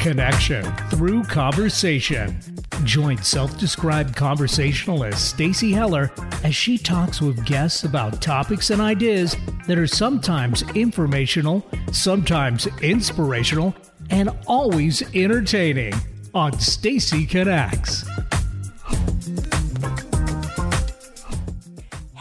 Connection 0.00 0.64
through 0.90 1.22
conversation. 1.24 2.40
Join 2.84 3.18
self-described 3.18 4.16
conversationalist 4.16 5.28
Stacy 5.28 5.72
Heller 5.72 6.10
as 6.44 6.54
she 6.54 6.78
talks 6.78 7.20
with 7.20 7.44
guests 7.44 7.84
about 7.84 8.22
topics 8.22 8.70
and 8.70 8.80
ideas 8.80 9.36
that 9.66 9.76
are 9.76 9.86
sometimes 9.86 10.62
informational, 10.74 11.66
sometimes 11.92 12.66
inspirational, 12.80 13.74
and 14.10 14.30
always 14.46 15.02
entertaining 15.14 15.92
on 16.32 16.58
Stacy 16.58 17.26
Connects. 17.26 18.08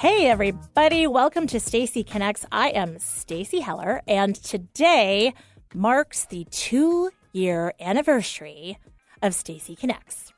Hey 0.09 0.29
everybody, 0.29 1.05
welcome 1.05 1.47
to 1.47 1.59
Stacy 1.59 2.01
Connects. 2.01 2.45
I 2.49 2.69
am 2.69 2.97
Stacy 2.97 3.59
Heller 3.59 4.01
and 4.07 4.35
today 4.35 5.33
marks 5.75 6.23
the 6.23 6.47
2 6.49 7.11
year 7.33 7.73
anniversary 7.81 8.79
of 9.21 9.35
Stacy 9.35 9.75
Connects. 9.75 10.31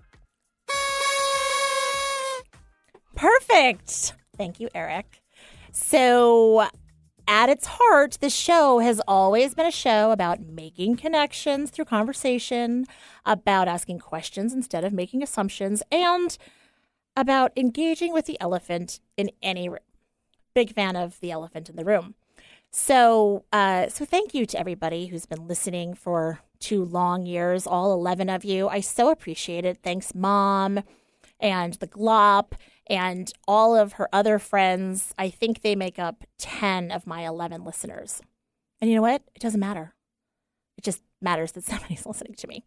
Perfect. 3.16 4.16
Thank 4.36 4.60
you, 4.60 4.70
Eric. 4.74 5.22
So, 5.72 6.68
at 7.28 7.50
its 7.50 7.68
heart, 7.68 8.18
the 8.22 8.32
show 8.32 8.80
has 8.80 9.00
always 9.08 9.54
been 9.54 9.68
a 9.68 9.72
show 9.72 10.10
about 10.10 10.40
making 10.40 10.98
connections 10.98 11.70
through 11.70 11.86
conversation, 11.86 12.88
about 13.24 13.68
asking 13.68 14.00
questions 14.00 14.52
instead 14.52 14.84
of 14.84 14.94
making 14.94 15.22
assumptions, 15.22 15.84
and 15.92 16.40
about 17.20 17.52
engaging 17.58 18.14
with 18.14 18.26
the 18.26 18.40
elephant 18.40 19.00
in 19.18 19.30
any 19.42 19.68
room. 19.68 19.80
Big 20.54 20.74
fan 20.74 20.96
of 20.96 21.20
the 21.20 21.32
elephant 21.32 21.70
in 21.70 21.76
the 21.76 21.84
room. 21.84 22.16
So, 22.72 23.44
uh, 23.52 23.90
so 23.90 24.06
thank 24.06 24.34
you 24.34 24.46
to 24.46 24.60
everybody 24.60 25.08
who's 25.08 25.26
been 25.26 25.48
listening 25.48 25.96
for 25.96 26.40
two 26.60 26.84
long 26.84 27.26
years, 27.26 27.68
all 27.68 27.94
11 27.94 28.30
of 28.30 28.46
you. 28.46 28.68
I 28.68 28.80
so 28.80 29.10
appreciate 29.10 29.66
it. 29.66 29.80
Thanks, 29.84 30.16
Mom 30.16 30.82
and 31.40 31.74
the 31.76 31.88
Glop 31.88 32.54
and 32.88 33.32
all 33.48 33.76
of 33.76 33.94
her 33.94 34.08
other 34.14 34.40
friends. 34.40 35.14
I 35.18 35.30
think 35.30 35.62
they 35.62 35.76
make 35.76 36.00
up 36.00 36.24
10 36.38 36.92
of 36.92 37.08
my 37.08 37.26
11 37.26 37.64
listeners. 37.64 38.22
And 38.80 38.90
you 38.90 38.96
know 38.96 39.02
what? 39.02 39.24
It 39.36 39.42
doesn't 39.42 39.60
matter. 39.60 39.94
It 40.78 40.84
just 40.84 41.02
matters 41.22 41.52
that 41.54 41.64
somebody's 41.66 42.06
listening 42.06 42.36
to 42.36 42.48
me. 42.48 42.64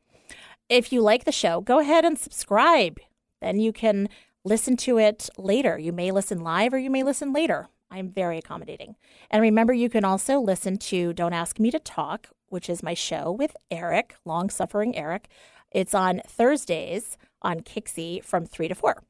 If 0.69 0.93
you 0.93 1.01
like 1.01 1.25
the 1.25 1.33
show, 1.33 1.61
go 1.61 1.79
ahead 1.79 2.05
and 2.05 2.19
subscribe. 2.19 2.99
Then 3.41 3.59
you 3.59 3.73
can 3.73 4.09
listen 4.45 4.77
to 4.79 4.99
it 4.99 5.29
later. 5.37 5.79
You 5.79 5.93
may 5.93 6.11
listen 6.11 6.41
live 6.41 6.75
or 6.75 6.79
you 6.79 6.91
may 6.91 7.03
listen 7.03 7.33
later. 7.33 7.69
I'm 7.91 8.09
very 8.09 8.39
accommodating. 8.39 8.97
And 9.31 9.43
remember, 9.43 9.73
you 9.73 9.91
can 9.91 10.05
also 10.05 10.39
listen 10.41 10.79
to 10.79 11.13
Don't 11.13 11.35
Ask 11.35 11.59
Me 11.59 11.71
to 11.71 11.79
Talk, 11.79 12.29
which 12.49 12.71
is 12.71 12.83
my 12.83 12.95
show 12.95 13.31
with 13.31 13.55
Eric, 13.71 14.15
long 14.25 14.49
suffering 14.49 14.97
Eric. 14.97 15.29
It's 15.71 15.95
on 15.95 16.23
Thursdays 16.27 17.19
on 17.43 17.61
Kixie 17.61 18.25
from 18.25 18.47
3 18.47 18.69
to 18.69 18.75
4. 18.75 19.03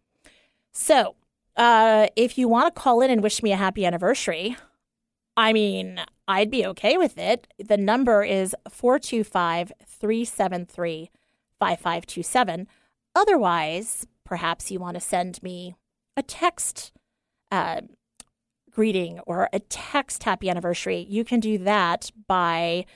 So, 0.73 1.15
uh, 1.57 2.09
if 2.17 2.39
you 2.39 2.49
want 2.49 2.75
to 2.75 2.81
call 2.81 3.03
in 3.03 3.11
and 3.11 3.23
wish 3.23 3.43
me 3.43 3.53
a 3.53 3.57
happy 3.57 3.85
anniversary, 3.85 4.57
I 5.37 5.53
mean, 5.53 6.01
I'd 6.27 6.51
be 6.51 6.67
okay 6.67 6.97
with 6.97 7.19
it. 7.19 7.47
The 7.59 7.77
number 7.77 8.25
is 8.25 8.55
425 8.69 9.73
373 9.87 11.11
5527. 11.59 12.69
Otherwise, 13.15 14.07
perhaps 14.33 14.71
you 14.71 14.81
want 14.81 14.95
to 14.95 15.01
send 15.01 15.43
me 15.43 15.75
a 16.17 16.23
text 16.23 16.91
uh, 17.51 17.83
greeting 18.71 19.21
or 19.27 19.51
a 19.53 19.59
text 19.59 20.23
happy 20.23 20.49
anniversary, 20.49 21.07
you 21.07 21.23
can 21.23 21.39
do 21.39 21.59
that 21.59 22.11
by 22.27 22.87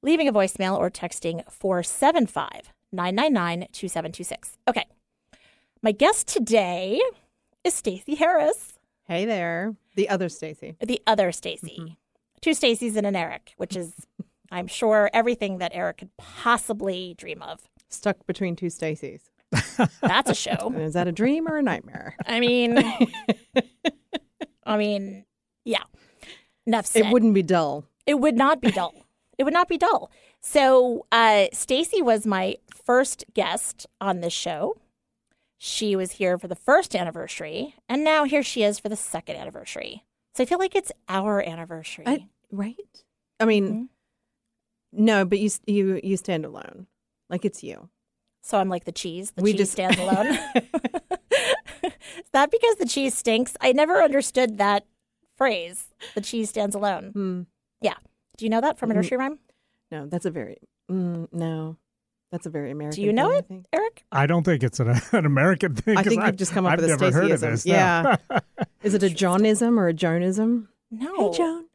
leaving 0.00 0.28
a 0.28 0.32
voicemail 0.32 0.78
or 0.78 0.88
texting 0.88 1.42
475 1.50 2.72
999 2.92 3.66
2726. 3.72 4.58
Okay. 4.68 4.84
My 5.82 5.90
guest 5.90 6.28
today 6.28 7.00
is 7.64 7.74
Stacy 7.74 8.14
Harris. 8.14 8.78
Hey 9.08 9.24
there. 9.24 9.74
The 9.96 10.08
other 10.08 10.28
Stacy. 10.28 10.76
The 10.78 11.02
other 11.04 11.32
Stacy. 11.32 11.78
Mm-hmm. 11.80 11.94
Two 12.42 12.52
Stacys 12.52 12.94
and 12.94 13.08
an 13.08 13.16
Eric, 13.16 13.54
which 13.56 13.74
is, 13.74 14.06
I'm 14.52 14.68
sure, 14.68 15.10
everything 15.12 15.58
that 15.58 15.72
Eric 15.74 15.96
could 15.96 16.16
possibly 16.16 17.16
dream 17.18 17.42
of. 17.42 17.68
Stuck 17.88 18.24
between 18.24 18.54
two 18.54 18.66
Stacys. 18.66 19.30
That's 20.00 20.30
a 20.30 20.34
show. 20.34 20.72
is 20.76 20.94
that 20.94 21.08
a 21.08 21.12
dream 21.12 21.48
or 21.48 21.56
a 21.56 21.62
nightmare? 21.62 22.16
I 22.26 22.40
mean, 22.40 22.78
I 24.64 24.76
mean, 24.76 25.24
yeah. 25.64 25.82
Enough 26.66 26.86
said. 26.86 27.06
It 27.06 27.12
wouldn't 27.12 27.34
be 27.34 27.42
dull. 27.42 27.84
It 28.06 28.20
would 28.20 28.36
not 28.36 28.60
be 28.60 28.70
dull. 28.70 28.94
it 29.38 29.44
would 29.44 29.52
not 29.52 29.68
be 29.68 29.78
dull. 29.78 30.10
So, 30.40 31.06
uh, 31.12 31.46
Stacy 31.52 32.00
was 32.00 32.26
my 32.26 32.56
first 32.84 33.24
guest 33.34 33.86
on 34.00 34.20
this 34.20 34.32
show. 34.32 34.76
She 35.58 35.94
was 35.94 36.12
here 36.12 36.38
for 36.38 36.48
the 36.48 36.56
first 36.56 36.96
anniversary, 36.96 37.74
and 37.88 38.02
now 38.02 38.24
here 38.24 38.42
she 38.42 38.62
is 38.62 38.78
for 38.78 38.88
the 38.88 38.96
second 38.96 39.36
anniversary. 39.36 40.04
So 40.34 40.42
I 40.42 40.46
feel 40.46 40.58
like 40.58 40.74
it's 40.74 40.90
our 41.08 41.42
anniversary, 41.42 42.04
I, 42.06 42.26
right? 42.50 42.76
I 43.38 43.44
mean, 43.44 43.68
mm-hmm. 43.68 45.04
no, 45.04 45.24
but 45.26 45.38
you 45.38 45.50
you 45.66 46.00
you 46.02 46.16
stand 46.16 46.46
alone, 46.46 46.86
like 47.28 47.44
it's 47.44 47.62
you. 47.62 47.90
So 48.42 48.58
I'm 48.58 48.68
like 48.68 48.84
the 48.84 48.92
cheese. 48.92 49.32
The 49.32 49.42
we 49.42 49.52
cheese 49.52 49.60
just... 49.60 49.72
stands 49.72 49.98
alone. 49.98 50.26
Is 50.26 51.92
that 52.32 52.50
because 52.50 52.76
the 52.76 52.86
cheese 52.86 53.14
stinks? 53.14 53.56
I 53.60 53.72
never 53.72 54.02
understood 54.02 54.58
that 54.58 54.86
phrase. 55.36 55.88
The 56.14 56.20
cheese 56.20 56.48
stands 56.48 56.74
alone. 56.74 57.12
Mm. 57.14 57.46
Yeah. 57.80 57.94
Do 58.36 58.44
you 58.44 58.50
know 58.50 58.60
that 58.60 58.78
from 58.78 58.90
a 58.90 58.94
nursery 58.94 59.18
rhyme? 59.18 59.38
No, 59.90 60.06
that's 60.06 60.24
a 60.24 60.30
very 60.30 60.58
mm, 60.90 61.28
no. 61.32 61.76
That's 62.30 62.46
a 62.46 62.50
very 62.50 62.70
American. 62.70 62.96
Do 62.96 63.02
you 63.02 63.12
know 63.12 63.40
thing, 63.40 63.66
it, 63.72 63.76
Eric? 63.76 64.04
I 64.12 64.26
don't 64.26 64.44
think 64.44 64.62
it's 64.62 64.78
an, 64.78 64.88
an 65.12 65.26
American 65.26 65.74
thing. 65.74 65.96
I 65.96 66.02
think 66.02 66.24
you've 66.24 66.36
just 66.36 66.52
come 66.52 66.64
up 66.64 66.72
I've 66.72 66.80
with 66.80 66.86
a 66.86 66.96
never 66.96 67.10
heard 67.10 67.30
of 67.30 67.40
this. 67.40 67.66
Yeah. 67.66 68.16
is 68.82 68.94
it 68.94 69.02
a 69.02 69.06
Johnism 69.06 69.78
or 69.78 69.88
a 69.88 69.92
Jonism? 69.92 70.68
No. 70.90 71.32
Hey, 71.32 71.36
Joan. 71.36 71.66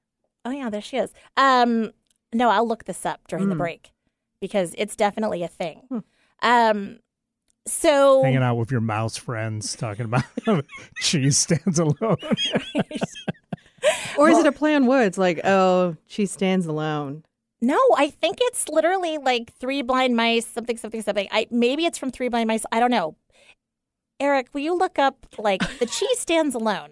Oh 0.45 0.51
yeah, 0.51 0.69
there 0.69 0.81
she 0.81 0.97
is. 0.97 1.11
Um, 1.35 1.91
no, 2.33 2.49
I'll 2.49 2.67
look 2.67 2.85
this 2.85 3.05
up 3.05 3.21
during 3.27 3.45
mm. 3.45 3.49
the 3.49 3.55
break 3.55 3.91
because 4.39 4.73
it's 4.77 4.95
definitely 4.95 5.43
a 5.43 5.47
thing. 5.47 5.81
Hmm. 5.89 5.99
Um, 6.41 6.99
so 7.67 8.23
hanging 8.23 8.43
out 8.43 8.55
with 8.55 8.71
your 8.71 8.81
mouse 8.81 9.17
friends 9.17 9.75
talking 9.75 10.05
about 10.05 10.23
cheese 10.99 11.37
stands 11.37 11.79
alone. 11.79 11.95
or 14.17 14.29
is 14.29 14.37
it 14.37 14.45
a 14.45 14.51
play 14.51 14.75
on 14.75 14.85
words 14.85 15.17
like, 15.17 15.41
oh, 15.43 15.95
she 16.05 16.25
stands 16.25 16.65
alone? 16.65 17.23
No, 17.61 17.79
I 17.97 18.09
think 18.09 18.37
it's 18.41 18.69
literally 18.69 19.17
like 19.17 19.53
three 19.53 19.81
blind 19.81 20.15
mice, 20.15 20.45
something, 20.45 20.77
something, 20.77 21.01
something. 21.01 21.27
I 21.31 21.47
maybe 21.49 21.85
it's 21.85 21.97
from 21.97 22.11
three 22.11 22.29
blind 22.29 22.47
mice. 22.47 22.65
I 22.71 22.79
don't 22.79 22.91
know. 22.91 23.15
Eric, 24.19 24.53
will 24.53 24.61
you 24.61 24.77
look 24.77 24.99
up 24.99 25.25
like 25.37 25.61
the 25.79 25.85
cheese 25.85 26.19
stands 26.19 26.55
alone? 26.55 26.91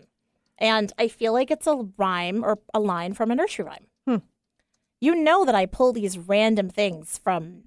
And 0.57 0.91
I 0.97 1.07
feel 1.07 1.33
like 1.33 1.51
it's 1.51 1.67
a 1.67 1.87
rhyme 1.97 2.43
or 2.43 2.59
a 2.73 2.79
line 2.79 3.13
from 3.13 3.31
a 3.31 3.35
nursery 3.35 3.65
rhyme. 3.65 3.87
Hmm. 4.07 4.25
You 4.99 5.15
know 5.15 5.45
that 5.45 5.55
I 5.55 5.65
pull 5.65 5.93
these 5.93 6.17
random 6.17 6.69
things 6.69 7.19
from 7.23 7.63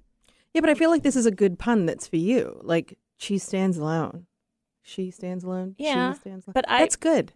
yeah, 0.57 0.61
but 0.61 0.71
I 0.71 0.73
feel 0.73 0.89
like 0.89 1.03
this 1.03 1.15
is 1.15 1.27
a 1.27 1.31
good 1.31 1.59
pun 1.59 1.85
that's 1.85 2.07
for 2.07 2.15
you. 2.15 2.59
Like 2.63 2.97
she 3.15 3.37
stands 3.37 3.77
alone. 3.77 4.25
She 4.81 5.11
stands 5.11 5.43
alone. 5.43 5.75
Yeah, 5.77 6.13
she 6.13 6.19
stands 6.21 6.47
alone. 6.47 6.53
But 6.55 6.67
I, 6.67 6.79
that's 6.79 6.95
good. 6.95 7.31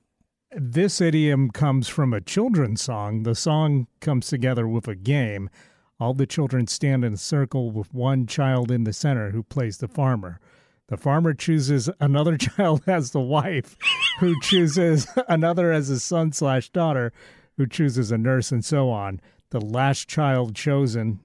This 0.52 1.00
idiom 1.00 1.52
comes 1.52 1.88
from 1.88 2.14
a 2.14 2.22
children's 2.22 2.82
song. 2.82 3.22
The 3.22 3.36
song 3.36 3.86
comes 4.00 4.28
together 4.28 4.68
with 4.68 4.88
a 4.88 4.96
game. 4.96 5.52
All 6.00 6.16
the 6.16 6.26
children 6.26 6.66
stand 6.66 7.06
in 7.06 7.14
a 7.14 7.18
circle 7.18 7.70
with 7.70 7.94
one 7.94 8.26
child 8.26 8.72
in 8.72 8.86
the 8.86 8.94
center 8.94 9.30
who 9.30 9.44
plays 9.44 9.78
the 9.78 9.88
farmer. 9.88 10.40
The 10.88 10.98
farmer 10.98 11.36
chooses 11.36 11.92
another 12.00 12.38
child 12.40 12.82
as 12.88 13.12
the 13.12 13.22
wife, 13.22 13.78
who 14.20 14.34
chooses 14.42 15.06
another 15.30 15.72
as 15.72 15.92
a 15.92 16.00
son 16.00 16.32
slash 16.32 16.72
daughter, 16.72 17.14
who 17.58 17.68
chooses 17.68 18.12
a 18.12 18.18
nurse, 18.18 18.52
and 18.52 18.66
so 18.66 18.90
on. 18.90 19.22
The 19.52 19.62
last 19.62 20.08
child 20.08 20.56
chosen 20.56 21.20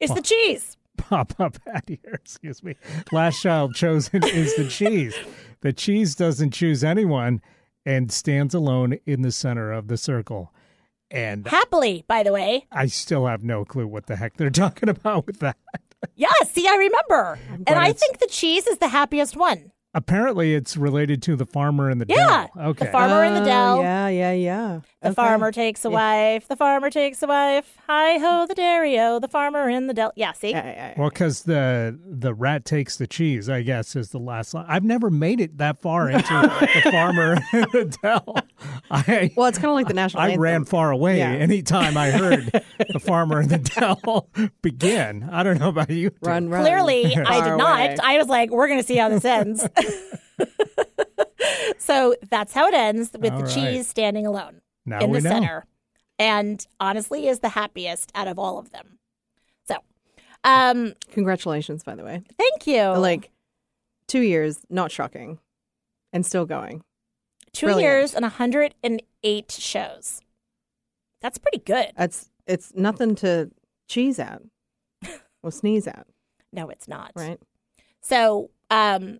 is 0.00 0.10
the 0.10 0.22
cheese 0.22 0.76
pop 0.96 1.38
up 1.38 1.56
at 1.66 1.88
here. 1.88 1.98
Excuse 2.14 2.62
me. 2.62 2.76
Last 3.12 3.40
child 3.42 3.74
chosen 3.74 4.24
is 4.24 4.54
the 4.56 4.68
cheese. 4.68 5.14
The 5.60 5.72
cheese 5.72 6.14
doesn't 6.14 6.52
choose 6.52 6.82
anyone 6.82 7.40
and 7.84 8.12
stands 8.12 8.54
alone 8.54 8.98
in 9.06 9.22
the 9.22 9.32
center 9.32 9.72
of 9.72 9.88
the 9.88 9.96
circle. 9.96 10.52
And 11.10 11.46
happily, 11.46 12.04
by 12.06 12.22
the 12.22 12.32
way. 12.32 12.66
I 12.70 12.86
still 12.86 13.26
have 13.26 13.42
no 13.42 13.64
clue 13.64 13.86
what 13.86 14.06
the 14.06 14.16
heck 14.16 14.36
they're 14.36 14.50
talking 14.50 14.88
about 14.88 15.26
with 15.26 15.40
that. 15.40 15.56
yeah, 16.14 16.28
see, 16.46 16.66
I 16.68 16.76
remember. 16.76 17.38
and 17.66 17.78
I 17.78 17.92
think 17.92 18.18
the 18.18 18.26
cheese 18.28 18.66
is 18.66 18.78
the 18.78 18.88
happiest 18.88 19.36
one. 19.36 19.72
Apparently, 19.92 20.54
it's 20.54 20.76
related 20.76 21.20
to 21.22 21.34
the 21.34 21.44
farmer 21.44 21.90
and 21.90 22.00
the 22.00 22.06
Yeah, 22.08 22.46
dell. 22.54 22.66
Okay. 22.68 22.84
the 22.86 22.92
farmer 22.92 23.24
in 23.24 23.34
the 23.34 23.40
Oh, 23.40 23.44
dell. 23.44 23.82
Yeah, 23.82 24.06
yeah, 24.08 24.30
yeah. 24.32 24.80
The 25.02 25.08
Okay. 25.08 25.14
farmer 25.16 25.50
takes 25.50 25.84
a 25.84 25.88
Yeah. 25.88 25.94
wife. 26.34 26.46
The 26.46 26.54
farmer 26.54 26.90
takes 26.90 27.20
a 27.24 27.26
wife. 27.26 27.76
Hi 27.88 28.18
ho, 28.18 28.46
the 28.46 28.54
dairy-o. 28.54 29.18
The 29.18 29.26
farmer 29.26 29.68
in 29.68 29.88
the 29.88 29.94
dell. 29.94 30.12
Yeah, 30.14 30.30
see? 30.32 30.50
Yeah, 30.52 30.64
yeah, 30.64 30.72
yeah. 30.90 30.94
well, 30.96 31.08
because 31.08 31.42
the 31.42 31.98
the 32.08 32.32
rat 32.34 32.64
takes 32.64 32.98
the 32.98 33.08
cheese, 33.08 33.50
I 33.50 33.62
guess, 33.62 33.96
is 33.96 34.10
the 34.10 34.20
last 34.20 34.54
line. 34.54 34.66
I've 34.68 34.84
never 34.84 35.10
made 35.10 35.40
it 35.40 35.58
that 35.58 35.80
far 35.82 36.08
into 36.08 36.22
the 36.84 36.90
farmer 36.92 37.38
and 37.52 37.66
the 37.72 37.96
dell. 38.00 38.36
I 38.92 39.32
Well, 39.36 39.48
it's 39.48 39.58
kind 39.58 39.70
of 39.70 39.74
like 39.74 39.88
the 39.88 39.94
national 39.94 40.22
I 40.22 40.26
anthem. 40.26 40.40
ran 40.40 40.64
far 40.66 40.92
away 40.92 41.18
Yeah. 41.18 41.30
anytime 41.32 41.96
I 41.96 42.10
heard 42.12 42.62
the 42.92 43.00
farmer 43.00 43.40
and 43.40 43.50
the 43.50 43.58
dell 43.58 44.28
begin. 44.62 45.28
I 45.32 45.42
don't 45.42 45.58
know 45.58 45.70
about 45.70 45.90
you. 45.90 46.10
two. 46.10 46.16
Run, 46.22 46.48
run. 46.48 46.62
Clearly, 46.62 47.06
I 47.16 47.40
did 47.40 47.48
away. 47.54 47.56
not. 47.56 47.98
I 48.04 48.18
was 48.18 48.28
like, 48.28 48.50
we're 48.50 48.68
going 48.68 48.78
to 48.80 48.86
see 48.86 48.96
how 48.96 49.08
this 49.08 49.24
ends. 49.24 49.66
so 51.78 52.14
that's 52.30 52.52
how 52.52 52.66
it 52.68 52.74
ends 52.74 53.10
with 53.18 53.32
All 53.32 53.38
the 53.38 53.44
right. 53.44 53.54
cheese 53.54 53.88
standing 53.88 54.26
alone 54.26 54.60
Now 54.86 55.00
in 55.00 55.12
the 55.12 55.20
know. 55.20 55.30
center. 55.30 55.66
And 56.18 56.64
honestly, 56.78 57.28
is 57.28 57.40
the 57.40 57.48
happiest 57.50 58.12
out 58.14 58.28
of 58.28 58.38
all 58.38 58.58
of 58.58 58.70
them. 58.72 58.98
So, 59.66 59.76
um, 60.44 60.94
Congratulations, 61.12 61.82
by 61.82 61.94
the 61.94 62.04
way. 62.04 62.22
thank 62.38 62.66
you. 62.66 62.82
Like 62.82 63.30
two 64.06 64.20
years, 64.20 64.60
not 64.68 64.92
shocking, 64.92 65.38
and 66.12 66.24
still 66.26 66.44
going. 66.44 66.82
two 67.52 67.66
brilliant. 67.66 67.82
years 67.90 68.14
and 68.14 68.22
108 68.22 69.50
shows. 69.52 70.20
That's 71.22 71.38
pretty 71.38 71.58
good. 71.58 71.86
It's 71.98 72.30
it's 72.46 72.72
nothing 72.74 73.14
to 73.16 73.50
cheese 73.88 74.18
at, 74.18 74.42
or 75.42 75.50
sneeze 75.52 75.86
at, 75.86 76.06
No, 76.52 76.68
it's 76.68 76.88
not. 76.88 77.12
right? 77.14 77.38
So, 78.02 78.50
um, 78.70 79.18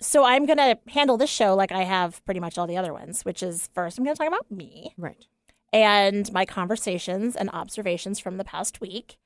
so 0.00 0.24
I'm 0.24 0.46
going 0.46 0.58
to 0.58 0.78
handle 0.88 1.16
this 1.16 1.30
show 1.30 1.54
like 1.54 1.72
I 1.72 1.84
have 1.84 2.24
pretty 2.24 2.40
much 2.40 2.56
all 2.58 2.66
the 2.66 2.76
other 2.76 2.92
ones, 2.92 3.22
which 3.24 3.42
is 3.42 3.68
first 3.74 3.98
I'm 3.98 4.04
going 4.04 4.14
to 4.14 4.18
talk 4.18 4.28
about 4.28 4.50
me 4.50 4.94
Right. 4.96 5.26
and 5.72 6.32
my 6.32 6.44
conversations 6.44 7.36
and 7.36 7.50
observations 7.50 8.18
from 8.18 8.36
the 8.36 8.44
past 8.44 8.80
week, 8.80 9.18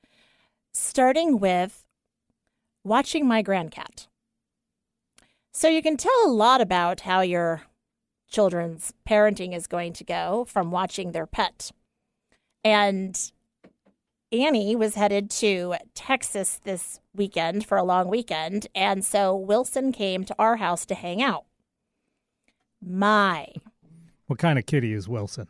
starting 0.73 1.39
with 1.39 1.85
watching 2.83 3.27
my 3.27 3.41
grandcat. 3.41 4.07
So 5.53 5.67
you 5.69 5.81
can 5.81 5.95
tell 5.97 6.25
a 6.25 6.27
lot 6.31 6.59
about 6.61 7.01
how 7.01 7.21
your 7.21 7.63
children's 8.29 8.93
parenting 9.07 9.55
is 9.55 9.67
going 9.67 9.93
to 9.93 10.03
go 10.03 10.45
from 10.49 10.69
watching 10.71 11.11
their 11.11 11.25
pet. 11.25 11.71
And 12.63 13.31
Annie 14.43 14.75
was 14.75 14.95
headed 14.95 15.29
to 15.31 15.75
Texas 15.93 16.59
this 16.63 16.99
weekend 17.13 17.65
for 17.65 17.77
a 17.77 17.83
long 17.83 18.07
weekend, 18.09 18.67
and 18.75 19.05
so 19.05 19.35
Wilson 19.35 19.91
came 19.91 20.25
to 20.25 20.35
our 20.37 20.57
house 20.57 20.85
to 20.87 20.95
hang 20.95 21.21
out. 21.21 21.45
My 22.81 23.47
What 24.27 24.39
kind 24.39 24.59
of 24.59 24.65
kitty 24.65 24.93
is 24.93 25.07
Wilson? 25.07 25.47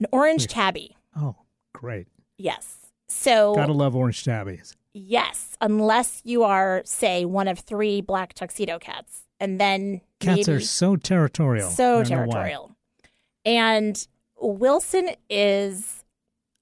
an 0.00 0.06
orange 0.12 0.46
tabby. 0.46 0.96
Oh, 1.16 1.36
great. 1.72 2.06
Yes. 2.36 2.86
So 3.08 3.54
Gotta 3.54 3.72
love 3.72 3.94
orange 3.96 4.24
tabbies. 4.24 4.76
yes, 4.92 5.56
unless 5.60 6.20
you 6.24 6.42
are, 6.42 6.82
say, 6.84 7.24
one 7.24 7.48
of 7.48 7.60
three 7.60 8.00
black 8.00 8.34
tuxedo 8.34 8.78
cats, 8.78 9.22
and 9.40 9.60
then 9.60 10.00
Cats 10.20 10.48
are 10.48 10.60
so 10.60 10.96
territorial. 10.96 11.70
So 11.70 12.02
don't 12.02 12.10
know 12.10 12.16
why. 12.18 12.32
territorial. 12.32 12.76
And 13.44 14.06
Wilson 14.40 15.10
is 15.30 16.04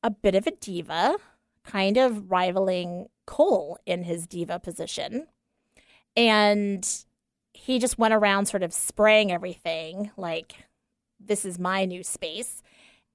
a 0.03 0.11
bit 0.11 0.35
of 0.35 0.47
a 0.47 0.51
diva, 0.53 1.17
kind 1.65 1.97
of 1.97 2.31
rivaling 2.31 3.09
Cole 3.27 3.79
in 3.87 4.05
his 4.05 4.27
diva 4.27 4.59
position. 4.59 5.27
And 6.17 6.87
he 7.53 7.79
just 7.79 7.99
went 7.99 8.15
around 8.15 8.47
sort 8.47 8.63
of 8.63 8.73
spraying 8.73 9.33
everything 9.33 10.11
like, 10.17 10.67
this 11.19 11.45
is 11.45 11.59
my 11.59 11.85
new 11.85 12.03
space. 12.03 12.63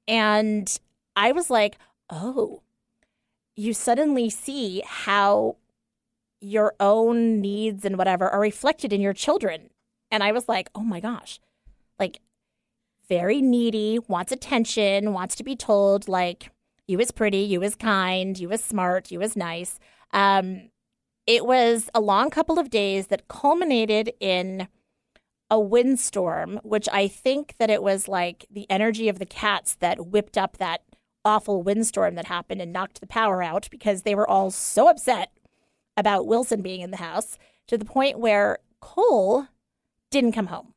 And 0.08 0.80
I 1.16 1.32
was 1.32 1.50
like, 1.50 1.78
oh, 2.10 2.62
you 3.56 3.74
suddenly 3.74 4.30
see 4.30 4.82
how 4.86 5.58
your 6.42 6.74
own 6.80 7.42
needs 7.42 7.86
and 7.86 7.98
whatever 7.98 8.30
are 8.30 8.40
reflected 8.40 8.94
in 8.94 9.02
your 9.02 9.14
children. 9.14 9.70
And 10.10 10.24
I 10.24 10.32
was 10.32 10.48
like, 10.48 10.70
oh 10.74 10.82
my 10.82 11.00
gosh, 11.00 11.40
like 12.00 12.22
very 13.08 13.42
needy, 13.42 14.00
wants 14.08 14.32
attention, 14.32 15.14
wants 15.14 15.36
to 15.36 15.44
be 15.44 15.56
told, 15.56 16.08
like, 16.08 16.52
you 16.90 16.98
was 16.98 17.12
pretty, 17.12 17.40
you 17.40 17.60
was 17.60 17.76
kind, 17.76 18.38
you 18.40 18.50
was 18.50 18.64
smart, 18.64 19.12
you 19.12 19.20
was 19.20 19.36
nice. 19.36 19.80
Um, 20.12 20.70
it 21.28 21.46
was 21.46 21.90
a 21.94 22.02
long 22.02 22.32
couple 22.32 22.58
of 22.58 22.72
days 22.72 23.08
that 23.08 23.28
culminated 23.28 24.12
in 24.20 24.68
a 25.52 25.60
windstorm, 25.60 26.60
which 26.64 26.90
I 26.92 27.08
think 27.08 27.56
that 27.60 27.70
it 27.70 27.84
was 27.84 28.08
like 28.08 28.48
the 28.50 28.70
energy 28.72 29.08
of 29.08 29.20
the 29.20 29.26
cats 29.26 29.76
that 29.76 30.08
whipped 30.08 30.38
up 30.38 30.58
that 30.58 30.82
awful 31.24 31.62
windstorm 31.62 32.16
that 32.16 32.26
happened 32.26 32.62
and 32.62 32.74
knocked 32.74 33.02
the 33.02 33.08
power 33.08 33.44
out 33.44 33.68
because 33.70 34.02
they 34.02 34.16
were 34.16 34.28
all 34.28 34.50
so 34.50 34.88
upset 34.88 35.32
about 35.96 36.26
Wilson 36.26 36.62
being 36.62 36.82
in 36.82 36.92
the 36.92 36.98
house 36.98 37.38
to 37.68 37.78
the 37.78 37.86
point 37.86 38.20
where 38.20 38.58
Cole 38.80 39.48
didn't 40.10 40.32
come 40.32 40.48
home. 40.48 40.74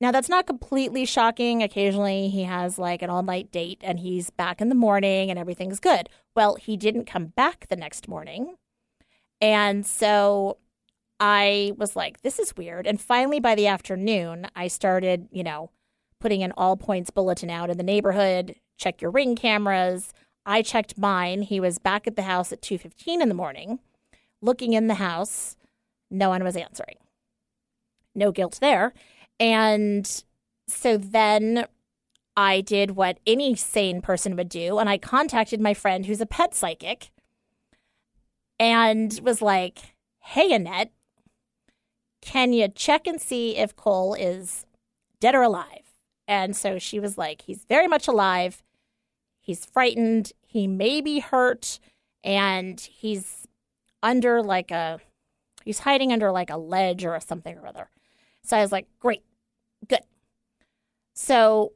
Now, 0.00 0.12
that's 0.12 0.28
not 0.28 0.46
completely 0.46 1.04
shocking. 1.04 1.62
Occasionally, 1.62 2.28
he 2.28 2.44
has 2.44 2.78
like 2.78 3.02
an 3.02 3.10
all 3.10 3.22
night 3.22 3.50
date 3.50 3.80
and 3.82 3.98
he's 3.98 4.30
back 4.30 4.60
in 4.60 4.68
the 4.68 4.74
morning 4.74 5.28
and 5.28 5.38
everything's 5.38 5.80
good. 5.80 6.08
Well, 6.36 6.54
he 6.54 6.76
didn't 6.76 7.06
come 7.06 7.26
back 7.26 7.66
the 7.68 7.76
next 7.76 8.06
morning. 8.06 8.56
And 9.40 9.84
so 9.84 10.58
I 11.18 11.72
was 11.76 11.96
like, 11.96 12.22
this 12.22 12.38
is 12.38 12.56
weird. 12.56 12.86
And 12.86 13.00
finally, 13.00 13.40
by 13.40 13.54
the 13.56 13.66
afternoon, 13.66 14.46
I 14.54 14.68
started, 14.68 15.28
you 15.32 15.42
know, 15.42 15.70
putting 16.20 16.42
an 16.42 16.52
all 16.56 16.76
points 16.76 17.10
bulletin 17.10 17.50
out 17.50 17.70
in 17.70 17.76
the 17.76 17.82
neighborhood, 17.82 18.54
check 18.76 19.02
your 19.02 19.10
ring 19.10 19.34
cameras. 19.34 20.12
I 20.46 20.62
checked 20.62 20.98
mine. 20.98 21.42
He 21.42 21.60
was 21.60 21.78
back 21.78 22.06
at 22.06 22.16
the 22.16 22.22
house 22.22 22.52
at 22.52 22.62
2:15 22.62 23.20
in 23.20 23.28
the 23.28 23.34
morning, 23.34 23.80
looking 24.40 24.72
in 24.72 24.86
the 24.86 24.94
house. 24.94 25.56
No 26.10 26.28
one 26.28 26.42
was 26.44 26.56
answering. 26.56 26.96
No 28.14 28.32
guilt 28.32 28.58
there. 28.60 28.94
And 29.40 30.24
so 30.66 30.96
then 30.96 31.66
I 32.36 32.60
did 32.60 32.92
what 32.92 33.18
any 33.26 33.54
sane 33.56 34.00
person 34.00 34.36
would 34.36 34.48
do 34.48 34.78
and 34.78 34.88
I 34.88 34.98
contacted 34.98 35.60
my 35.60 35.74
friend 35.74 36.06
who's 36.06 36.20
a 36.20 36.26
pet 36.26 36.54
psychic 36.54 37.10
and 38.60 39.18
was 39.22 39.42
like, 39.42 39.94
"Hey 40.20 40.52
Annette, 40.52 40.92
can 42.20 42.52
you 42.52 42.68
check 42.68 43.06
and 43.06 43.20
see 43.20 43.56
if 43.56 43.74
Cole 43.76 44.14
is 44.14 44.66
dead 45.20 45.34
or 45.34 45.42
alive?" 45.42 45.94
And 46.28 46.56
so 46.56 46.78
she 46.78 47.00
was 47.00 47.18
like, 47.18 47.42
"He's 47.42 47.64
very 47.64 47.88
much 47.88 48.06
alive. 48.08 48.62
He's 49.40 49.64
frightened. 49.64 50.32
He 50.46 50.66
may 50.66 51.00
be 51.00 51.20
hurt 51.20 51.80
and 52.22 52.80
he's 52.80 53.46
under 54.02 54.42
like 54.42 54.70
a 54.70 55.00
he's 55.64 55.80
hiding 55.80 56.12
under 56.12 56.30
like 56.30 56.50
a 56.50 56.56
ledge 56.56 57.04
or 57.04 57.18
something 57.20 57.56
or 57.58 57.66
other." 57.66 57.90
So 58.42 58.56
I 58.56 58.60
was 58.62 58.72
like, 58.72 58.86
"Great. 59.00 59.24
Good." 61.18 61.26
So 61.26 61.72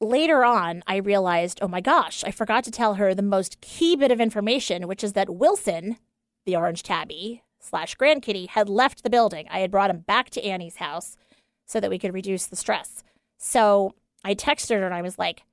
later 0.00 0.44
on, 0.44 0.82
I 0.86 0.96
realized, 0.96 1.60
oh 1.62 1.68
my 1.68 1.80
gosh, 1.80 2.24
I 2.24 2.30
forgot 2.30 2.64
to 2.64 2.70
tell 2.70 2.94
her 2.94 3.14
the 3.14 3.22
most 3.22 3.60
key 3.60 3.96
bit 3.96 4.10
of 4.10 4.20
information, 4.20 4.88
which 4.88 5.04
is 5.04 5.12
that 5.12 5.30
Wilson, 5.34 5.96
the 6.46 6.56
orange 6.56 6.82
tabby 6.82 7.42
slash 7.60 7.94
grand 7.94 8.22
kitty, 8.22 8.46
had 8.46 8.68
left 8.68 9.02
the 9.02 9.10
building. 9.10 9.46
I 9.50 9.60
had 9.60 9.70
brought 9.70 9.90
him 9.90 10.00
back 10.00 10.30
to 10.30 10.44
Annie's 10.44 10.76
house 10.76 11.16
so 11.66 11.78
that 11.80 11.90
we 11.90 11.98
could 11.98 12.12
reduce 12.14 12.46
the 12.46 12.56
stress. 12.56 13.04
So 13.38 13.94
I 14.24 14.34
texted 14.34 14.70
her 14.78 14.84
and 14.84 14.94
I 14.94 15.02
was 15.02 15.18
like, 15.18 15.44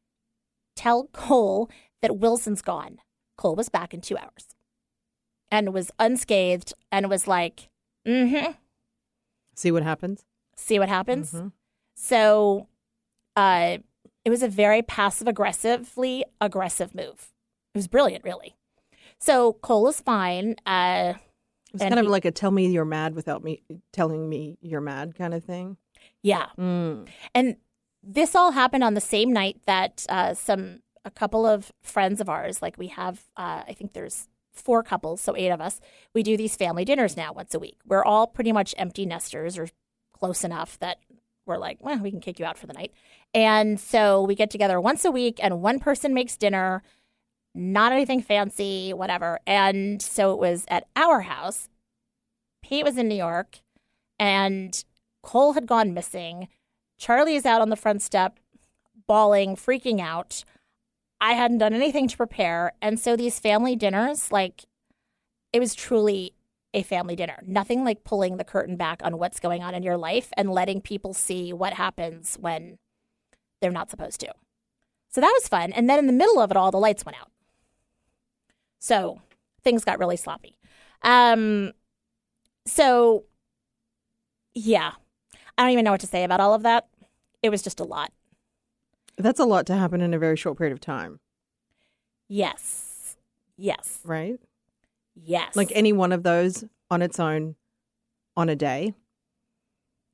tell 0.76 1.06
Cole 1.14 1.70
that 2.02 2.18
Wilson's 2.18 2.62
gone. 2.64 3.00
Cole 3.38 3.56
was 3.56 3.70
back 3.70 3.94
in 3.94 4.02
two 4.02 4.18
hours 4.18 4.48
and 5.52 5.74
was 5.74 5.92
unscathed 6.00 6.74
and 6.92 7.10
was 7.10 7.28
like, 7.28 7.70
mm 8.08 8.30
hmm, 8.30 8.52
See 9.56 9.72
what 9.72 9.84
happens. 9.84 10.24
see 10.56 10.80
what 10.80 10.90
happens. 10.90 11.34
Mhm. 11.34 11.52
So 11.96 12.68
uh, 13.40 13.78
it 14.26 14.30
was 14.30 14.44
a 14.44 14.48
very 14.48 14.82
passive 14.82 15.28
aggressively 15.28 16.26
aggressive 16.42 16.94
move. 16.94 17.20
It 17.74 17.78
was 17.78 17.88
brilliant, 17.88 18.24
really. 18.24 18.56
So 19.20 19.54
Cole 19.54 19.88
is 19.88 20.02
fine. 20.02 20.56
Uh, 20.66 21.14
It's 21.74 21.84
kind 21.84 22.00
of 22.00 22.08
like 22.08 22.26
a 22.26 22.32
tell 22.32 22.52
me 22.52 22.68
you're 22.68 22.86
mad 23.00 23.16
without 23.16 23.44
me 23.44 23.62
telling 23.94 24.28
me 24.28 24.58
you're 24.62 24.82
mad 24.82 25.16
kind 25.16 25.34
of 25.34 25.44
thing. 25.44 25.78
yeah. 26.24 26.48
Mm. 26.58 27.08
And 27.36 27.56
this 28.02 28.34
all 28.36 28.52
happened 28.52 28.84
on 28.84 28.94
the 28.94 29.02
same 29.16 29.32
night 29.34 29.58
that 29.66 30.06
uh, 30.10 30.34
some, 30.34 30.80
a 31.06 31.12
couple 31.12 31.46
of 31.46 31.72
friends 31.84 32.22
of 32.22 32.30
ours, 32.30 32.62
like 32.62 32.78
we 32.78 32.88
have, 32.88 33.16
uh, 33.36 33.64
I 33.68 33.74
think 33.78 33.92
there's 33.94 34.28
four 34.54 34.84
couples, 34.84 35.22
so 35.22 35.36
eight 35.36 35.50
of 35.52 35.62
us, 35.62 35.80
we 36.16 36.24
do 36.24 36.36
these 36.38 36.56
family 36.56 36.86
dinners 36.86 37.16
now 37.18 37.34
once 37.34 37.54
a 37.54 37.60
week. 37.60 37.78
We're 37.86 38.04
all 38.12 38.26
pretty 38.28 38.54
much 38.54 38.74
empty 38.78 39.06
nesters 39.06 39.58
or 39.58 39.68
close 40.18 40.44
enough 40.44 40.80
that 40.80 40.98
we're 41.50 41.58
like, 41.58 41.78
well, 41.82 42.00
we 42.00 42.12
can 42.12 42.22
kick 42.22 42.40
you 42.40 42.46
out 42.46 42.58
for 42.58 42.68
the 42.68 42.74
night. 42.74 42.94
And 43.34 43.80
so 43.80 44.24
we 44.24 44.36
get 44.36 44.50
together 44.50 44.80
once 44.80 45.04
a 45.04 45.12
week 45.12 45.40
and 45.42 45.62
one 45.62 45.80
person 45.80 46.14
makes 46.14 46.38
dinner, 46.38 46.82
not 47.54 47.92
anything 47.92 48.22
fancy, 48.22 48.94
whatever. 48.94 49.40
And 49.46 50.02
so 50.02 50.32
it 50.32 50.40
was 50.40 50.66
at 50.70 50.88
our 50.96 51.22
house. 51.22 51.68
Pete 52.64 52.86
was 52.86 52.98
in 52.98 53.08
New 53.08 53.16
York 53.16 53.60
and 54.18 54.84
Cole 55.24 55.54
had 55.54 55.68
gone 55.68 55.94
missing. 55.94 56.48
Charlie 56.98 57.36
is 57.36 57.46
out 57.46 57.62
on 57.62 57.70
the 57.70 57.76
front 57.76 58.02
step, 58.02 58.40
bawling, 59.08 59.56
freaking 59.56 60.00
out. 60.00 60.44
I 61.20 61.34
hadn't 61.34 61.58
done 61.58 61.74
anything 61.74 62.08
to 62.08 62.18
prepare. 62.18 62.74
And 62.82 63.00
so 63.00 63.16
these 63.16 63.40
family 63.40 63.76
dinners, 63.76 64.32
like, 64.32 64.66
it 65.52 65.60
was 65.60 65.76
truly 65.76 66.34
a 66.74 66.84
family 66.84 67.16
dinner. 67.16 67.42
Nothing 67.46 67.84
like 67.84 68.04
pulling 68.04 68.38
the 68.38 68.44
curtain 68.44 68.76
back 68.78 69.02
on 69.04 69.18
what's 69.18 69.40
going 69.40 69.64
on 69.64 69.74
in 69.74 69.84
your 69.84 69.98
life 69.98 70.30
and 70.38 70.52
letting 70.52 70.82
people 70.82 71.14
see 71.14 71.52
what 71.52 71.74
happens 71.74 72.38
when 72.40 72.78
they're 73.62 73.72
not 73.72 73.90
supposed 73.90 74.20
to. 74.22 74.32
So 75.10 75.20
that 75.22 75.34
was 75.34 75.48
fun. 75.48 75.72
And 75.72 75.90
then 75.90 75.98
in 76.00 76.08
the 76.08 76.14
middle 76.14 76.40
of 76.40 76.52
it 76.52 76.58
all, 76.58 76.70
the 76.72 76.78
lights 76.78 77.06
went 77.06 77.20
out. 77.20 77.32
So 78.78 79.22
things 79.64 79.84
got 79.84 80.00
really 80.00 80.18
sloppy. 80.18 80.56
Um, 81.02 81.74
so, 82.66 83.26
yeah, 84.54 84.92
I 85.58 85.64
don't 85.64 85.72
even 85.72 85.86
know 85.86 85.92
what 85.92 86.02
to 86.02 86.08
say 86.08 86.24
about 86.24 86.40
all 86.40 86.54
of 86.54 86.64
that. 86.64 86.88
It 87.42 87.50
was 87.50 87.62
just 87.64 87.80
a 87.80 87.84
lot. 87.84 88.12
That's 89.18 89.40
a 89.40 89.46
lot 89.46 89.66
to 89.68 89.76
happen 89.76 90.02
in 90.02 90.14
a 90.14 90.20
very 90.20 90.38
short 90.38 90.58
period 90.58 90.74
of 90.74 90.80
time, 90.80 91.20
Yes. 92.28 93.18
Yes. 93.58 94.00
right? 94.06 94.40
Yes. 95.24 95.56
Like 95.56 95.72
any 95.74 95.94
one 95.94 96.12
of 96.12 96.24
those 96.24 96.64
on 96.90 97.02
its 97.02 97.20
own 97.20 97.56
on 98.38 98.50
a 98.50 98.56
day 98.56 98.94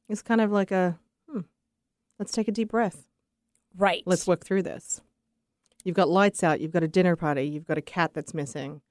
is 0.10 0.22
kind 0.22 0.42
of 0.42 0.52
like 0.52 0.72
a, 0.72 0.98
hmm, 1.30 1.42
let's 2.20 2.32
take 2.32 2.48
a 2.48 2.52
deep 2.52 2.70
breath. 2.70 3.06
right. 3.78 4.04
Let's 4.06 4.28
work 4.28 4.46
through 4.46 4.64
this. 4.64 5.02
You've 5.84 5.96
got 5.96 6.10
lights 6.10 6.44
out, 6.44 6.62
you've 6.62 6.72
got 6.72 6.84
a 6.84 6.88
dinner 6.88 7.16
party, 7.16 7.44
you've 7.44 7.66
got 7.68 7.78
a 7.78 7.82
cat 7.82 8.12
that's 8.14 8.34
missing, 8.34 8.82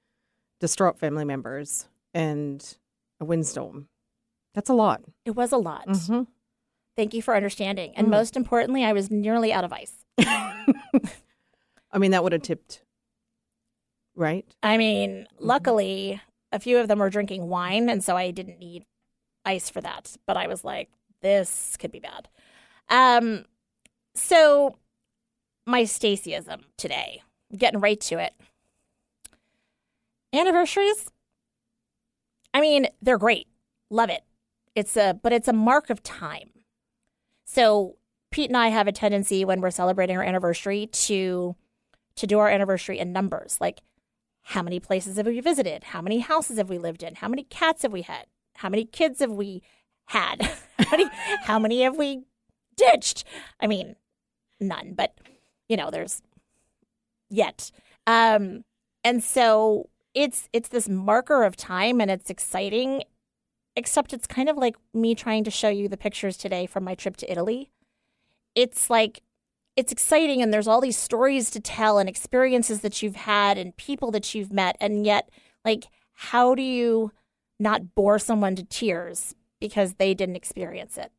distraught 0.61 0.97
family 0.97 1.25
members, 1.25 1.87
and 2.13 2.77
a 3.19 3.25
windstorm. 3.25 3.89
That's 4.53 4.69
a 4.69 4.73
lot. 4.73 5.01
It 5.25 5.31
was 5.31 5.51
a 5.51 5.57
lot. 5.57 5.83
hmm 6.07 6.23
Thank 6.95 7.13
you 7.13 7.21
for 7.21 7.35
understanding. 7.35 7.91
And 7.97 8.07
Mm. 8.07 8.11
most 8.11 8.37
importantly, 8.37 8.85
I 8.85 8.93
was 8.93 9.11
nearly 9.11 9.51
out 9.51 9.65
of 9.65 9.73
ice. 9.73 10.05
I 10.17 11.97
mean, 11.97 12.11
that 12.11 12.23
would 12.23 12.31
have 12.31 12.41
tipped, 12.41 12.83
right? 14.15 14.45
I 14.63 14.77
mean, 14.77 15.11
Mm-hmm. 15.11 15.45
luckily, 15.45 16.21
a 16.51 16.59
few 16.59 16.77
of 16.77 16.87
them 16.87 16.99
were 16.99 17.09
drinking 17.09 17.47
wine, 17.49 17.89
and 17.89 18.03
so 18.03 18.15
I 18.15 18.31
didn't 18.31 18.59
need 18.59 18.85
ice 19.43 19.69
for 19.69 19.81
that. 19.81 20.15
But 20.25 20.37
I 20.37 20.47
was 20.47 20.63
like, 20.63 20.89
this 21.21 21.75
could 21.77 21.91
be 21.91 21.99
bad. 21.99 22.27
Um, 22.89 23.45
so 24.13 24.77
my 25.65 25.83
Stacyism 25.83 26.61
today, 26.77 27.21
getting 27.57 27.79
right 27.79 27.99
to 28.01 28.19
it. 28.19 28.33
Anniversaries. 30.33 31.09
I 32.53 32.61
mean, 32.61 32.87
they're 33.01 33.17
great. 33.17 33.47
Love 33.89 34.09
it. 34.09 34.23
It's 34.75 34.97
a 34.97 35.17
but 35.21 35.31
it's 35.33 35.47
a 35.47 35.53
mark 35.53 35.89
of 35.89 36.03
time. 36.03 36.49
So 37.45 37.95
Pete 38.31 38.49
and 38.49 38.57
I 38.57 38.67
have 38.69 38.87
a 38.87 38.91
tendency 38.91 39.45
when 39.45 39.61
we're 39.61 39.71
celebrating 39.71 40.17
our 40.17 40.23
anniversary 40.23 40.87
to 40.87 41.55
to 42.15 42.27
do 42.27 42.39
our 42.39 42.49
anniversary 42.49 42.99
in 42.99 43.13
numbers. 43.13 43.57
Like 43.61 43.81
how 44.49 44.61
many 44.61 44.79
places 44.79 45.17
have 45.17 45.25
we 45.25 45.39
visited? 45.39 45.85
How 45.85 46.01
many 46.01 46.19
houses 46.19 46.59
have 46.59 46.69
we 46.69 46.77
lived 46.77 47.01
in? 47.01 47.15
How 47.15 47.27
many 47.27 47.43
cats 47.43 47.81
have 47.81 47.91
we 47.91 48.03
had? 48.03 48.27
How 48.57 48.69
many 48.69 48.85
kids 48.85 49.19
have 49.19 49.31
we 49.31 49.63
had? 50.05 50.39
how, 50.79 50.91
many, 50.91 51.09
how 51.41 51.57
many 51.57 51.81
have 51.81 51.97
we 51.97 52.25
ditched? 52.77 53.23
I 53.59 53.65
mean, 53.65 53.95
none, 54.59 54.93
but 54.93 55.17
you 55.67 55.75
know, 55.75 55.89
there's 55.89 56.21
yet. 57.27 57.71
Um, 58.05 58.63
and 59.03 59.23
so 59.23 59.89
it's 60.13 60.47
it's 60.53 60.69
this 60.69 60.87
marker 60.87 61.43
of 61.43 61.57
time 61.57 61.99
and 61.99 62.11
it's 62.11 62.29
exciting, 62.29 63.01
except 63.75 64.13
it's 64.13 64.27
kind 64.27 64.47
of 64.47 64.57
like 64.57 64.75
me 64.93 65.15
trying 65.15 65.43
to 65.45 65.51
show 65.51 65.69
you 65.69 65.89
the 65.89 65.97
pictures 65.97 66.37
today 66.37 66.67
from 66.67 66.83
my 66.83 66.93
trip 66.93 67.17
to 67.17 67.31
Italy. 67.31 67.71
It's 68.53 68.91
like 68.91 69.23
it's 69.75 69.91
exciting 69.91 70.41
and 70.41 70.53
there's 70.53 70.67
all 70.67 70.81
these 70.81 70.97
stories 70.97 71.49
to 71.51 71.59
tell 71.59 71.97
and 71.97 72.07
experiences 72.07 72.81
that 72.81 73.01
you've 73.01 73.15
had 73.15 73.57
and 73.57 73.75
people 73.75 74.11
that 74.11 74.33
you've 74.33 74.53
met. 74.53 74.77
And 74.79 75.05
yet 75.05 75.29
like 75.63 75.87
how 76.13 76.55
do 76.55 76.61
you 76.61 77.11
not 77.59 77.93
bore 77.93 78.19
someone 78.19 78.55
to 78.55 78.63
tears 78.63 79.35
because 79.59 79.95
they 79.95 80.13
didn't 80.13 80.37
experience 80.37 80.97
it? 80.97 81.11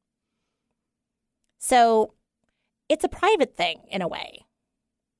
So 1.58 2.14
it's 2.88 3.04
a 3.04 3.08
private 3.08 3.56
thing 3.56 3.82
in 3.90 4.00
a 4.00 4.08
way. 4.08 4.46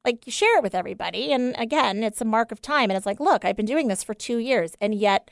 Like 0.05 0.25
you 0.25 0.33
share 0.33 0.59
it 0.59 0.63
with 0.63 0.75
everybody 0.75 1.33
and 1.33 1.55
again 1.59 2.03
it's 2.03 2.21
a 2.21 2.27
mark 2.27 2.53
of 2.53 2.63
time 2.63 2.91
and 2.91 2.97
it's 2.97 3.07
like 3.07 3.19
look 3.19 3.45
i've 3.45 3.57
been 3.57 3.67
doing 3.67 3.89
this 3.89 4.03
for 4.03 4.15
two 4.15 4.39
years. 4.39 4.77
And 4.81 4.95
yet 4.95 5.31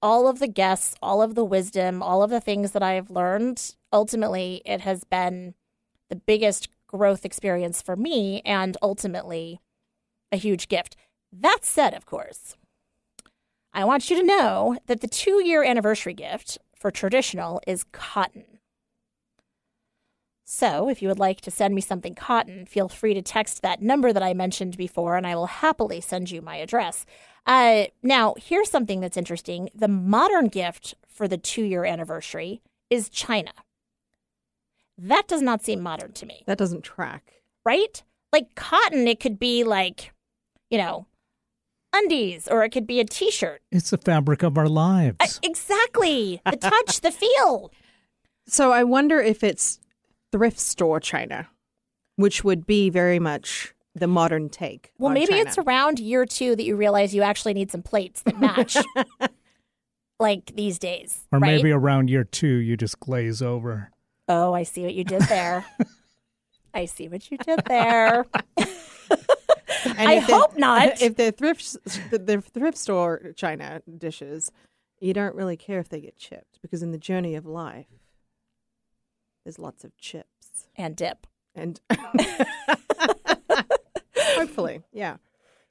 all 0.00 0.28
of 0.28 0.38
the 0.38 0.48
guests 0.48 0.94
all 1.02 1.20
of 1.20 1.34
the 1.34 1.44
wisdom 1.44 2.02
all 2.02 2.22
of 2.22 2.30
the 2.30 2.40
things 2.40 2.70
that 2.70 2.84
i've 2.84 3.10
learned 3.10 3.74
ultimately 3.92 4.62
it 4.64 4.80
has 4.82 5.02
been 5.02 5.54
the 6.08 6.14
biggest 6.14 6.68
growth 6.88 7.24
experience 7.24 7.80
for 7.80 7.94
me 7.94 8.42
and 8.44 8.76
ultimately 8.82 9.60
a 10.32 10.36
huge 10.36 10.66
gift. 10.66 10.96
That 11.32 11.60
said, 11.62 11.94
of 11.94 12.06
course, 12.06 12.56
I 13.72 13.84
want 13.84 14.10
you 14.10 14.16
to 14.16 14.26
know 14.26 14.76
that 14.86 15.00
the 15.00 15.06
two 15.06 15.44
year 15.44 15.62
anniversary 15.62 16.14
gift 16.14 16.58
for 16.74 16.90
traditional 16.90 17.60
is 17.66 17.84
cotton. 17.92 18.58
So, 20.50 20.88
if 20.88 21.02
you 21.02 21.08
would 21.08 21.18
like 21.18 21.42
to 21.42 21.50
send 21.50 21.74
me 21.74 21.82
something 21.82 22.14
cotton, 22.14 22.64
feel 22.64 22.88
free 22.88 23.12
to 23.12 23.20
text 23.20 23.60
that 23.60 23.82
number 23.82 24.14
that 24.14 24.22
I 24.22 24.32
mentioned 24.32 24.78
before, 24.78 25.16
and 25.16 25.26
I 25.26 25.34
will 25.34 25.46
happily 25.46 26.00
send 26.00 26.30
you 26.30 26.40
my 26.40 26.56
address. 26.56 27.04
Uh, 27.44 27.84
now, 28.02 28.34
here's 28.38 28.70
something 28.70 29.00
that's 29.00 29.18
interesting 29.18 29.68
the 29.74 29.88
modern 29.88 30.48
gift 30.48 30.94
for 31.06 31.28
the 31.28 31.36
two 31.36 31.64
year 31.64 31.84
anniversary 31.84 32.62
is 32.88 33.10
China. 33.10 33.52
That 34.98 35.28
does 35.28 35.42
not 35.42 35.62
seem 35.64 35.80
modern 35.80 36.12
to 36.12 36.26
me 36.26 36.42
That 36.46 36.58
doesn't 36.58 36.82
track. 36.82 37.34
right? 37.64 38.02
Like 38.32 38.54
cotton, 38.56 39.06
it 39.08 39.20
could 39.20 39.38
be 39.38 39.64
like, 39.64 40.12
you 40.70 40.76
know, 40.78 41.06
undies 41.94 42.46
or 42.48 42.62
it 42.64 42.70
could 42.70 42.86
be 42.86 43.00
a 43.00 43.04
t 43.04 43.30
shirt. 43.30 43.62
It's 43.72 43.90
the 43.90 43.96
fabric 43.98 44.42
of 44.42 44.58
our 44.58 44.68
lives. 44.68 45.40
Exactly. 45.42 46.40
The 46.44 46.56
touch, 46.56 47.00
the 47.00 47.10
feel. 47.12 47.72
So 48.50 48.72
I 48.72 48.82
wonder 48.82 49.18
if 49.20 49.44
it's 49.44 49.78
thrift 50.32 50.58
store 50.58 51.00
China, 51.00 51.48
which 52.16 52.44
would 52.44 52.66
be 52.66 52.88
very 52.88 53.18
much 53.18 53.74
the 53.94 54.06
modern 54.06 54.48
take. 54.48 54.90
Well, 54.96 55.08
on 55.08 55.14
maybe 55.14 55.32
China. 55.32 55.42
it's 55.42 55.58
around 55.58 55.98
year 55.98 56.24
two 56.24 56.56
that 56.56 56.62
you 56.64 56.74
realize 56.74 57.14
you 57.14 57.20
actually 57.20 57.52
need 57.52 57.70
some 57.70 57.82
plates 57.82 58.22
that 58.22 58.40
match. 58.40 58.78
like 60.18 60.56
these 60.56 60.78
days. 60.78 61.26
or 61.30 61.40
right? 61.40 61.56
maybe 61.56 61.70
around 61.72 62.08
year 62.08 62.24
two, 62.24 62.46
you 62.46 62.76
just 62.78 62.98
glaze 63.00 63.42
over. 63.42 63.90
Oh, 64.28 64.52
I 64.52 64.62
see 64.62 64.82
what 64.84 64.94
you 64.94 65.04
did 65.04 65.22
there. 65.22 65.64
I 66.74 66.84
see 66.84 67.08
what 67.08 67.30
you 67.30 67.38
did 67.38 67.60
there. 67.66 68.26
I 69.86 70.16
hope 70.18 70.56
not. 70.58 71.00
If 71.00 71.16
they're 71.16 71.30
thrift, 71.30 71.76
the 72.10 72.42
thrift 72.42 72.76
store 72.76 73.32
China 73.36 73.80
dishes, 73.96 74.52
you 75.00 75.14
don't 75.14 75.34
really 75.34 75.56
care 75.56 75.78
if 75.78 75.88
they 75.88 76.00
get 76.00 76.16
chipped 76.16 76.60
because 76.60 76.82
in 76.82 76.92
the 76.92 76.98
journey 76.98 77.34
of 77.34 77.46
life, 77.46 77.86
there's 79.44 79.58
lots 79.58 79.82
of 79.84 79.96
chips 79.96 80.68
and 80.76 80.94
dip. 80.94 81.26
and 81.54 81.80
hopefully, 84.16 84.82
yeah. 84.92 85.16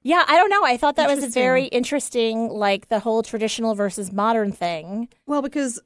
Yeah, 0.03 0.23
I 0.27 0.37
don't 0.37 0.49
know. 0.49 0.63
I 0.63 0.77
thought 0.77 0.95
that 0.95 1.09
was 1.09 1.23
a 1.23 1.27
very 1.27 1.65
interesting, 1.65 2.49
like 2.49 2.87
the 2.87 2.99
whole 2.99 3.23
traditional 3.23 3.75
versus 3.75 4.11
modern 4.11 4.51
thing. 4.51 5.09
Well, 5.25 5.41
because 5.41 5.81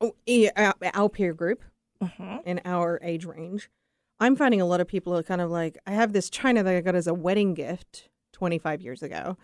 our, 0.00 0.74
our 0.94 1.08
peer 1.08 1.32
group 1.32 1.62
hmm 2.02 2.36
in 2.44 2.60
our 2.64 3.00
age 3.02 3.24
range, 3.24 3.70
I'm 4.20 4.36
finding 4.36 4.60
a 4.60 4.66
lot 4.66 4.80
of 4.80 4.86
people 4.86 5.16
are 5.16 5.22
kind 5.22 5.40
of 5.40 5.50
like, 5.50 5.78
I 5.86 5.92
have 5.92 6.12
this 6.12 6.28
china 6.28 6.62
that 6.62 6.74
I 6.74 6.80
got 6.82 6.94
as 6.94 7.06
a 7.06 7.14
wedding 7.14 7.54
gift 7.54 8.08
25 8.32 8.82
years 8.82 9.02
ago. 9.02 9.38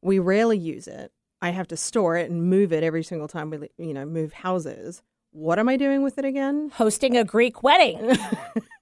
We 0.00 0.18
rarely 0.18 0.56
use 0.56 0.86
it. 0.88 1.12
I 1.42 1.50
have 1.50 1.68
to 1.68 1.76
store 1.76 2.16
it 2.16 2.30
and 2.30 2.48
move 2.48 2.72
it 2.72 2.82
every 2.82 3.02
single 3.02 3.28
time 3.28 3.50
we, 3.50 3.68
you 3.78 3.92
know, 3.94 4.06
move 4.06 4.32
houses. 4.32 5.02
What 5.32 5.58
am 5.58 5.68
I 5.68 5.76
doing 5.76 6.02
with 6.02 6.18
it 6.18 6.24
again? 6.24 6.70
Hosting 6.74 7.16
a 7.16 7.24
Greek 7.24 7.62
wedding, 7.62 8.16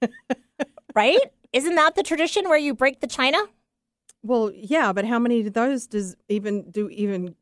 right? 0.95 1.19
Isn't 1.53 1.75
that 1.75 1.95
the 1.95 2.03
tradition 2.03 2.47
where 2.47 2.57
you 2.57 2.73
break 2.73 2.99
the 3.01 3.07
china? 3.07 3.37
Well, 4.23 4.51
yeah, 4.53 4.93
but 4.93 5.05
how 5.05 5.19
many 5.19 5.45
of 5.45 5.53
those 5.53 5.87
does 5.87 6.15
even 6.29 6.71
do 6.71 6.89
even 6.89 7.35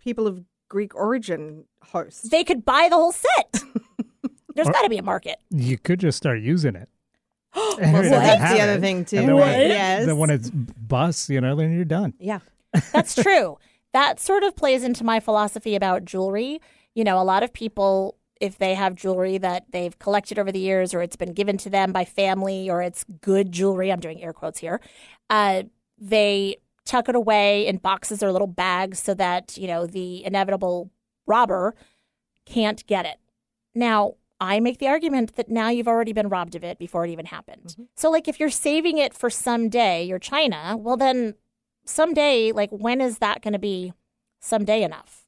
people 0.00 0.26
of 0.26 0.42
Greek 0.68 0.94
origin 0.94 1.64
host? 1.82 2.30
They 2.30 2.44
could 2.44 2.64
buy 2.64 2.88
the 2.90 2.96
whole 2.96 3.12
set. 3.12 3.62
There's 4.54 4.68
got 4.68 4.82
to 4.82 4.88
be 4.88 4.98
a 4.98 5.02
market. 5.02 5.36
You 5.50 5.76
could 5.78 6.00
just 6.00 6.16
start 6.16 6.40
using 6.40 6.76
it. 6.76 6.88
well, 7.56 7.76
so 7.76 7.80
that's 8.10 8.52
the 8.54 8.60
other 8.60 8.72
it. 8.74 8.80
thing 8.80 9.04
too. 9.04 9.18
And 9.18 9.28
then 9.28 9.36
when, 9.36 9.60
it- 9.60 9.68
Yes. 9.68 10.06
then 10.06 10.16
when 10.18 10.30
it's 10.30 10.50
busts, 10.50 11.28
you 11.30 11.40
know, 11.40 11.54
then 11.56 11.72
you're 11.74 11.84
done. 11.84 12.14
yeah. 12.18 12.40
That's 12.92 13.14
true. 13.14 13.56
that 13.94 14.20
sort 14.20 14.42
of 14.42 14.54
plays 14.54 14.82
into 14.84 15.02
my 15.02 15.18
philosophy 15.20 15.74
about 15.76 16.04
jewelry. 16.04 16.60
You 16.94 17.04
know, 17.04 17.18
a 17.18 17.24
lot 17.24 17.42
of 17.42 17.52
people, 17.54 18.16
if 18.38 18.58
they 18.58 18.74
have 18.74 18.94
jewelry 18.94 19.38
that 19.38 19.64
they've 19.70 19.98
collected 19.98 20.38
over 20.38 20.52
the 20.52 20.58
years 20.58 20.92
or 20.92 21.00
it's 21.00 21.16
been 21.16 21.32
given 21.32 21.56
to 21.58 21.70
them 21.70 21.92
by 21.92 22.04
family 22.04 22.68
or 22.68 22.82
it's 22.82 23.04
good 23.22 23.50
jewelry, 23.52 23.90
I'm 23.90 24.00
doing 24.00 24.22
air 24.22 24.34
quotes 24.34 24.58
here, 24.58 24.80
uh, 25.30 25.62
they 25.96 26.56
tuck 26.86 27.08
it 27.08 27.14
away 27.14 27.66
in 27.66 27.76
boxes 27.76 28.22
or 28.22 28.32
little 28.32 28.46
bags 28.46 28.98
so 28.98 29.12
that, 29.14 29.58
you 29.58 29.66
know, 29.66 29.86
the 29.86 30.24
inevitable 30.24 30.90
robber 31.26 31.74
can't 32.46 32.86
get 32.86 33.04
it. 33.04 33.16
Now, 33.74 34.14
I 34.40 34.60
make 34.60 34.78
the 34.78 34.88
argument 34.88 35.36
that 35.36 35.48
now 35.50 35.68
you've 35.68 35.88
already 35.88 36.12
been 36.12 36.28
robbed 36.28 36.54
of 36.54 36.64
it 36.64 36.78
before 36.78 37.04
it 37.04 37.10
even 37.10 37.26
happened. 37.26 37.68
Mm-hmm. 37.68 37.82
So, 37.96 38.10
like, 38.10 38.28
if 38.28 38.38
you're 38.38 38.50
saving 38.50 38.98
it 38.98 39.12
for 39.14 39.28
someday, 39.30 40.04
your 40.04 40.18
China, 40.18 40.76
well, 40.78 40.96
then 40.96 41.34
someday, 41.84 42.52
like, 42.52 42.70
when 42.70 43.00
is 43.00 43.18
that 43.18 43.42
going 43.42 43.52
to 43.54 43.58
be 43.58 43.92
someday 44.40 44.82
enough? 44.82 45.26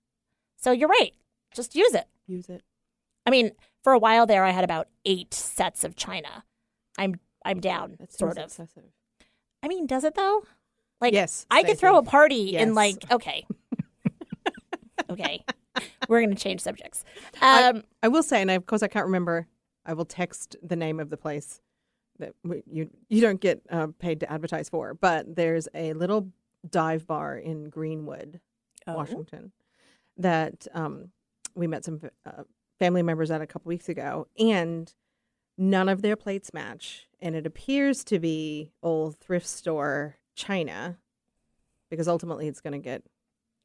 So, 0.57 0.73
you're 0.73 0.88
right. 0.88 1.12
Just 1.55 1.75
use 1.75 1.95
it. 1.95 2.07
Use 2.27 2.49
it. 2.49 2.62
I 3.27 3.31
mean, 3.31 3.53
for 3.83 3.93
a 3.93 3.99
while 3.99 4.27
there, 4.27 4.45
I 4.45 4.50
had 4.50 4.65
about 4.65 4.88
eight 5.05 5.33
sets 5.35 5.85
of 5.85 5.97
China. 5.97 6.45
I'm 6.99 7.21
I'm 7.45 7.61
down, 7.61 7.97
That 7.99 8.12
sort 8.12 8.37
of. 8.38 8.45
excessive. 8.45 8.85
I 9.62 9.69
mean, 9.69 9.87
does 9.87 10.05
it 10.05 10.15
though? 10.15 10.43
Like, 11.00 11.12
Yes, 11.12 11.47
I 11.50 11.62
could 11.62 11.78
throw 11.78 11.97
a 11.99 12.02
party 12.02 12.57
and 12.57 12.71
Yes. 12.71 12.76
like, 12.76 13.11
okay, 13.12 13.47
okay, 15.11 15.45
we're 16.09 16.21
gonna 16.21 16.35
change 16.35 16.61
subjects. 16.61 17.05
I- 17.40 17.69
Um, 17.71 17.85
I 18.02 18.09
will 18.09 18.23
say, 18.23 18.40
and 18.43 18.50
of 18.50 18.67
course 18.67 18.83
I 18.83 18.88
can't 18.88 19.07
remember. 19.07 19.47
I 19.87 19.95
will 19.95 20.05
text 20.05 20.57
the 20.62 20.76
name 20.76 21.00
of 21.00 21.09
the 21.11 21.17
place 21.17 21.61
that 22.19 22.35
we, 22.45 22.62
you 22.71 22.90
you 23.09 23.21
don't 23.21 23.40
get 23.40 23.62
uh, 23.71 23.88
paid 23.99 24.21
to 24.21 24.31
advertise 24.33 24.69
for, 24.69 24.93
but 24.95 25.35
there's 25.37 25.69
a 25.75 25.93
little 25.95 26.28
dive 26.69 27.07
bar 27.07 27.37
in 27.38 27.71
Greenwood, 27.71 28.40
Oh. 28.87 28.95
Washington, 28.97 29.52
that 30.17 30.67
um, 30.75 31.11
we 31.55 31.67
met 31.67 31.85
some 31.85 32.00
uh, 32.26 32.43
family 32.78 33.02
members 33.02 33.31
at 33.31 33.40
a 33.40 33.47
couple 33.47 33.69
weeks 33.69 33.88
ago, 33.88 34.26
and 34.38 34.93
none 35.57 35.88
of 35.88 36.02
their 36.02 36.17
plates 36.17 36.52
match, 36.52 37.07
and 37.21 37.35
it 37.37 37.47
appears 37.47 38.02
to 38.05 38.19
be 38.19 38.71
old 38.83 39.17
thrift 39.19 39.47
store 39.47 40.17
china, 40.38 40.97
because 41.90 42.09
ultimately 42.09 42.47
it's 42.49 42.61
going 42.61 42.73
to 42.73 42.78
get 42.78 43.02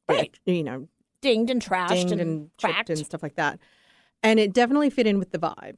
Right. 0.08 0.38
you 0.44 0.64
know 0.64 0.88
dinged 1.22 1.50
and 1.50 1.62
trashed 1.62 1.88
dinged 1.88 2.12
and, 2.12 2.20
and, 2.20 2.50
cracked. 2.60 2.90
and 2.90 2.98
stuff 2.98 3.22
like 3.22 3.36
that. 3.36 3.58
And 4.22 4.38
it 4.40 4.52
definitely 4.52 4.90
fit 4.90 5.06
in 5.06 5.18
with 5.18 5.30
the 5.30 5.38
vibe. 5.38 5.76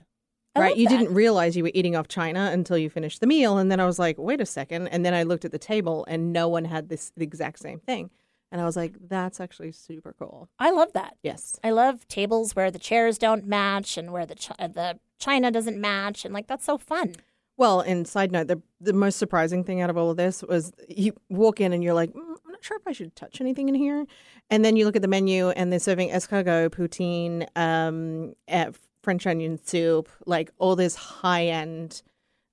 I 0.57 0.61
right? 0.61 0.77
You 0.77 0.89
that. 0.89 0.97
didn't 0.99 1.15
realize 1.15 1.57
you 1.57 1.63
were 1.65 1.71
eating 1.75 1.95
off 1.95 2.09
China 2.09 2.51
until 2.53 2.79
you 2.79 2.89
finished 2.89 3.21
the 3.21 3.27
meal. 3.27 3.59
And 3.59 3.71
then 3.71 3.79
I 3.79 3.85
was 3.87 3.99
like, 3.99 4.17
wait 4.19 4.41
a 4.41 4.47
second. 4.47 4.89
And 4.89 5.05
then 5.05 5.13
I 5.15 5.23
looked 5.23 5.45
at 5.45 5.53
the 5.53 5.59
table 5.59 6.05
and 6.09 6.33
no 6.33 6.49
one 6.49 6.65
had 6.65 6.89
this 6.89 7.13
the 7.17 7.23
exact 7.25 7.59
same 7.61 7.79
thing. 7.79 8.11
And 8.51 8.61
I 8.61 8.65
was 8.65 8.77
like, 8.77 8.95
that's 9.09 9.39
actually 9.41 9.73
super 9.73 10.15
cool. 10.19 10.49
I 10.59 10.71
love 10.71 10.93
that. 10.95 11.17
Yes. 11.23 11.59
I 11.63 11.71
love 11.73 12.09
tables 12.09 12.57
where 12.57 12.71
the 12.71 12.79
chairs 12.79 13.19
don't 13.19 13.47
match 13.47 13.97
and 13.99 14.13
where 14.13 14.25
the 14.25 14.37
chi- 14.37 14.55
uh, 14.59 14.69
the 14.69 14.99
china 15.19 15.51
doesn't 15.51 15.79
match, 15.81 16.25
and 16.25 16.33
like 16.33 16.47
that's 16.47 16.65
so 16.65 16.79
fun. 16.79 17.15
Well, 17.57 17.81
and 17.81 18.07
side 18.07 18.33
note, 18.33 18.49
the 18.49 18.61
the 18.81 18.93
most 18.93 19.17
surprising 19.17 19.65
thing 19.65 19.81
out 19.81 19.89
of 19.91 19.97
all 19.97 20.11
of 20.11 20.17
this 20.17 20.43
was 20.43 20.73
you 20.89 21.15
walk 21.31 21.61
in 21.61 21.73
and 21.73 21.83
you're 21.83 21.95
like, 21.95 22.13
mm, 22.13 22.21
I'm 22.21 22.53
not 22.53 22.63
sure 22.63 22.77
if 22.77 22.87
I 22.87 22.93
should 22.93 23.17
touch 23.17 23.41
anything 23.41 23.69
in 23.69 23.75
here. 23.75 24.07
And 24.51 24.65
then 24.65 24.77
you 24.77 24.85
look 24.85 24.97
at 24.97 25.03
the 25.03 25.09
menu 25.09 25.49
and 25.51 25.73
they're 25.73 25.81
serving 25.81 26.11
escargot, 26.11 26.71
poutine, 26.71 27.47
um, 27.57 28.35
eh, 28.49 28.71
French 29.03 29.27
onion 29.27 29.59
soup, 29.65 30.09
like 30.27 30.51
all 30.59 30.77
this 30.77 30.95
high 30.95 31.47
end, 31.47 32.03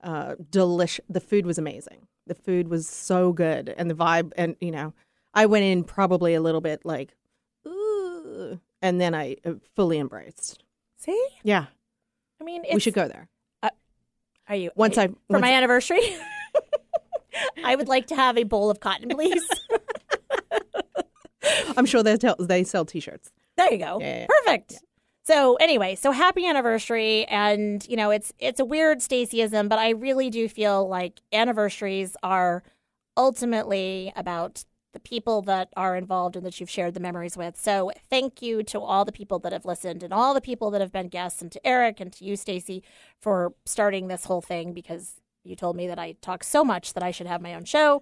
uh, 0.04 0.36
delicious. 0.50 1.04
The 1.10 1.20
food 1.20 1.46
was 1.46 1.58
amazing. 1.58 2.08
The 2.26 2.36
food 2.36 2.70
was 2.70 2.88
so 2.88 3.34
good, 3.34 3.74
and 3.78 3.90
the 3.90 3.96
vibe, 3.96 4.32
and 4.38 4.56
you 4.62 4.72
know, 4.72 4.94
I 5.34 5.46
went 5.46 5.66
in 5.66 5.84
probably 5.84 6.34
a 6.36 6.42
little 6.42 6.62
bit 6.62 6.86
like, 6.86 7.16
ooh, 7.68 8.62
and 8.82 9.02
then 9.02 9.14
I 9.14 9.36
uh, 9.44 9.56
fully 9.76 10.00
embraced. 10.00 10.64
See, 10.96 11.28
Yeah, 11.44 11.66
I 12.40 12.46
mean, 12.46 12.64
we 12.72 12.80
should 12.80 12.94
go 12.94 13.10
there 13.10 13.28
Are 14.48 14.56
you 14.56 14.72
once 14.76 14.98
eh, 14.98 15.04
I 15.04 15.08
for 15.30 15.40
my 15.40 15.54
anniversary? 15.54 16.02
I 17.64 17.76
would 17.76 17.88
like 17.88 18.08
to 18.08 18.16
have 18.16 18.38
a 18.38 18.44
bowl 18.44 18.70
of 18.70 18.80
cotton, 18.80 19.10
please. 19.10 19.44
I'm 21.78 21.86
sure 21.86 22.04
they 22.04 22.16
tell, 22.18 22.36
they 22.40 22.64
sell 22.64 22.86
T-shirts. 22.86 23.32
There 23.58 23.72
you 23.72 23.80
go. 23.80 24.00
Yeah, 24.00 24.06
yeah, 24.06 24.20
yeah. 24.20 24.26
Perfect. 24.28 24.84
So 25.26 25.56
anyway, 25.56 25.96
so 25.96 26.12
happy 26.12 26.46
anniversary, 26.46 27.26
and 27.26 27.86
you 27.88 27.96
know 27.96 28.12
it's 28.12 28.34
it's 28.40 28.60
a 28.60 28.66
weird 28.66 29.00
Stacyism, 29.00 29.70
but 29.70 29.80
I 29.80 29.92
really 29.92 30.30
do 30.30 30.50
feel 30.50 30.88
like 30.88 31.22
anniversaries 31.32 32.18
are 32.22 32.64
ultimately 33.16 34.12
about 34.18 34.66
the 34.94 35.00
people 35.00 35.42
that 35.44 35.70
are 35.76 35.96
involved 35.96 36.36
and 36.36 36.46
that 36.46 36.60
you've 36.60 36.70
shared 36.70 36.94
the 36.94 37.00
memories 37.00 37.36
with. 37.36 37.58
So 37.60 37.92
thank 38.10 38.42
you 38.42 38.64
to 38.64 38.80
all 38.80 39.04
the 39.06 39.12
people 39.12 39.40
that 39.40 39.52
have 39.52 39.66
listened 39.66 40.04
and 40.04 40.14
all 40.14 40.34
the 40.34 40.42
people 40.42 40.70
that 40.72 40.82
have 40.82 40.92
been 40.92 41.08
guests, 41.10 41.42
and 41.42 41.52
to 41.52 41.68
Eric 41.68 42.00
and 42.00 42.14
to 42.14 42.24
you, 42.26 42.36
Stacy, 42.36 42.84
for 43.20 43.54
starting 43.66 44.08
this 44.08 44.26
whole 44.26 44.42
thing 44.42 44.72
because 44.74 45.20
you 45.44 45.56
told 45.56 45.76
me 45.76 45.88
that 45.88 46.00
I 46.00 46.14
talk 46.22 46.44
so 46.44 46.64
much 46.64 46.94
that 46.94 47.04
I 47.04 47.12
should 47.12 47.28
have 47.28 47.42
my 47.42 47.54
own 47.56 47.66
show. 47.66 48.02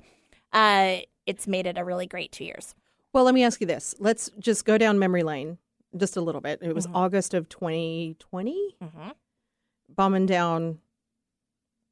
Uh, 0.54 0.98
it's 1.26 1.48
made 1.48 1.66
it 1.66 1.78
a 1.78 1.84
really 1.86 2.06
great 2.08 2.32
two 2.32 2.44
years. 2.44 2.76
Well, 3.14 3.24
let 3.24 3.34
me 3.34 3.44
ask 3.44 3.60
you 3.62 3.68
this. 3.68 3.96
Let's 4.00 4.30
just 4.40 4.66
go 4.66 4.78
down 4.78 5.00
memory 5.00 5.24
lane 5.24 5.58
just 5.98 6.16
a 6.18 6.22
little 6.22 6.42
bit. 6.42 6.60
It 6.62 6.74
was 6.76 6.88
Mhm. 6.88 6.96
August 6.96 7.34
of 7.34 7.50
2020, 7.50 8.76
Mm-hmm. 8.82 9.10
bombing 9.90 10.26
down 10.26 10.80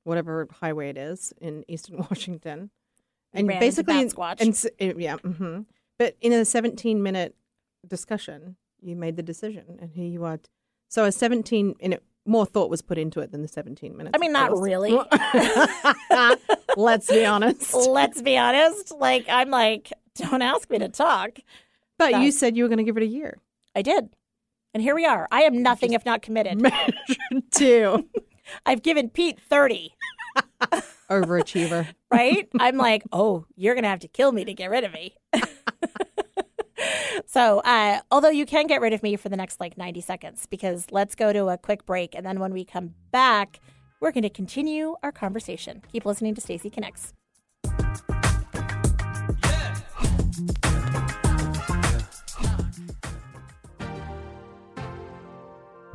whatever 0.03 0.47
highway 0.61 0.89
it 0.89 0.97
is 0.97 1.33
in 1.39 1.63
Eastern 1.67 1.97
Washington, 2.09 2.69
and 3.33 3.47
basically, 3.47 4.05
Squatch. 4.05 4.41
and 4.41 4.95
uh, 4.95 4.97
yeah, 4.97 5.17
hmm 5.17 5.61
but 5.99 6.15
in 6.21 6.31
a 6.31 6.45
17 6.45 7.03
minute 7.03 7.35
discussion, 7.85 8.55
you 8.81 8.95
made 8.95 9.17
the 9.17 9.21
decision, 9.21 9.77
and 9.79 9.91
here 9.91 10.07
you 10.07 10.23
are. 10.23 10.39
So 10.87 11.03
a 11.03 11.11
17, 11.11 11.75
and 11.81 11.93
it, 11.95 12.03
more 12.25 12.45
thought 12.45 12.69
was 12.69 12.81
put 12.81 12.97
into 12.97 13.19
it 13.19 13.31
than 13.31 13.41
the 13.41 13.47
17 13.47 13.95
minutes. 13.95 14.15
I 14.15 14.17
mean, 14.17 14.31
not 14.31 14.57
really. 14.57 14.91
Let's 16.77 17.07
be 17.11 17.25
honest. 17.25 17.73
Let's 17.87 18.21
be 18.21 18.37
honest. 18.37 18.91
Like, 18.91 19.25
I'm 19.27 19.49
like, 19.49 19.91
don't 20.15 20.41
ask 20.41 20.69
me 20.69 20.79
to 20.79 20.89
talk. 20.89 21.39
But 21.97 22.21
you 22.21 22.31
said 22.31 22.55
you 22.55 22.63
were 22.63 22.69
going 22.69 22.77
to 22.77 22.85
give 22.85 22.97
it 22.97 23.03
a 23.03 23.07
year. 23.07 23.37
I 23.75 23.81
did. 23.81 24.09
And 24.73 24.81
here 24.81 24.95
we 24.95 25.05
are. 25.05 25.27
I 25.31 25.41
am 25.41 25.61
nothing 25.61 25.93
if 25.93 26.05
not 26.05 26.21
committed. 26.21 26.61
Measured 26.61 27.51
two. 27.51 28.07
I've 28.65 28.81
given 28.81 29.09
Pete 29.09 29.39
30, 29.39 29.93
Overachiever. 31.09 31.87
right? 32.11 32.47
I'm 32.59 32.77
like, 32.77 33.03
oh, 33.11 33.45
you're 33.55 33.73
going 33.75 33.83
to 33.83 33.89
have 33.89 33.99
to 33.99 34.07
kill 34.07 34.31
me 34.31 34.45
to 34.45 34.53
get 34.53 34.69
rid 34.69 34.83
of 34.83 34.93
me. 34.93 35.15
so, 37.25 37.59
uh, 37.59 37.99
although 38.11 38.29
you 38.29 38.45
can 38.45 38.67
get 38.67 38.81
rid 38.81 38.93
of 38.93 39.03
me 39.03 39.15
for 39.15 39.29
the 39.29 39.37
next 39.37 39.59
like 39.59 39.77
90 39.77 40.01
seconds, 40.01 40.45
because 40.45 40.87
let's 40.91 41.15
go 41.15 41.33
to 41.33 41.49
a 41.49 41.57
quick 41.57 41.85
break. 41.85 42.15
And 42.15 42.25
then 42.25 42.39
when 42.39 42.53
we 42.53 42.65
come 42.65 42.93
back, 43.11 43.59
we're 43.99 44.11
going 44.11 44.23
to 44.23 44.29
continue 44.29 44.95
our 45.03 45.11
conversation. 45.11 45.81
Keep 45.91 46.05
listening 46.05 46.35
to 46.35 46.41
Stacy 46.41 46.69
Connects. 46.69 47.13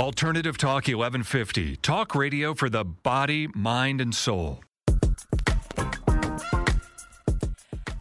Alternative 0.00 0.56
Talk 0.56 0.88
1150. 0.88 1.76
Talk 1.76 2.14
radio 2.14 2.54
for 2.54 2.70
the 2.70 2.86
body, 2.86 3.48
mind, 3.48 4.00
and 4.00 4.14
soul. 4.14 4.60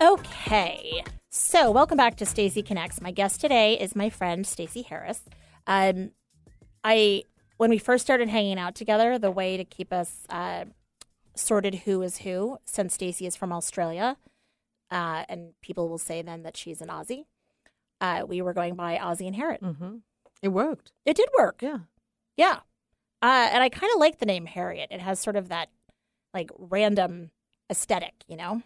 Okay. 0.01 1.03
So, 1.29 1.69
welcome 1.71 1.97
back 1.97 2.15
to 2.15 2.25
Stacy 2.25 2.63
Connects. 2.63 3.01
My 3.01 3.11
guest 3.11 3.41
today 3.41 3.77
is 3.77 3.97
my 3.97 4.09
friend 4.09 4.47
Stacy 4.47 4.83
Harris. 4.83 5.23
Um, 5.67 6.11
I 6.85 7.23
when 7.57 7.69
we 7.69 7.77
first 7.77 8.05
started 8.05 8.29
hanging 8.29 8.57
out 8.57 8.75
together, 8.75 9.19
the 9.19 9.29
way 9.29 9.57
to 9.57 9.65
keep 9.65 9.91
us 9.91 10.25
uh, 10.29 10.63
sorted 11.35 11.75
who 11.83 12.01
is 12.01 12.19
who, 12.19 12.59
since 12.63 12.93
Stacy 12.93 13.25
is 13.25 13.35
from 13.35 13.51
Australia, 13.51 14.15
uh, 14.89 15.25
and 15.27 15.51
people 15.61 15.89
will 15.89 15.97
say 15.97 16.21
then 16.21 16.43
that 16.43 16.55
she's 16.55 16.79
an 16.79 16.87
Aussie. 16.87 17.25
Uh, 17.99 18.23
we 18.25 18.41
were 18.41 18.53
going 18.53 18.75
by 18.75 18.97
Aussie 18.97 19.27
and 19.27 19.35
Harriet. 19.35 19.61
hmm 19.61 19.97
It 20.41 20.49
worked. 20.49 20.91
It 21.05 21.15
did 21.17 21.29
work. 21.37 21.61
Yeah. 21.61 21.79
Yeah. 22.37 22.59
Uh, 23.21 23.49
and 23.51 23.61
I 23.61 23.69
kind 23.69 23.91
of 23.93 23.99
like 23.99 24.19
the 24.19 24.25
name 24.25 24.45
Harriet. 24.45 24.89
It 24.91 25.01
has 25.01 25.19
sort 25.19 25.35
of 25.35 25.49
that 25.49 25.69
like 26.33 26.51
random 26.57 27.31
aesthetic, 27.69 28.13
you 28.27 28.37
know? 28.37 28.61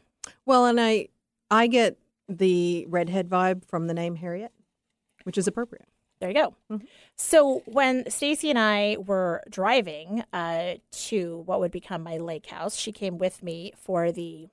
Well, 0.45 0.65
and 0.65 0.79
I 0.79 1.07
I 1.49 1.67
get 1.67 1.97
the 2.29 2.85
redhead 2.87 3.29
vibe 3.29 3.65
from 3.65 3.87
the 3.87 3.93
name 3.93 4.15
Harriet, 4.15 4.51
which 5.23 5.37
is 5.37 5.47
appropriate. 5.47 5.87
There 6.19 6.29
you 6.29 6.35
go. 6.35 6.55
Mhm. 6.71 6.87
So 7.17 7.63
when 7.65 8.09
Stacy 8.09 8.49
and 8.49 8.57
I 8.59 8.97
were 8.97 9.43
driving 9.49 10.23
uh, 10.31 10.75
to 10.91 11.43
what 11.45 11.59
would 11.59 11.71
become 11.71 12.01
my 12.03 12.17
lake 12.17 12.45
house, 12.45 12.77
she 12.77 12.91
came 12.93 13.17
with 13.17 13.43
me 13.43 13.73
for 13.75 14.11
the 14.11 14.47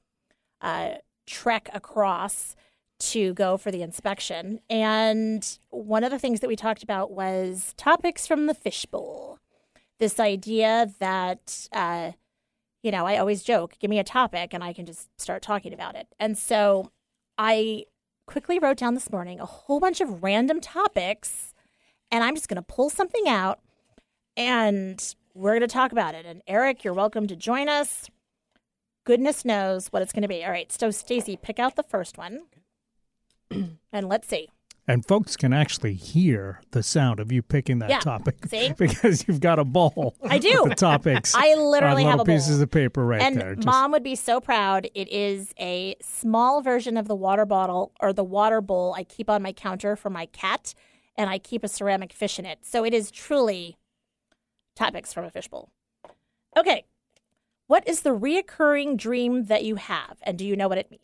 uh, 0.60 0.94
trek 1.26 1.68
across 1.72 2.56
to 3.00 3.34
go 3.34 3.56
for 3.56 3.70
the 3.70 3.82
inspection. 3.82 4.60
And 4.68 5.58
one 5.70 6.04
of 6.04 6.10
the 6.10 6.18
things 6.18 6.40
that 6.40 6.48
we 6.48 6.56
talked 6.56 6.82
about 6.82 7.10
was 7.10 7.74
topics 7.76 8.26
from 8.26 8.46
the 8.46 8.54
fishbowl. 8.54 9.38
This 9.98 10.20
idea 10.20 10.92
that, 10.98 11.68
uh, 11.72 12.12
you 12.82 12.90
know, 12.90 13.06
I 13.06 13.18
always 13.18 13.42
joke, 13.42 13.74
give 13.78 13.90
me 13.90 13.98
a 13.98 14.04
topic 14.04 14.54
and 14.54 14.64
I 14.64 14.72
can 14.72 14.86
just 14.86 15.08
start 15.20 15.42
talking 15.42 15.74
about 15.74 15.96
it. 15.96 16.06
And 16.18 16.38
so 16.38 16.90
I 17.36 17.84
quickly 18.26 18.58
wrote 18.58 18.76
down 18.78 18.94
this 18.94 19.10
morning 19.10 19.40
a 19.40 19.46
whole 19.46 19.80
bunch 19.80 20.00
of 20.00 20.22
random 20.22 20.60
topics 20.60 21.52
and 22.10 22.24
I'm 22.24 22.34
just 22.34 22.48
going 22.48 22.56
to 22.56 22.62
pull 22.62 22.90
something 22.90 23.28
out 23.28 23.60
and 24.36 25.14
we're 25.34 25.52
going 25.52 25.60
to 25.60 25.66
talk 25.68 25.92
about 25.92 26.14
it. 26.14 26.26
And 26.26 26.42
Eric, 26.46 26.84
you're 26.84 26.94
welcome 26.94 27.26
to 27.26 27.36
join 27.36 27.68
us. 27.68 28.08
Goodness 29.04 29.44
knows 29.44 29.88
what 29.88 30.02
it's 30.02 30.12
going 30.12 30.22
to 30.22 30.28
be. 30.28 30.44
All 30.44 30.50
right. 30.50 30.70
So, 30.70 30.90
Stacy, 30.90 31.36
pick 31.36 31.58
out 31.58 31.76
the 31.76 31.82
first 31.82 32.18
one. 32.18 32.42
and 33.92 34.08
let's 34.08 34.28
see. 34.28 34.48
And 34.88 35.06
folks 35.06 35.36
can 35.36 35.52
actually 35.52 35.94
hear 35.94 36.60
the 36.72 36.82
sound 36.82 37.20
of 37.20 37.30
you 37.30 37.42
picking 37.42 37.78
that 37.78 37.90
Yeah. 37.90 38.00
topic 38.00 38.36
See? 38.48 38.72
because 38.78 39.24
you've 39.28 39.40
got 39.40 39.58
a 39.60 39.64
bowl. 39.64 40.16
I 40.24 40.38
do. 40.38 40.64
the 40.68 40.74
topics. 40.74 41.32
I 41.34 41.54
literally 41.54 42.02
have 42.04 42.14
a 42.14 42.24
bowl. 42.24 42.34
pieces 42.34 42.60
of 42.60 42.70
paper 42.70 43.04
right 43.06 43.22
and 43.22 43.36
there. 43.40 43.54
Just- 43.54 43.66
mom 43.66 43.92
would 43.92 44.02
be 44.02 44.16
so 44.16 44.40
proud. 44.40 44.88
It 44.94 45.08
is 45.08 45.54
a 45.60 45.94
small 46.02 46.60
version 46.60 46.96
of 46.96 47.06
the 47.06 47.14
water 47.14 47.46
bottle 47.46 47.92
or 48.00 48.12
the 48.12 48.24
water 48.24 48.60
bowl 48.60 48.94
I 48.96 49.04
keep 49.04 49.30
on 49.30 49.42
my 49.42 49.52
counter 49.52 49.94
for 49.94 50.10
my 50.10 50.26
cat, 50.26 50.74
and 51.16 51.30
I 51.30 51.38
keep 51.38 51.62
a 51.62 51.68
ceramic 51.68 52.12
fish 52.12 52.38
in 52.38 52.46
it. 52.46 52.60
So 52.62 52.84
it 52.84 52.92
is 52.94 53.10
truly 53.12 53.76
topics 54.74 55.12
from 55.12 55.24
a 55.24 55.30
fishbowl. 55.30 55.70
Okay. 56.56 56.84
What 57.68 57.86
is 57.86 58.00
the 58.00 58.10
reoccurring 58.10 58.96
dream 58.96 59.44
that 59.44 59.62
you 59.62 59.76
have, 59.76 60.18
and 60.22 60.36
do 60.36 60.44
you 60.44 60.56
know 60.56 60.66
what 60.66 60.78
it 60.78 60.90
means? 60.90 61.02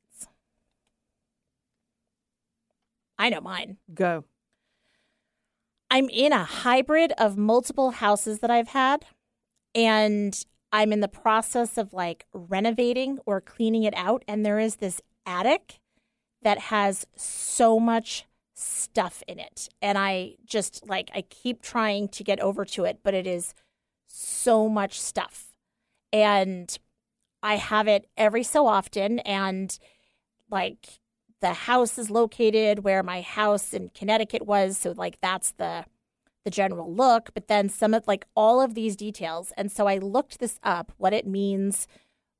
I 3.18 3.30
know 3.30 3.40
mine. 3.40 3.78
Go. 3.94 4.24
I'm 5.90 6.08
in 6.08 6.32
a 6.32 6.44
hybrid 6.44 7.12
of 7.12 7.36
multiple 7.36 7.92
houses 7.92 8.40
that 8.40 8.50
I've 8.50 8.68
had, 8.68 9.06
and 9.74 10.44
I'm 10.72 10.92
in 10.92 11.00
the 11.00 11.08
process 11.08 11.78
of 11.78 11.92
like 11.92 12.26
renovating 12.32 13.18
or 13.24 13.40
cleaning 13.40 13.84
it 13.84 13.94
out. 13.96 14.24
And 14.26 14.44
there 14.44 14.58
is 14.58 14.76
this 14.76 15.00
attic 15.24 15.80
that 16.42 16.58
has 16.58 17.06
so 17.16 17.78
much 17.78 18.26
stuff 18.54 19.22
in 19.28 19.38
it. 19.38 19.68
And 19.80 19.96
I 19.98 20.36
just 20.44 20.86
like, 20.88 21.10
I 21.14 21.22
keep 21.22 21.62
trying 21.62 22.08
to 22.08 22.24
get 22.24 22.40
over 22.40 22.64
to 22.64 22.84
it, 22.84 23.00
but 23.02 23.14
it 23.14 23.26
is 23.26 23.54
so 24.06 24.68
much 24.68 25.00
stuff. 25.00 25.54
And 26.12 26.76
I 27.42 27.56
have 27.56 27.86
it 27.86 28.08
every 28.16 28.42
so 28.42 28.66
often. 28.66 29.18
And 29.20 29.78
like, 30.50 31.00
the 31.40 31.52
house 31.52 31.98
is 31.98 32.10
located 32.10 32.80
where 32.80 33.02
my 33.02 33.20
house 33.20 33.74
in 33.74 33.90
Connecticut 33.90 34.46
was, 34.46 34.78
so 34.78 34.92
like 34.96 35.20
that's 35.20 35.52
the 35.52 35.84
the 36.44 36.50
general 36.50 36.94
look, 36.94 37.34
but 37.34 37.48
then 37.48 37.68
some 37.68 37.92
of 37.92 38.06
like 38.06 38.24
all 38.36 38.60
of 38.60 38.74
these 38.74 38.94
details. 38.94 39.52
And 39.56 39.70
so 39.70 39.88
I 39.88 39.98
looked 39.98 40.38
this 40.38 40.60
up 40.62 40.92
what 40.96 41.12
it 41.12 41.26
means 41.26 41.88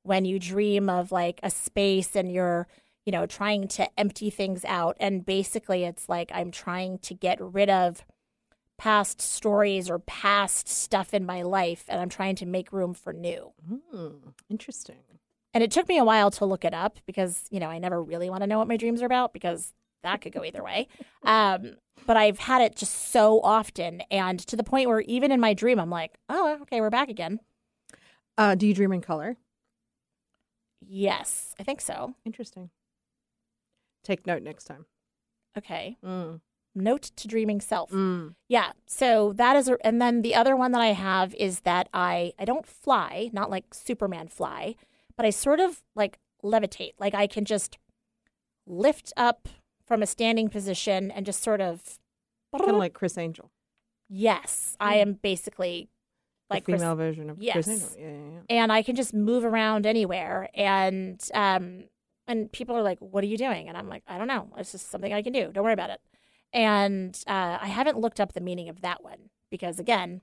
when 0.04 0.24
you 0.24 0.38
dream 0.38 0.88
of 0.88 1.10
like 1.10 1.40
a 1.42 1.50
space 1.50 2.14
and 2.14 2.30
you're, 2.30 2.68
you 3.04 3.10
know, 3.10 3.26
trying 3.26 3.66
to 3.66 3.98
empty 3.98 4.30
things 4.30 4.64
out 4.64 4.96
and 5.00 5.26
basically 5.26 5.82
it's 5.82 6.08
like 6.08 6.30
I'm 6.32 6.52
trying 6.52 6.98
to 6.98 7.14
get 7.14 7.38
rid 7.40 7.68
of 7.68 8.04
past 8.78 9.20
stories 9.20 9.90
or 9.90 9.98
past 9.98 10.68
stuff 10.68 11.12
in 11.12 11.26
my 11.26 11.42
life 11.42 11.84
and 11.88 12.00
I'm 12.00 12.08
trying 12.08 12.36
to 12.36 12.46
make 12.46 12.72
room 12.72 12.94
for 12.94 13.12
new. 13.12 13.52
Hmm, 13.66 14.28
interesting. 14.48 14.98
And 15.56 15.62
it 15.62 15.70
took 15.70 15.88
me 15.88 15.96
a 15.96 16.04
while 16.04 16.30
to 16.32 16.44
look 16.44 16.66
it 16.66 16.74
up 16.74 16.98
because, 17.06 17.46
you 17.50 17.60
know, 17.60 17.68
I 17.68 17.78
never 17.78 18.02
really 18.02 18.28
want 18.28 18.42
to 18.42 18.46
know 18.46 18.58
what 18.58 18.68
my 18.68 18.76
dreams 18.76 19.00
are 19.00 19.06
about 19.06 19.32
because 19.32 19.72
that 20.02 20.20
could 20.20 20.34
go 20.34 20.44
either 20.44 20.62
way. 20.62 20.86
Um, 21.24 21.76
but 22.06 22.18
I've 22.18 22.38
had 22.38 22.60
it 22.60 22.76
just 22.76 23.10
so 23.10 23.40
often 23.40 24.02
and 24.10 24.38
to 24.48 24.54
the 24.54 24.62
point 24.62 24.86
where 24.86 25.00
even 25.00 25.32
in 25.32 25.40
my 25.40 25.54
dream, 25.54 25.80
I'm 25.80 25.88
like, 25.88 26.18
oh, 26.28 26.58
okay, 26.60 26.82
we're 26.82 26.90
back 26.90 27.08
again. 27.08 27.40
Uh, 28.36 28.54
do 28.54 28.66
you 28.66 28.74
dream 28.74 28.92
in 28.92 29.00
color? 29.00 29.38
Yes, 30.86 31.54
I 31.58 31.62
think 31.62 31.80
so. 31.80 32.14
Interesting. 32.26 32.68
Take 34.04 34.26
note 34.26 34.42
next 34.42 34.64
time. 34.64 34.84
Okay. 35.56 35.96
Mm. 36.04 36.42
Note 36.74 37.10
to 37.16 37.26
dreaming 37.26 37.62
self. 37.62 37.90
Mm. 37.90 38.34
Yeah. 38.46 38.72
So 38.86 39.32
that 39.32 39.56
is, 39.56 39.68
a, 39.68 39.78
and 39.84 40.02
then 40.02 40.20
the 40.20 40.34
other 40.34 40.54
one 40.54 40.72
that 40.72 40.82
I 40.82 40.92
have 40.92 41.34
is 41.36 41.60
that 41.60 41.88
I 41.94 42.34
I 42.38 42.44
don't 42.44 42.66
fly, 42.66 43.30
not 43.32 43.50
like 43.50 43.72
Superman 43.72 44.28
fly, 44.28 44.76
but 45.16 45.26
I 45.26 45.30
sort 45.30 45.60
of 45.60 45.82
like 45.94 46.18
levitate. 46.44 46.92
Like 46.98 47.14
I 47.14 47.26
can 47.26 47.44
just 47.44 47.78
lift 48.66 49.12
up 49.16 49.48
from 49.86 50.02
a 50.02 50.06
standing 50.06 50.48
position 50.48 51.10
and 51.10 51.24
just 51.26 51.42
sort 51.42 51.60
of. 51.60 51.98
Kind 52.56 52.70
of 52.70 52.76
like 52.76 52.94
Criss 52.94 53.18
Angel, 53.18 53.50
Yes, 54.08 54.76
I 54.80 54.96
Mm. 54.96 55.00
am 55.02 55.12
basically 55.14 55.90
like 56.48 56.64
the 56.64 56.72
Criss- 56.72 56.80
female 56.80 56.94
version 56.96 57.28
of 57.28 57.36
Criss 57.36 57.46
Yes. 57.54 57.68
Angel. 57.68 57.90
Yeah, 57.98 58.08
yeah, 58.08 58.30
yeah. 58.34 58.40
and 58.62 58.72
I 58.72 58.82
can 58.82 58.96
just 58.96 59.12
move 59.12 59.44
around 59.44 59.84
anywhere. 59.84 60.48
And 60.54 61.20
um, 61.34 61.84
and 62.26 62.50
people 62.50 62.74
are 62.76 62.82
like, 62.82 62.98
"What 63.00 63.22
are 63.24 63.26
you 63.26 63.36
doing?" 63.36 63.68
And 63.68 63.76
I'm 63.76 63.88
like, 63.88 64.04
"I 64.08 64.16
don't 64.16 64.28
know. 64.28 64.48
It's 64.56 64.72
just 64.72 64.90
something 64.90 65.12
I 65.12 65.20
can 65.22 65.32
do. 65.34 65.50
Don't 65.52 65.64
worry 65.64 65.72
about 65.74 65.90
it." 65.90 66.00
And 66.52 67.20
uh, 67.26 67.58
I 67.60 67.66
haven't 67.66 67.98
looked 67.98 68.20
up 68.20 68.32
the 68.32 68.40
meaning 68.40 68.68
of 68.70 68.80
that 68.80 69.02
one 69.04 69.28
because, 69.50 69.78
again, 69.78 70.22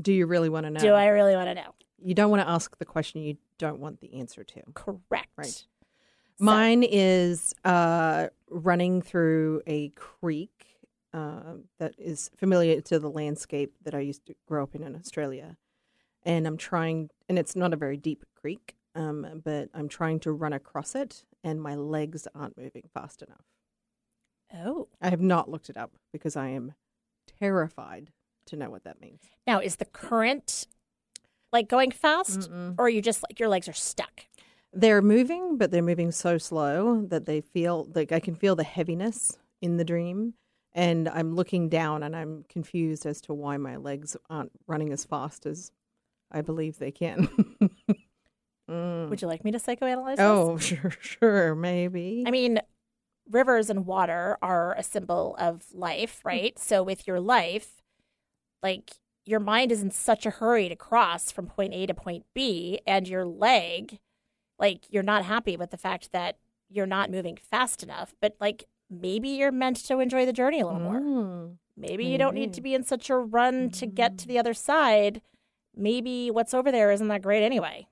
Do 0.00 0.12
you 0.12 0.26
really 0.26 0.48
want 0.48 0.64
to 0.66 0.70
know? 0.70 0.80
do 0.80 0.92
I 0.92 1.06
really 1.08 1.34
want 1.34 1.48
to 1.48 1.54
know? 1.54 1.74
You 2.00 2.14
don't 2.14 2.30
want 2.30 2.42
to 2.42 2.48
ask 2.48 2.78
the 2.78 2.84
question 2.84 3.22
you 3.22 3.36
don't 3.58 3.80
want 3.80 4.00
the 4.00 4.14
answer 4.14 4.44
to. 4.44 4.62
Correct. 4.74 5.28
Right. 5.36 5.46
So- 5.46 5.64
Mine 6.40 6.84
is 6.84 7.52
uh, 7.64 8.28
running 8.48 9.02
through 9.02 9.60
a 9.66 9.88
creek 9.90 10.66
uh, 11.12 11.54
that 11.80 11.94
is 11.98 12.30
familiar 12.36 12.80
to 12.80 13.00
the 13.00 13.10
landscape 13.10 13.74
that 13.82 13.92
I 13.92 13.98
used 14.00 14.24
to 14.26 14.36
grow 14.46 14.62
up 14.62 14.76
in 14.76 14.84
in 14.84 14.94
Australia. 14.94 15.56
And 16.24 16.46
I'm 16.46 16.56
trying, 16.56 17.10
and 17.28 17.40
it's 17.40 17.56
not 17.56 17.72
a 17.72 17.76
very 17.76 17.96
deep 17.96 18.24
creek, 18.40 18.76
um, 18.94 19.40
but 19.44 19.68
I'm 19.74 19.88
trying 19.88 20.20
to 20.20 20.32
run 20.32 20.52
across 20.52 20.94
it, 20.94 21.24
and 21.42 21.60
my 21.60 21.74
legs 21.74 22.28
aren't 22.36 22.56
moving 22.56 22.84
fast 22.94 23.20
enough. 23.22 23.44
Oh, 24.54 24.86
I 25.00 25.10
have 25.10 25.20
not 25.20 25.50
looked 25.50 25.70
it 25.70 25.76
up 25.76 25.92
because 26.12 26.36
I 26.36 26.48
am 26.50 26.74
terrified 27.40 28.10
to 28.48 28.56
know 28.56 28.70
what 28.70 28.84
that 28.84 29.00
means. 29.00 29.20
now 29.46 29.60
is 29.60 29.76
the 29.76 29.84
current 29.84 30.66
like 31.52 31.68
going 31.68 31.90
fast, 31.90 32.40
Mm-mm. 32.40 32.74
or 32.78 32.86
are 32.86 32.88
you 32.90 33.00
just 33.00 33.22
like 33.22 33.38
your 33.40 33.48
legs 33.48 33.68
are 33.68 33.72
stuck? 33.72 34.26
They're 34.72 35.00
moving, 35.00 35.56
but 35.56 35.70
they're 35.70 35.82
moving 35.82 36.10
so 36.12 36.36
slow 36.36 37.06
that 37.06 37.24
they 37.24 37.40
feel 37.40 37.88
like 37.94 38.12
I 38.12 38.20
can 38.20 38.34
feel 38.34 38.54
the 38.54 38.64
heaviness 38.64 39.38
in 39.62 39.78
the 39.78 39.84
dream. 39.84 40.34
And 40.74 41.08
I'm 41.08 41.34
looking 41.34 41.70
down 41.70 42.02
and 42.02 42.14
I'm 42.14 42.44
confused 42.50 43.06
as 43.06 43.22
to 43.22 43.34
why 43.34 43.56
my 43.56 43.76
legs 43.76 44.14
aren't 44.28 44.52
running 44.66 44.92
as 44.92 45.04
fast 45.06 45.46
as 45.46 45.72
I 46.30 46.42
believe 46.42 46.78
they 46.78 46.90
can. 46.92 47.28
Mm. 48.70 49.08
Would 49.08 49.22
you 49.22 49.28
like 49.28 49.44
me 49.44 49.50
to 49.52 49.58
psychoanalyze 49.58 50.16
this? 50.16 50.20
Oh, 50.20 50.58
sure, 50.58 50.92
sure, 51.00 51.54
maybe. 51.54 52.24
I 52.26 52.30
mean, 52.30 52.60
rivers 53.30 53.70
and 53.70 53.86
water 53.86 54.36
are 54.42 54.74
a 54.76 54.82
symbol 54.82 55.36
of 55.38 55.62
life, 55.72 56.20
right? 56.24 56.58
So 56.58 56.82
with 56.82 57.06
your 57.06 57.18
life, 57.20 57.77
like 58.62 58.92
your 59.24 59.40
mind 59.40 59.70
is 59.70 59.82
in 59.82 59.90
such 59.90 60.24
a 60.24 60.30
hurry 60.30 60.68
to 60.68 60.76
cross 60.76 61.30
from 61.30 61.46
point 61.46 61.74
A 61.74 61.86
to 61.86 61.94
point 61.94 62.24
B, 62.34 62.80
and 62.86 63.06
your 63.06 63.26
leg, 63.26 63.98
like 64.58 64.84
you're 64.88 65.02
not 65.02 65.24
happy 65.24 65.56
with 65.56 65.70
the 65.70 65.76
fact 65.76 66.12
that 66.12 66.38
you're 66.70 66.86
not 66.86 67.10
moving 67.10 67.36
fast 67.36 67.82
enough, 67.82 68.14
but 68.20 68.36
like 68.40 68.64
maybe 68.90 69.28
you're 69.28 69.52
meant 69.52 69.76
to 69.86 70.00
enjoy 70.00 70.24
the 70.24 70.32
journey 70.32 70.60
a 70.60 70.66
little 70.66 70.80
more. 70.80 71.00
Mm. 71.00 71.56
Maybe 71.76 72.06
you 72.06 72.18
don't 72.18 72.34
need 72.34 72.52
to 72.54 72.60
be 72.60 72.74
in 72.74 72.82
such 72.82 73.08
a 73.08 73.16
run 73.16 73.70
to 73.70 73.86
get 73.86 74.18
to 74.18 74.26
the 74.26 74.38
other 74.38 74.54
side. 74.54 75.20
Maybe 75.76 76.30
what's 76.30 76.52
over 76.52 76.72
there 76.72 76.90
isn't 76.90 77.06
that 77.08 77.22
great 77.22 77.44
anyway. 77.44 77.86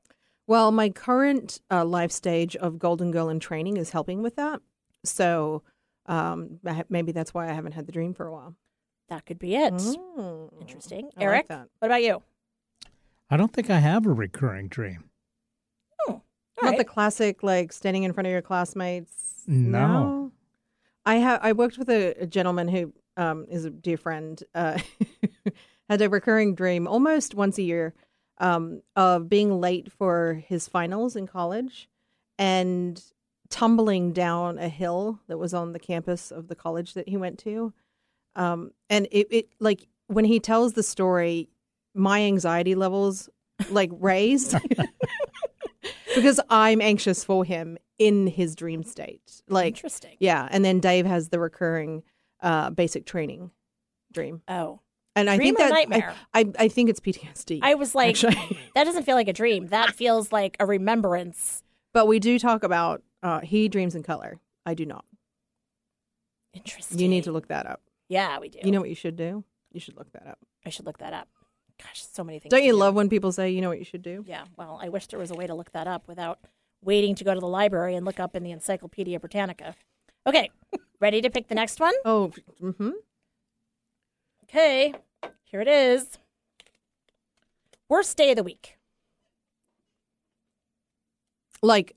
Well, 0.48 0.72
my 0.72 0.90
current 0.90 1.60
uh, 1.70 1.84
life 1.84 2.10
stage 2.10 2.56
of 2.56 2.78
Golden 2.78 3.10
Girl 3.10 3.28
in 3.28 3.40
training 3.40 3.76
is 3.76 3.90
helping 3.90 4.22
with 4.22 4.36
that. 4.36 4.60
So 5.04 5.62
um, 6.06 6.58
maybe 6.88 7.12
that's 7.12 7.32
why 7.32 7.48
I 7.48 7.52
haven't 7.52 7.72
had 7.72 7.86
the 7.86 7.92
dream 7.92 8.14
for 8.14 8.26
a 8.26 8.32
while. 8.32 8.54
That 9.08 9.24
could 9.24 9.38
be 9.38 9.54
it. 9.54 9.74
Mm. 9.74 10.60
Interesting. 10.60 11.10
I 11.16 11.20
like 11.20 11.24
Eric, 11.24 11.48
that. 11.48 11.68
what 11.78 11.88
about 11.88 12.02
you? 12.02 12.22
I 13.30 13.36
don't 13.36 13.52
think 13.52 13.70
I 13.70 13.78
have 13.78 14.06
a 14.06 14.12
recurring 14.12 14.68
dream. 14.68 15.10
All 16.08 16.64
Not 16.64 16.70
right. 16.70 16.78
the 16.78 16.84
classic 16.84 17.42
like 17.42 17.72
standing 17.72 18.04
in 18.04 18.12
front 18.14 18.26
of 18.26 18.30
your 18.30 18.40
classmates. 18.42 19.42
No. 19.46 20.32
I 21.04 21.16
have. 21.16 21.40
I 21.42 21.52
worked 21.52 21.76
with 21.78 21.90
a, 21.90 22.14
a 22.14 22.26
gentleman 22.26 22.68
who 22.68 22.92
um, 23.16 23.46
is 23.48 23.64
a 23.64 23.70
dear 23.70 23.96
friend, 23.96 24.42
uh, 24.54 24.78
had 25.90 26.02
a 26.02 26.08
recurring 26.08 26.54
dream 26.54 26.88
almost 26.88 27.34
once 27.34 27.58
a 27.58 27.62
year 27.62 27.94
um, 28.38 28.82
of 28.96 29.28
being 29.28 29.60
late 29.60 29.92
for 29.92 30.42
his 30.46 30.68
finals 30.68 31.14
in 31.14 31.26
college 31.26 31.88
and 32.38 33.02
tumbling 33.48 34.12
down 34.12 34.58
a 34.58 34.68
hill 34.68 35.20
that 35.28 35.38
was 35.38 35.54
on 35.54 35.72
the 35.72 35.78
campus 35.78 36.30
of 36.30 36.48
the 36.48 36.54
college 36.56 36.94
that 36.94 37.08
he 37.08 37.16
went 37.16 37.38
to. 37.38 37.72
Um, 38.36 38.70
and 38.88 39.08
it, 39.10 39.26
it 39.30 39.48
like 39.58 39.88
when 40.06 40.24
he 40.24 40.38
tells 40.38 40.74
the 40.74 40.82
story, 40.84 41.48
my 41.94 42.20
anxiety 42.22 42.74
levels 42.76 43.28
like 43.70 43.90
raised 43.92 44.54
because 46.14 46.38
I'm 46.50 46.80
anxious 46.80 47.24
for 47.24 47.44
him 47.44 47.78
in 47.98 48.26
his 48.26 48.54
dream 48.54 48.82
state. 48.82 49.42
Like, 49.48 49.74
Interesting. 49.76 50.16
yeah. 50.20 50.46
And 50.50 50.64
then 50.64 50.80
Dave 50.80 51.06
has 51.06 51.30
the 51.30 51.40
recurring 51.40 52.02
uh, 52.42 52.70
basic 52.70 53.06
training 53.06 53.50
dream. 54.12 54.42
Oh, 54.48 54.80
And 55.14 55.30
I 55.30 55.38
think 55.38 55.58
or 55.58 55.62
that 55.64 55.72
I- 55.72 55.74
nightmare? 55.74 56.14
I, 56.34 56.46
I, 56.58 56.68
think 56.68 56.90
it's 56.90 57.00
PTSD. 57.00 57.60
I 57.62 57.74
was 57.74 57.94
like, 57.94 58.16
that 58.20 58.84
doesn't 58.84 59.04
feel 59.04 59.16
like 59.16 59.28
a 59.28 59.32
dream. 59.32 59.68
That 59.68 59.94
feels 59.94 60.30
like 60.30 60.56
a 60.60 60.66
remembrance. 60.66 61.62
but 61.94 62.06
we 62.06 62.18
do 62.18 62.38
talk 62.38 62.62
about 62.62 63.02
uh, 63.22 63.40
he 63.40 63.68
dreams 63.68 63.94
in 63.94 64.02
color. 64.02 64.38
I 64.66 64.74
do 64.74 64.84
not. 64.84 65.04
Interesting. 66.52 66.98
You 66.98 67.08
need 67.08 67.24
to 67.24 67.32
look 67.32 67.48
that 67.48 67.66
up. 67.66 67.80
Yeah, 68.08 68.38
we 68.38 68.48
do. 68.48 68.60
You 68.62 68.72
know 68.72 68.80
what 68.80 68.88
you 68.88 68.94
should 68.94 69.16
do? 69.16 69.44
You 69.72 69.80
should 69.80 69.96
look 69.96 70.12
that 70.12 70.26
up. 70.26 70.38
I 70.64 70.70
should 70.70 70.86
look 70.86 70.98
that 70.98 71.12
up. 71.12 71.28
Gosh, 71.82 72.02
so 72.10 72.24
many 72.24 72.38
things. 72.38 72.50
Don't 72.50 72.64
you 72.64 72.72
do. 72.72 72.78
love 72.78 72.94
when 72.94 73.08
people 73.08 73.32
say, 73.32 73.50
you 73.50 73.60
know 73.60 73.68
what 73.68 73.78
you 73.78 73.84
should 73.84 74.02
do? 74.02 74.24
Yeah. 74.26 74.44
Well, 74.56 74.78
I 74.82 74.88
wish 74.88 75.06
there 75.08 75.18
was 75.18 75.30
a 75.30 75.34
way 75.34 75.46
to 75.46 75.54
look 75.54 75.72
that 75.72 75.86
up 75.86 76.08
without 76.08 76.38
waiting 76.82 77.14
to 77.16 77.24
go 77.24 77.34
to 77.34 77.40
the 77.40 77.48
library 77.48 77.94
and 77.94 78.06
look 78.06 78.18
up 78.20 78.34
in 78.34 78.42
the 78.42 78.50
Encyclopedia 78.52 79.20
Britannica. 79.20 79.74
Okay, 80.26 80.50
ready 81.00 81.20
to 81.20 81.30
pick 81.30 81.48
the 81.48 81.54
next 81.54 81.80
one? 81.80 81.94
Oh, 82.04 82.32
mm-hmm. 82.62 82.90
Okay, 84.44 84.94
here 85.44 85.60
it 85.60 85.68
is. 85.68 86.18
Worst 87.88 88.16
day 88.16 88.30
of 88.30 88.36
the 88.36 88.42
week. 88.42 88.76
like 91.62 91.96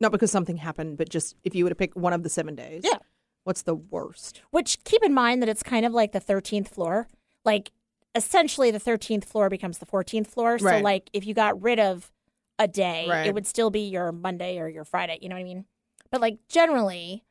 not 0.00 0.12
because 0.12 0.30
something 0.30 0.56
happened, 0.56 0.98
but 0.98 1.08
just 1.08 1.36
if 1.44 1.54
you 1.54 1.64
were 1.64 1.70
to 1.70 1.76
pick 1.76 1.94
one 1.94 2.12
of 2.12 2.22
the 2.22 2.28
seven 2.28 2.54
days. 2.54 2.82
Yeah. 2.84 2.98
What's 3.44 3.62
the 3.62 3.74
worst? 3.74 4.40
Which 4.50 4.82
keep 4.84 5.02
in 5.02 5.14
mind 5.14 5.42
that 5.42 5.48
it's 5.48 5.62
kind 5.62 5.86
of 5.86 5.92
like 5.92 6.12
the 6.12 6.20
13th 6.20 6.68
floor. 6.68 7.08
Like 7.44 7.70
essentially 8.14 8.70
the 8.70 8.80
13th 8.80 9.24
floor 9.24 9.48
becomes 9.50 9.78
the 9.78 9.86
14th 9.86 10.26
floor. 10.26 10.58
So 10.58 10.66
Right. 10.66 10.82
like 10.82 11.10
if 11.12 11.26
you 11.26 11.34
got 11.34 11.60
rid 11.62 11.78
of 11.78 12.10
a 12.58 12.66
day, 12.66 13.06
Right. 13.08 13.26
it 13.26 13.34
would 13.34 13.46
still 13.46 13.70
be 13.70 13.80
your 13.88 14.12
Monday 14.12 14.58
or 14.58 14.68
your 14.68 14.84
Friday, 14.84 15.18
you 15.20 15.28
know 15.28 15.34
what 15.34 15.40
I 15.40 15.44
mean? 15.44 15.66
But 16.10 16.20
like 16.20 16.38
generally 16.48 17.24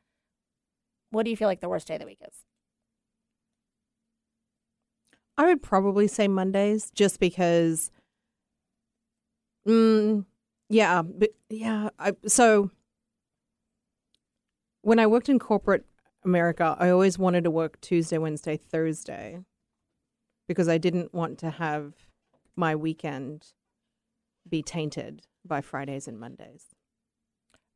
what 1.10 1.22
do 1.24 1.30
you 1.30 1.36
feel 1.36 1.46
like 1.46 1.60
the 1.60 1.68
worst 1.68 1.86
day 1.86 1.94
of 1.94 2.00
the 2.00 2.06
week 2.06 2.18
is? 2.26 2.44
I 5.38 5.46
would 5.46 5.62
probably 5.62 6.06
say 6.08 6.28
Mondays 6.28 6.90
just 6.90 7.18
because 7.20 7.90
mm, 9.66 10.24
yeah, 10.68 11.02
but 11.02 11.30
yeah, 11.50 11.90
I 11.98 12.12
so 12.26 12.70
when 14.82 14.98
I 14.98 15.06
worked 15.06 15.28
in 15.28 15.38
corporate 15.38 15.84
America, 16.24 16.76
I 16.78 16.90
always 16.90 17.18
wanted 17.18 17.44
to 17.44 17.50
work 17.50 17.80
Tuesday, 17.80 18.18
Wednesday, 18.18 18.56
Thursday 18.56 19.40
because 20.48 20.68
I 20.68 20.78
didn't 20.78 21.14
want 21.14 21.38
to 21.38 21.50
have 21.50 21.94
my 22.56 22.74
weekend 22.74 23.46
be 24.48 24.62
tainted 24.62 25.22
by 25.44 25.60
Fridays 25.60 26.06
and 26.08 26.18
Mondays. 26.18 26.66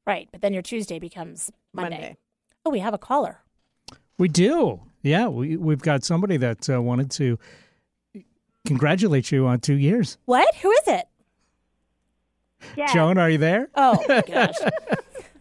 Right, 0.07 0.29
but 0.33 0.41
then 0.41 0.53
your 0.53 0.63
Tuesday 0.63 0.99
becomes 0.99 1.51
Monday. 1.73 1.97
Monday. 1.97 2.17
Oh, 2.65 2.71
we 2.71 2.79
have 2.79 2.95
a 2.95 2.99
caller. 2.99 3.41
We 4.19 4.29
do. 4.29 4.81
Yeah, 5.03 5.29
we, 5.29 5.57
we've 5.57 5.83
got 5.83 6.05
somebody 6.05 6.37
that 6.39 6.69
uh, 6.69 6.81
wanted 6.83 7.11
to 7.13 7.39
congratulate 8.67 9.31
you 9.31 9.47
on 9.47 9.61
two 9.61 9.77
years. 9.77 10.19
What? 10.25 10.55
Who 10.57 10.71
is 10.71 10.89
it? 10.89 11.09
Yes, 12.77 12.93
Joan, 12.93 13.19
are 13.19 13.31
you 13.31 13.39
there? 13.39 13.69
Oh 13.75 14.03
my 14.09 14.23
gosh. 14.23 14.55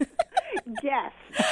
yes. 0.82 1.12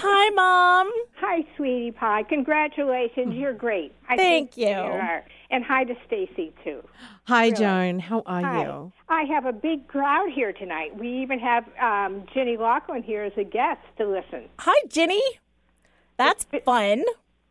Hi, 0.00 0.30
mom. 0.30 0.90
Hi, 1.20 1.44
sweetie 1.56 1.92
pie. 1.92 2.24
Congratulations, 2.24 3.34
you're 3.34 3.52
great. 3.52 3.92
I 4.08 4.16
Thank 4.16 4.54
think 4.54 4.68
you. 4.68 4.74
are. 4.74 5.24
And 5.50 5.64
hi 5.64 5.84
to 5.84 5.94
Stacy 6.06 6.52
too. 6.62 6.82
Hi, 7.24 7.50
Joan. 7.50 8.00
How 8.00 8.22
are 8.26 8.42
Hi. 8.42 8.62
you? 8.64 8.92
I 9.08 9.22
have 9.24 9.46
a 9.46 9.52
big 9.52 9.88
crowd 9.88 10.30
here 10.34 10.52
tonight. 10.52 10.98
We 10.98 11.22
even 11.22 11.38
have 11.38 11.64
um, 11.80 12.24
Jenny 12.34 12.56
Lachlan 12.56 13.02
here 13.02 13.24
as 13.24 13.32
a 13.38 13.44
guest 13.44 13.80
to 13.96 14.06
listen. 14.06 14.48
Hi, 14.58 14.76
Ginny. 14.88 15.22
That's 16.18 16.46
fun. 16.64 17.04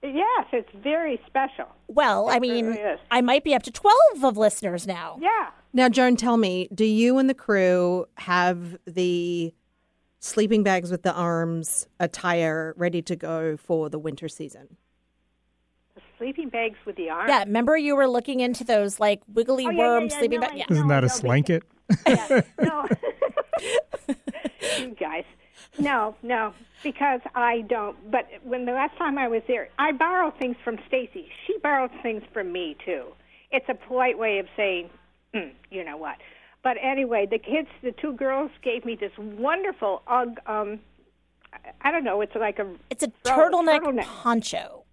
Yes, 0.03 0.45
it's 0.53 0.69
very 0.83 1.19
special. 1.25 1.65
Well, 1.87 2.29
I 2.29 2.39
mean, 2.39 2.67
really. 2.67 2.99
I 3.09 3.21
might 3.21 3.43
be 3.43 3.55
up 3.55 3.63
to 3.63 3.71
12 3.71 3.95
of 4.23 4.37
listeners 4.37 4.85
now. 4.85 5.17
Yeah. 5.19 5.49
Now, 5.73 5.89
Joan, 5.89 6.15
tell 6.17 6.37
me, 6.37 6.69
do 6.73 6.85
you 6.85 7.17
and 7.17 7.29
the 7.29 7.33
crew 7.33 8.05
have 8.17 8.77
the 8.85 9.53
sleeping 10.19 10.63
bags 10.63 10.91
with 10.91 11.03
the 11.03 11.13
arms 11.13 11.87
attire 11.99 12.73
ready 12.77 13.01
to 13.03 13.15
go 13.15 13.57
for 13.57 13.89
the 13.89 13.99
winter 13.99 14.27
season? 14.27 14.77
The 15.95 16.01
sleeping 16.17 16.49
bags 16.49 16.77
with 16.85 16.95
the 16.95 17.09
arms. 17.09 17.29
Yeah, 17.29 17.43
remember 17.43 17.77
you 17.77 17.95
were 17.95 18.07
looking 18.07 18.39
into 18.39 18.63
those 18.63 18.99
like 18.99 19.21
wiggly 19.33 19.65
Oh, 19.65 19.69
yeah, 19.69 19.77
yeah, 19.77 19.87
worm 19.87 20.03
yeah, 20.05 20.19
sleeping 20.19 20.39
no, 20.39 20.47
bag? 20.47 20.57
Yeah. 20.57 20.65
Isn't 20.69 20.87
that 20.87 21.03
a 21.03 21.07
no, 21.07 21.13
slanket? 21.13 21.63
Yeah, 22.07 22.41
no. 22.61 22.87
you 24.79 24.95
guys. 24.99 25.23
No, 25.79 26.15
no, 26.23 26.53
because 26.83 27.21
I 27.35 27.61
don't. 27.61 28.11
But 28.11 28.27
when 28.43 28.65
the 28.65 28.71
last 28.71 28.97
time 28.97 29.17
I 29.17 29.27
was 29.27 29.41
there, 29.47 29.69
I 29.77 29.91
borrow 29.91 30.31
things 30.39 30.55
from 30.63 30.77
Stacy. 30.87 31.27
She 31.45 31.57
borrows 31.59 31.91
things 32.01 32.23
from 32.33 32.51
me 32.51 32.75
too. 32.83 33.05
It's 33.51 33.67
a 33.69 33.75
polite 33.75 34.17
way 34.17 34.39
of 34.39 34.47
saying, 34.55 34.89
mm, 35.33 35.51
you 35.69 35.83
know 35.83 35.97
what. 35.97 36.17
But 36.67 36.75
anyway, 36.83 37.25
the 37.25 37.39
kids, 37.39 37.69
the 37.81 37.93
two 37.93 38.11
girls, 38.11 38.51
gave 38.61 38.83
me 38.83 38.95
this 38.95 39.13
wonderful 39.17 40.01
UGG. 40.05 40.37
Um, 40.47 40.81
I- 41.53 41.71
I 41.79 41.91
don't 41.93 42.03
know. 42.03 42.19
It's 42.19 42.35
like 42.35 42.59
a 42.59 42.75
It's 42.89 43.03
a 43.03 43.07
turtleneck, 43.23 43.79
turtleneck. 43.83 44.03
poncho. 44.03 44.83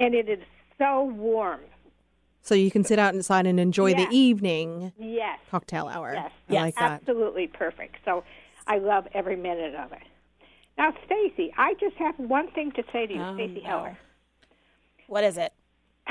and 0.00 0.16
it 0.16 0.28
is 0.28 0.40
so 0.78 1.04
warm. 1.04 1.60
So 2.40 2.56
you 2.56 2.72
can 2.72 2.82
sit 2.82 2.98
out 2.98 3.14
inside 3.14 3.46
and 3.46 3.60
enjoy 3.60 3.90
Yeah. 3.90 4.06
the 4.06 4.08
evening 4.10 4.92
Yes. 4.98 5.38
cocktail 5.48 5.86
hour. 5.86 6.12
Yes, 6.14 6.32
I 6.48 6.52
yes, 6.52 6.60
like 6.62 6.74
that. 6.74 6.90
absolutely 6.90 7.46
perfect. 7.46 7.98
So 8.04 8.24
I 8.66 8.78
love 8.78 9.06
every 9.14 9.36
minute 9.36 9.76
of 9.76 9.92
it. 9.92 10.02
Now, 10.76 10.92
Stacy, 11.06 11.54
I 11.56 11.74
just 11.74 11.94
have 11.98 12.18
one 12.18 12.48
thing 12.50 12.72
to 12.72 12.82
say 12.92 13.06
to 13.06 13.14
you, 13.14 13.22
Oh, 13.22 13.34
Stacy 13.34 13.60
no. 13.60 13.68
Heller. 13.68 13.98
What 15.06 15.22
is 15.22 15.38
it? 15.38 15.52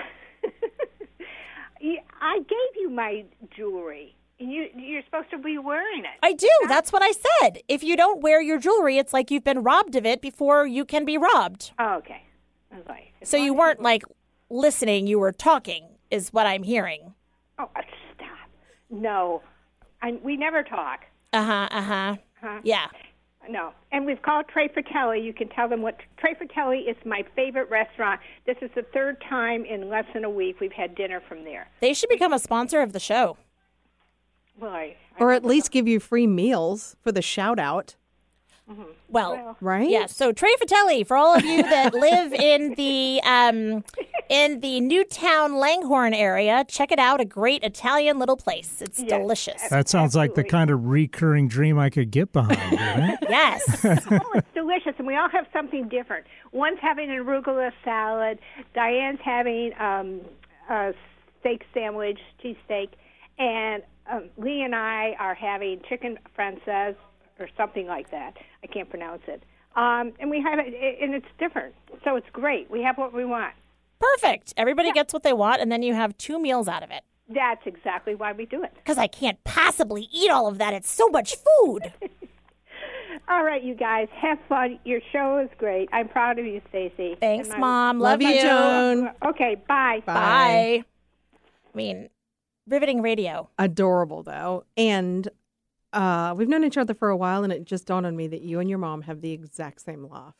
I 2.23 2.37
gave 2.39 2.75
you 2.81 2.89
my 2.89 3.25
jewelry. 3.49 4.15
You, 4.41 4.69
you're 4.75 5.03
supposed 5.03 5.29
to 5.31 5.37
be 5.37 5.57
wearing 5.59 5.99
it. 5.99 6.17
I 6.23 6.33
do. 6.33 6.49
That's 6.67 6.91
what 6.91 7.03
I 7.03 7.11
said. 7.11 7.59
If 7.67 7.83
you 7.83 7.95
don't 7.95 8.21
wear 8.21 8.41
your 8.41 8.57
jewelry, 8.57 8.97
it's 8.97 9.13
like 9.13 9.29
you've 9.29 9.43
been 9.43 9.61
robbed 9.61 9.95
of 9.95 10.05
it 10.05 10.19
before 10.21 10.65
you 10.65 10.83
can 10.83 11.05
be 11.05 11.17
robbed. 11.17 11.71
Oh, 11.77 11.95
okay. 11.95 12.23
Like, 12.87 13.13
So 13.23 13.37
you 13.37 13.53
weren't 13.53 13.81
like 13.81 14.03
listening, 14.49 15.05
you 15.05 15.19
were 15.19 15.31
talking, 15.31 15.89
is 16.09 16.33
what 16.33 16.47
I'm 16.47 16.63
hearing. 16.63 17.13
Oh, 17.59 17.69
uh, 17.75 17.81
stop. 18.15 18.49
No, 18.89 19.43
I, 20.01 20.17
we 20.23 20.37
never 20.37 20.63
talk. 20.63 21.01
Uh 21.33 21.43
huh, 21.43 21.67
uh 21.69 21.81
huh. 21.81 22.15
Huh? 22.41 22.59
Yeah. 22.63 22.87
No. 23.49 23.73
And 23.91 24.05
we've 24.05 24.21
called 24.21 24.45
Tre 24.51 24.67
Fratelli. 24.67 25.21
You 25.21 25.33
can 25.33 25.49
tell 25.49 25.67
them 25.69 25.81
what 25.81 25.97
Tre 26.17 26.33
Fratelli 26.35 26.79
is 26.79 26.95
my 27.05 27.23
favorite 27.35 27.69
restaurant. 27.69 28.19
This 28.45 28.57
is 28.61 28.71
the 28.75 28.83
third 28.93 29.23
time 29.29 29.65
in 29.65 29.89
less 29.89 30.05
than 30.13 30.23
a 30.23 30.29
week 30.29 30.59
we've 30.59 30.71
had 30.71 30.95
dinner 30.95 31.21
from 31.27 31.43
there. 31.43 31.67
They 31.79 31.93
should 31.93 32.09
become 32.09 32.33
a 32.33 32.39
sponsor 32.39 32.81
of 32.81 32.93
the 32.93 32.99
show. 32.99 33.37
Well, 34.61 34.71
I, 34.71 34.95
I 35.17 35.19
Or 35.19 35.31
at 35.31 35.43
least 35.43 35.71
give 35.71 35.87
you 35.87 35.99
free 35.99 36.27
meals 36.27 36.95
for 37.01 37.11
the 37.11 37.21
shout 37.21 37.59
out, 37.59 37.95
Well, 38.67 38.87
Well, 39.09 39.57
right? 39.59 39.89
yeah. 39.89 40.05
So 40.05 40.31
Tre 40.31 40.53
Fratelli, 40.57 41.03
for 41.03 41.17
all 41.17 41.35
of 41.35 41.43
you 41.43 41.61
that 41.63 41.93
live 42.07 42.31
in 42.33 42.75
the 42.75 43.19
um, 43.25 43.83
in 44.29 44.61
the 44.61 44.79
Newtown 44.79 45.55
Langhorne 45.57 46.13
area, 46.13 46.63
check 46.67 46.91
it 46.93 46.99
out. 46.99 47.19
A 47.19 47.25
great 47.25 47.63
Italian 47.63 48.17
little 48.19 48.37
place. 48.37 48.81
It's 48.81 48.99
Yes. 48.99 49.09
delicious. 49.09 49.61
That 49.69 49.89
sounds 49.89 50.15
like 50.15 50.35
the 50.35 50.43
kind 50.45 50.69
of 50.69 50.85
recurring 50.85 51.47
dream 51.49 51.77
I 51.77 51.89
could 51.89 52.11
get 52.11 52.31
behind. 52.31 52.77
doesn't? 52.77 53.19
Yes. 53.29 53.83
oh, 54.11 54.31
it's 54.35 54.47
delicious, 54.53 54.93
and 54.99 55.07
we 55.07 55.15
all 55.17 55.27
have 55.29 55.47
something 55.51 55.89
different. 55.89 56.25
One's 56.53 56.79
having 56.81 57.09
an 57.11 57.17
arugula 57.17 57.71
salad. 57.83 58.39
Diane's 58.73 59.19
having 59.21 59.73
um, 59.79 60.21
a 60.69 60.93
steak 61.41 61.63
sandwich, 61.73 62.19
cheesesteak, 62.41 62.89
and 63.37 63.83
um, 64.11 64.29
Lee 64.37 64.61
and 64.61 64.75
I 64.75 65.15
are 65.19 65.33
having 65.33 65.81
chicken 65.87 66.17
frances 66.35 66.95
or 67.39 67.47
something 67.57 67.87
like 67.87 68.11
that. 68.11 68.33
I 68.63 68.67
can't 68.67 68.89
pronounce 68.89 69.23
it. 69.27 69.43
Um, 69.75 70.11
and 70.19 70.29
we 70.29 70.41
have 70.41 70.59
it, 70.59 70.73
and 71.01 71.13
it's 71.13 71.25
different, 71.39 71.73
so 72.03 72.17
it's 72.17 72.29
great. 72.33 72.69
We 72.69 72.83
have 72.83 72.97
what 72.97 73.13
we 73.13 73.23
want. 73.23 73.53
Perfect. 73.99 74.53
Everybody 74.57 74.91
gets 74.91 75.13
what 75.13 75.23
they 75.23 75.33
want, 75.33 75.61
and 75.61 75.71
then 75.71 75.81
you 75.81 75.93
have 75.93 76.17
two 76.17 76.39
meals 76.39 76.67
out 76.67 76.83
of 76.83 76.91
it. 76.91 77.03
That's 77.29 77.65
exactly 77.65 78.13
why 78.15 78.33
we 78.33 78.45
do 78.45 78.63
it. 78.63 78.73
Because 78.75 78.97
I 78.97 79.07
can't 79.07 79.41
possibly 79.45 80.09
eat 80.11 80.29
all 80.29 80.47
of 80.47 80.57
that. 80.57 80.73
It's 80.73 80.89
so 80.91 81.07
much 81.07 81.35
food. 81.35 81.93
All 83.29 83.43
right, 83.43 83.63
you 83.63 83.75
guys, 83.75 84.07
have 84.13 84.39
fun. 84.49 84.79
Your 84.83 84.99
show 85.13 85.37
is 85.37 85.49
great. 85.57 85.87
I'm 85.93 86.09
proud 86.09 86.37
of 86.39 86.45
you, 86.45 86.61
Stacy. 86.69 87.15
Thanks, 87.19 87.49
And 87.49 87.59
Mom. 87.61 87.99
Love 87.99 88.19
Love, 88.19 88.29
you, 88.29 88.41
Joan. 88.41 89.11
Okay, 89.25 89.55
bye. 89.67 90.01
Bye. 90.05 90.13
Bye. 90.13 90.83
I 91.73 91.77
mean, 91.77 92.09
riveting 92.67 93.01
radio. 93.01 93.49
Adorable 93.57 94.23
though, 94.23 94.65
and 94.77 95.27
uh, 95.93 96.33
we've 96.37 96.47
known 96.49 96.63
each 96.63 96.77
other 96.77 96.93
for 96.93 97.09
a 97.09 97.17
while, 97.17 97.43
and 97.43 97.51
it 97.51 97.65
just 97.65 97.85
dawned 97.87 98.05
on 98.05 98.15
me 98.15 98.27
that 98.27 98.41
you 98.41 98.59
and 98.59 98.69
your 98.69 98.79
mom 98.79 99.01
have 99.03 99.21
the 99.21 99.31
exact 99.31 99.81
same 99.81 100.07
laugh. 100.07 100.35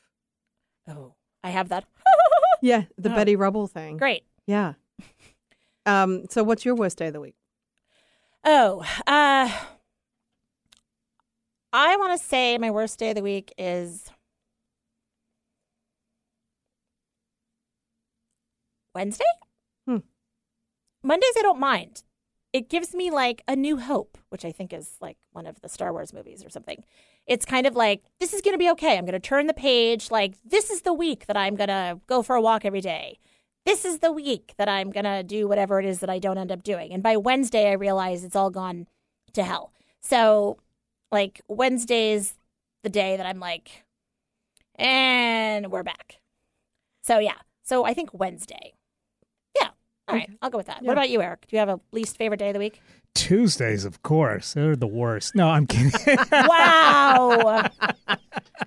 Oh, 0.87 1.15
I 1.43 1.49
have 1.49 1.69
that. 1.69 1.85
Yeah, 2.63 2.83
the 2.95 3.11
Oh. 3.11 3.15
Betty 3.15 3.35
Rubble 3.35 3.65
thing. 3.65 3.97
Great. 3.97 4.23
Yeah. 4.45 4.73
Um. 5.87 6.25
So, 6.29 6.43
what's 6.43 6.63
your 6.63 6.75
worst 6.75 6.99
day 6.99 7.07
of 7.07 7.13
the 7.13 7.19
week? 7.19 7.33
Oh, 8.43 8.81
uh, 9.07 9.49
I 11.73 11.95
want 11.97 12.19
to 12.19 12.23
say 12.23 12.59
my 12.59 12.69
worst 12.69 12.99
day 12.99 13.09
of 13.09 13.15
the 13.15 13.23
week 13.23 13.51
is 13.57 14.11
Wednesday. 18.93 19.23
Hmm. 19.87 19.97
Mondays, 21.03 21.33
I 21.37 21.41
don't 21.41 21.59
mind. 21.59 22.03
It 22.53 22.69
gives 22.69 22.93
me 22.93 23.11
like 23.11 23.43
a 23.47 23.55
new 23.55 23.77
hope, 23.77 24.17
which 24.29 24.43
I 24.43 24.51
think 24.51 24.73
is 24.73 24.97
like 24.99 25.17
one 25.31 25.45
of 25.45 25.61
the 25.61 25.69
Star 25.69 25.93
Wars 25.93 26.13
movies 26.13 26.43
or 26.43 26.49
something. 26.49 26.83
It's 27.25 27.45
kind 27.45 27.65
of 27.65 27.75
like, 27.75 28.03
this 28.19 28.33
is 28.33 28.41
going 28.41 28.53
to 28.53 28.59
be 28.59 28.69
okay. 28.71 28.97
I'm 28.97 29.05
going 29.05 29.13
to 29.13 29.19
turn 29.19 29.47
the 29.47 29.53
page. 29.53 30.11
Like, 30.11 30.35
this 30.43 30.69
is 30.69 30.81
the 30.81 30.93
week 30.93 31.27
that 31.27 31.37
I'm 31.37 31.55
going 31.55 31.69
to 31.69 31.99
go 32.07 32.21
for 32.21 32.35
a 32.35 32.41
walk 32.41 32.65
every 32.65 32.81
day. 32.81 33.19
This 33.65 33.85
is 33.85 33.99
the 33.99 34.11
week 34.11 34.53
that 34.57 34.67
I'm 34.67 34.89
going 34.91 35.05
to 35.05 35.23
do 35.23 35.47
whatever 35.47 35.79
it 35.79 35.85
is 35.85 35.99
that 35.99 36.09
I 36.09 36.19
don't 36.19 36.39
end 36.39 36.51
up 36.51 36.63
doing. 36.63 36.91
And 36.91 37.03
by 37.03 37.15
Wednesday, 37.15 37.69
I 37.69 37.73
realize 37.73 38.23
it's 38.23 38.35
all 38.35 38.49
gone 38.49 38.87
to 39.33 39.43
hell. 39.43 39.71
So, 40.01 40.57
like, 41.11 41.41
Wednesday's 41.47 42.33
the 42.83 42.89
day 42.89 43.15
that 43.15 43.25
I'm 43.25 43.39
like, 43.39 43.83
and 44.75 45.71
we're 45.71 45.83
back. 45.83 46.21
So, 47.03 47.19
yeah. 47.19 47.37
So, 47.61 47.85
I 47.85 47.93
think 47.93 48.09
Wednesday. 48.13 48.73
Yeah. 50.11 50.13
All 50.13 50.19
right. 50.27 50.37
I'll 50.41 50.49
go 50.49 50.57
with 50.57 50.67
that. 50.67 50.79
Yeah. 50.81 50.87
What 50.87 50.93
about 50.93 51.09
you, 51.09 51.21
Eric? 51.21 51.45
Do 51.47 51.55
you 51.55 51.59
have 51.59 51.69
a 51.69 51.79
least 51.91 52.17
favorite 52.17 52.37
day 52.37 52.49
of 52.49 52.53
the 52.53 52.59
week? 52.59 52.81
Tuesdays, 53.13 53.83
of 53.83 54.03
course, 54.03 54.53
they're 54.53 54.75
the 54.75 54.87
worst. 54.87 55.35
No, 55.35 55.49
I'm 55.49 55.67
kidding. 55.67 55.91
Wow. 56.31 57.69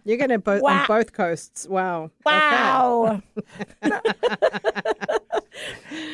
You're 0.04 0.18
going 0.18 0.28
to 0.30 0.38
both 0.38 0.60
Wow. 0.60 0.82
on 0.82 0.86
both 0.86 1.12
coasts. 1.14 1.66
Wow. 1.66 2.10
wow. 2.26 3.22
That's 3.82 4.14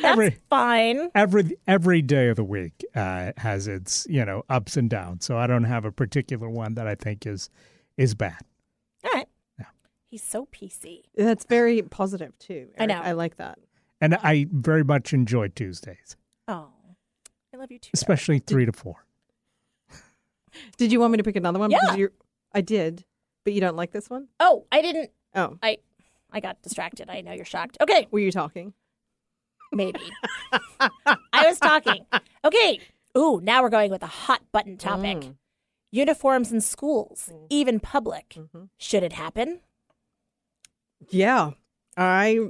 Every- 0.03 0.37
fine. 0.49 1.09
every 1.15 1.57
every 1.67 2.01
day 2.01 2.29
of 2.29 2.35
the 2.35 2.43
week 2.43 2.83
uh, 2.95 3.31
has 3.37 3.67
its 3.67 4.05
you 4.09 4.23
know 4.23 4.43
ups 4.49 4.77
and 4.77 4.89
downs. 4.89 5.25
So 5.25 5.37
I 5.37 5.47
don't 5.47 5.63
have 5.63 5.85
a 5.85 5.91
particular 5.91 6.49
one 6.49 6.75
that 6.75 6.87
I 6.87 6.95
think 6.95 7.25
is 7.25 7.49
is 7.97 8.13
bad. 8.13 8.37
All 9.03 9.11
right. 9.13 9.27
Yeah. 9.59 9.65
He's 10.09 10.23
so 10.23 10.47
PC. 10.47 11.03
That's 11.15 11.45
very 11.45 11.81
positive 11.81 12.37
too. 12.39 12.67
I 12.79 12.85
know. 12.85 13.01
I 13.01 13.13
like 13.13 13.37
that. 13.37 13.57
And 14.01 14.15
I 14.15 14.47
very 14.51 14.83
much 14.83 15.13
enjoy 15.13 15.49
Tuesdays, 15.49 16.17
Oh, 16.47 16.69
I 17.53 17.57
love 17.57 17.71
you 17.71 17.77
too. 17.79 17.87
Eric. 17.89 17.93
especially 17.93 18.39
three 18.39 18.65
to 18.65 18.71
four. 18.73 19.05
Did 20.77 20.91
you 20.91 20.99
want 20.99 21.11
me 21.11 21.17
to 21.17 21.23
pick 21.23 21.35
another 21.35 21.59
one? 21.59 21.69
Yeah. 21.71 21.79
Because 21.95 22.09
I 22.53 22.61
did, 22.61 23.05
but 23.45 23.53
you 23.53 23.61
don't 23.61 23.75
like 23.77 23.91
this 23.91 24.09
one. 24.09 24.27
Oh, 24.39 24.65
I 24.71 24.81
didn't. 24.81 25.11
Oh, 25.35 25.57
I 25.63 25.77
I 26.31 26.39
got 26.41 26.61
distracted. 26.61 27.09
I 27.09 27.21
know 27.21 27.31
you're 27.31 27.45
shocked. 27.45 27.77
Okay, 27.79 28.07
were 28.11 28.19
you 28.19 28.31
talking? 28.31 28.73
maybe. 29.73 30.01
I 30.81 31.45
was 31.47 31.57
talking. 31.59 32.05
Okay. 32.43 32.79
Ooh, 33.17 33.39
now 33.41 33.61
we're 33.61 33.69
going 33.69 33.89
with 33.91 34.03
a 34.03 34.07
hot 34.07 34.41
button 34.51 34.75
topic. 34.77 35.17
Mm. 35.19 35.35
Uniforms 35.93 36.51
in 36.51 36.59
schools, 36.59 37.29
even 37.49 37.79
public. 37.79 38.29
Mhm. 38.37 38.67
Should 38.77 39.03
it 39.03 39.13
happen? 39.13 39.61
Yeah, 41.09 41.51
I 41.95 42.49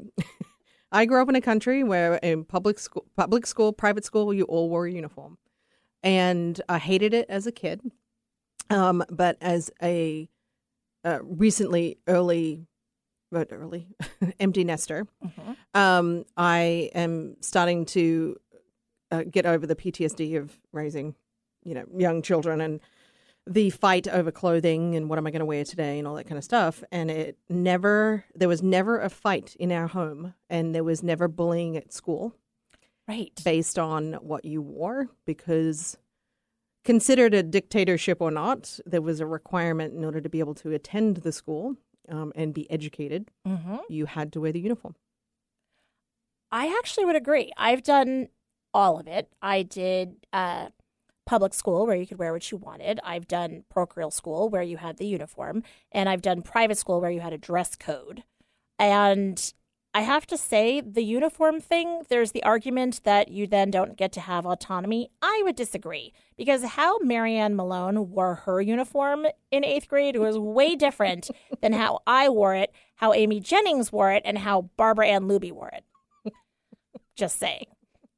I 0.92 1.06
grew 1.06 1.22
up 1.22 1.30
in 1.30 1.36
a 1.36 1.42
country 1.42 1.84
where 1.84 2.16
in 2.16 2.44
public 2.44 2.80
school, 2.80 3.06
public 3.16 3.46
school, 3.46 3.72
private 3.72 4.04
school, 4.04 4.34
you 4.34 4.44
all 4.46 4.70
wore 4.70 4.86
a 4.86 4.92
uniform, 4.92 5.38
and 6.04 6.60
I 6.68 6.80
hated 6.80 7.14
it 7.14 7.26
as 7.30 7.48
a 7.48 7.52
kid. 7.52 7.82
Um, 8.70 9.04
but 9.10 9.38
as 9.42 9.70
a 9.82 10.30
uh, 11.04 11.20
recently 11.24 11.98
early, 12.08 12.68
but 13.32 13.50
early? 13.52 13.88
Empty 14.40 14.64
nester, 14.64 15.08
um, 15.74 16.26
I 16.38 16.90
am 16.94 17.38
starting 17.42 17.86
to 17.86 18.38
uh, 19.12 19.24
get 19.24 19.46
over 19.46 19.66
the 19.66 19.76
PTSD 19.76 20.38
of 20.38 20.58
raising, 20.72 21.16
you 21.64 21.74
know, 21.74 21.86
young 21.96 22.22
children 22.22 22.62
and 22.62 22.80
the 23.48 23.70
fight 23.72 24.08
over 24.08 24.32
clothing 24.32 24.96
and 24.96 25.10
what 25.10 25.18
am 25.18 25.26
I 25.28 25.32
going 25.32 25.40
to 25.40 25.46
wear 25.46 25.64
today 25.64 25.98
and 25.98 26.08
all 26.08 26.16
that 26.16 26.26
kind 26.28 26.38
of 26.38 26.44
stuff. 26.44 26.84
And 26.92 27.10
it 27.10 27.38
never, 27.50 28.26
there 28.36 28.48
was 28.48 28.62
never 28.62 29.00
a 29.00 29.10
fight 29.10 29.56
in 29.60 29.72
our 29.72 29.88
home, 29.88 30.34
and 30.50 30.76
there 30.76 30.84
was 30.84 31.02
never 31.04 31.28
bullying 31.28 31.76
at 31.76 31.92
school 31.94 32.36
Right. 33.08 33.42
based 33.44 33.78
on 33.80 34.14
what 34.22 34.46
you 34.46 34.62
wore 34.62 35.10
because 35.26 35.98
considered 36.86 37.34
a 37.34 37.44
dictatorship 37.44 38.22
or 38.22 38.32
not, 38.32 38.80
there 38.86 39.02
was 39.02 39.20
a 39.20 39.26
requirement 39.26 39.94
in 39.94 40.06
order 40.06 40.22
to 40.22 40.30
be 40.30 40.40
able 40.40 40.56
to 40.56 40.72
attend 40.72 41.18
the 41.18 41.32
school 41.32 41.76
um, 42.10 42.32
and 42.36 42.54
be 42.54 42.70
educated. 42.72 43.30
hmm 43.46 43.78
You 43.90 44.06
had 44.06 44.32
to 44.34 44.42
wear 44.42 44.52
the 44.52 44.60
uniform. 44.60 44.96
I 46.52 46.68
actually 46.78 47.06
would 47.06 47.16
agree. 47.16 47.52
I've 47.58 47.84
done 47.84 48.28
all 48.74 49.00
of 49.00 49.08
it. 49.08 49.30
I 49.42 49.64
did 49.64 50.26
uh, 50.34 50.70
public 51.26 51.54
school 51.54 51.86
where 51.86 51.96
you 51.96 52.08
could 52.08 52.20
wear 52.20 52.34
what 52.34 52.52
you 52.52 52.58
wanted. 52.58 53.00
I've 53.04 53.28
done 53.28 53.64
parochial 53.70 54.12
school 54.12 54.50
where 54.50 54.64
you 54.64 54.78
had 54.78 54.98
the 54.98 55.06
uniform, 55.06 55.64
and 55.92 56.10
I've 56.10 56.22
done 56.22 56.42
private 56.42 56.78
school 56.78 57.02
where 57.02 57.12
you 57.12 57.22
had 57.22 57.34
a 57.34 57.38
dress 57.38 57.76
code. 57.76 58.24
And 58.80 59.54
I 59.94 60.02
have 60.02 60.26
to 60.28 60.38
say, 60.38 60.80
the 60.80 61.04
uniform 61.04 61.60
thing, 61.60 62.04
there's 62.10 62.32
the 62.32 62.44
argument 62.44 63.02
that 63.04 63.28
you 63.28 63.46
then 63.46 63.72
don't 63.72 63.98
get 63.98 64.14
to 64.14 64.22
have 64.22 64.46
autonomy. 64.46 65.10
I 65.22 65.42
would 65.44 65.58
disagree 65.58 66.14
because 66.38 66.64
how 66.64 67.00
Marianne 67.00 67.56
Malone 67.58 68.12
wore 68.12 68.36
her 68.36 68.62
uniform 68.62 69.28
in 69.52 69.66
eighth 69.66 69.90
grade 69.90 70.16
was 70.16 70.40
way 70.40 70.78
different 70.78 71.30
than 71.62 71.74
how 71.74 72.00
I 72.08 72.30
wore 72.30 72.56
it, 72.56 72.72
how 72.96 73.14
Amy 73.14 73.42
Jennings 73.42 73.92
wore 73.92 74.12
it, 74.14 74.22
and 74.24 74.38
how 74.38 74.70
Barbara 74.78 75.08
Ann 75.08 75.24
Luby 75.24 75.52
wore 75.52 75.72
it. 75.74 75.84
Just 77.18 77.38
saying. 77.38 77.66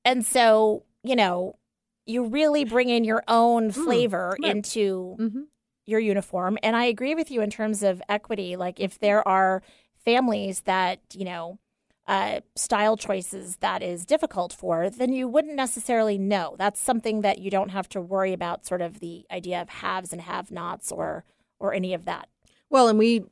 And 0.06 0.24
so, 0.24 0.84
you 1.04 1.16
know, 1.16 1.58
you 2.06 2.26
really 2.26 2.66
bring 2.66 2.90
in 2.90 3.04
your 3.04 3.24
own 3.28 3.72
flavor 3.72 4.36
right. 4.42 4.52
into 4.52 5.16
Mm-hmm. 5.20 5.42
your 5.86 6.00
uniform. 6.00 6.58
And 6.64 6.76
I 6.76 6.86
agree 6.86 7.16
with 7.16 7.30
you 7.32 7.42
in 7.42 7.50
terms 7.50 7.84
of 7.84 8.02
equity. 8.10 8.56
Like, 8.56 8.80
if 8.80 9.00
there 9.00 9.26
are 9.28 9.62
families 10.04 10.62
that, 10.62 11.00
you 11.14 11.26
know, 11.26 11.60
uh, 12.06 12.42
style 12.56 12.98
choices 12.98 13.56
that 13.58 13.82
is 13.82 14.06
difficult 14.06 14.52
for, 14.52 14.90
then 14.90 15.14
you 15.14 15.26
wouldn't 15.28 15.56
necessarily 15.56 16.18
know. 16.18 16.56
That's 16.58 16.82
something 16.82 17.22
that 17.22 17.40
you 17.40 17.50
don't 17.50 17.70
have 17.70 17.88
to 17.90 18.02
worry 18.02 18.34
about, 18.34 18.66
sort 18.66 18.82
of 18.82 19.00
the 19.00 19.26
idea 19.32 19.62
of 19.62 19.70
haves 19.70 20.12
and 20.12 20.22
have 20.22 20.52
nots 20.52 20.92
or, 20.92 21.24
or 21.60 21.74
any 21.74 21.94
of 21.94 22.04
that. 22.04 22.28
Well, 22.70 22.90
and 22.90 23.00
we 23.00 23.24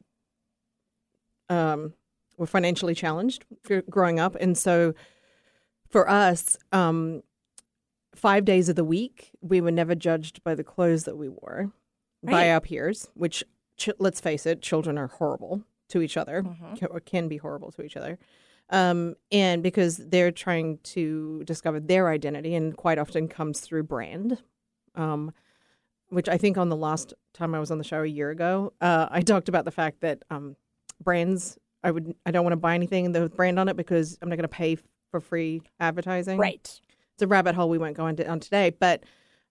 um, 1.50 1.94
were 2.38 2.48
financially 2.48 2.96
challenged 2.96 3.44
gr- 3.66 3.80
growing 3.90 4.20
up, 4.20 4.36
and 4.40 4.58
so 4.58 4.94
for 5.90 6.10
us, 6.10 6.56
um, 6.72 7.24
five 8.22 8.46
days 8.46 8.70
of 8.70 8.76
the 8.76 8.84
week, 8.84 9.32
we 9.42 9.60
were 9.62 9.72
never 9.72 9.96
judged 9.96 10.44
by 10.44 10.54
the 10.56 10.64
clothes 10.64 11.04
that 11.06 11.18
we 11.18 11.28
wore 11.28 11.72
by 12.24 12.50
our 12.52 12.62
peers. 12.62 13.10
Which, 13.16 13.44
ch- 13.78 13.90
let's 14.00 14.22
face 14.22 14.46
it, 14.46 14.62
children 14.62 14.98
are 14.98 15.08
horrible 15.08 15.64
to 15.90 16.02
each 16.02 16.16
other, 16.18 16.44
Mhm. 16.44 16.80
ca- 16.80 16.86
or 16.88 17.00
can 17.00 17.28
be 17.28 17.38
horrible 17.38 17.72
to 17.74 17.82
each 17.84 17.98
other. 17.98 18.18
Um, 18.70 19.16
and 19.32 19.62
because 19.64 19.98
they're 19.98 20.32
trying 20.32 20.78
to 20.96 21.44
discover 21.46 21.80
their 21.80 22.08
identity, 22.10 22.56
and 22.56 22.78
quite 22.78 22.98
often 23.00 23.28
comes 23.28 23.60
through 23.60 23.84
brand. 23.84 24.42
Um, 24.96 25.34
which 26.10 26.28
I 26.30 26.38
think 26.38 26.58
on 26.58 26.68
the 26.70 26.76
last 26.76 27.14
time 27.34 27.56
I 27.56 27.60
was 27.60 27.72
on 27.72 27.78
the 27.78 27.84
show 27.86 28.02
a 28.04 28.06
year 28.06 28.30
ago, 28.32 28.74
uh, 28.82 29.08
I 29.10 29.22
talked 29.22 29.48
about 29.50 29.64
the 29.66 29.72
fact 29.72 30.02
that 30.02 30.24
um, 30.30 30.58
brands, 31.02 31.58
I 31.84 31.92
would, 31.92 32.14
I 32.26 32.32
don't 32.32 32.44
want 32.44 32.52
to 32.54 32.58
buy 32.58 32.76
anything 32.76 33.12
with 33.14 33.36
brand 33.36 33.58
on 33.58 33.68
it 33.70 33.78
because 33.78 34.18
I'm 34.22 34.28
not 34.30 34.36
going 34.36 34.44
to 34.44 34.48
pay 34.50 34.78
for 35.10 35.20
free 35.22 35.62
advertising. 35.80 36.38
Right. 36.38 36.80
It's 37.22 37.26
a 37.26 37.28
rabbit 37.28 37.54
hole 37.54 37.70
we 37.70 37.78
won't 37.78 37.96
go 37.96 38.08
into 38.08 38.28
on 38.28 38.40
today, 38.40 38.72
but 38.80 39.04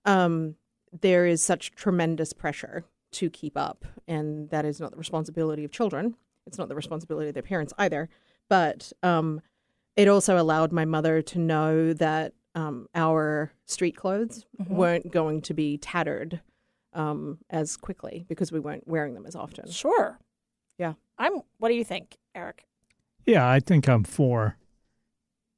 um, 0.04 0.56
there 1.02 1.24
is 1.24 1.40
such 1.40 1.70
tremendous 1.76 2.32
pressure 2.32 2.84
to 3.12 3.30
keep 3.30 3.56
up, 3.56 3.84
and 4.08 4.50
that 4.50 4.64
is 4.64 4.80
not 4.80 4.90
the 4.90 4.96
responsibility 4.96 5.62
of 5.62 5.70
children. 5.70 6.16
It's 6.48 6.58
not 6.58 6.68
the 6.68 6.74
responsibility 6.74 7.28
of 7.28 7.34
their 7.34 7.44
parents 7.44 7.72
either. 7.78 8.08
But 8.48 8.92
um, 9.04 9.40
it 9.94 10.08
also 10.08 10.36
allowed 10.36 10.72
my 10.72 10.84
mother 10.84 11.22
to 11.22 11.38
know 11.38 11.92
that 11.92 12.32
um, 12.56 12.88
our 12.92 13.52
street 13.66 13.94
clothes 13.96 14.44
Mhm. 14.60 14.70
weren't 14.70 15.12
going 15.12 15.40
to 15.42 15.54
be 15.54 15.78
tattered 15.78 16.40
um, 16.92 17.38
as 17.50 17.76
quickly 17.76 18.24
because 18.28 18.50
we 18.50 18.58
weren't 18.58 18.88
wearing 18.88 19.14
them 19.14 19.26
as 19.26 19.36
often. 19.36 19.70
Sure. 19.70 20.18
Yeah. 20.76 20.94
I'm, 21.18 21.34
what 21.58 21.68
do 21.68 21.74
you 21.76 21.84
think, 21.84 22.16
Eric? 22.34 22.64
Yeah, 23.26 23.48
I 23.48 23.60
think 23.60 23.88
I'm 23.88 24.02
for 24.02 24.56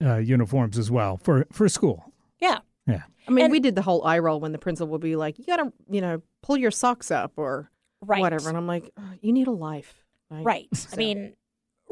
uh, 0.03 0.17
uniforms 0.17 0.79
as 0.79 0.91
well 0.91 1.17
for 1.19 1.47
for 1.53 1.69
school. 1.69 2.13
Yeah. 2.41 2.59
Yeah, 2.87 3.03
I 3.29 3.31
mean, 3.31 3.45
And- 3.45 3.53
we 3.53 3.61
did 3.61 3.77
the 3.77 3.83
whole 3.83 4.05
eye 4.05 4.19
roll 4.19 4.41
when 4.41 4.51
the 4.53 4.59
principal 4.59 4.89
would 4.93 5.01
be 5.01 5.15
like, 5.15 5.39
"You 5.39 5.45
got 5.47 5.59
to, 5.59 5.73
you 5.89 6.01
know, 6.01 6.21
pull 6.43 6.57
your 6.57 6.73
socks 6.73 7.11
up 7.13 7.33
or 7.37 7.71
Right. 8.01 8.21
whatever," 8.21 8.49
and 8.49 8.59
I'm 8.59 8.67
like, 8.67 8.91
"Oh, 8.99 9.13
"You 9.21 9.33
need 9.33 9.47
a 9.47 9.53
life, 9.53 10.05
right?" 10.31 10.45
Right. 10.45 10.87
I 10.93 10.97
mean, 10.97 11.35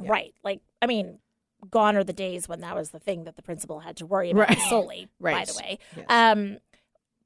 yeah. 0.02 0.10
right. 0.10 0.34
Like, 0.42 0.60
I 0.82 0.86
mean, 0.86 1.20
gone 1.70 1.94
are 1.96 2.02
the 2.02 2.12
days 2.12 2.48
when 2.48 2.60
that 2.62 2.74
was 2.74 2.90
the 2.90 2.98
thing 2.98 3.22
that 3.24 3.36
the 3.36 3.42
principal 3.42 3.80
had 3.80 3.96
to 3.98 4.06
worry 4.06 4.30
about 4.32 4.48
Right. 4.48 4.58
solely. 4.68 5.08
By 5.20 5.44
the 5.44 5.54
way, 5.62 5.78
Yes. 5.96 6.06
um, 6.08 6.58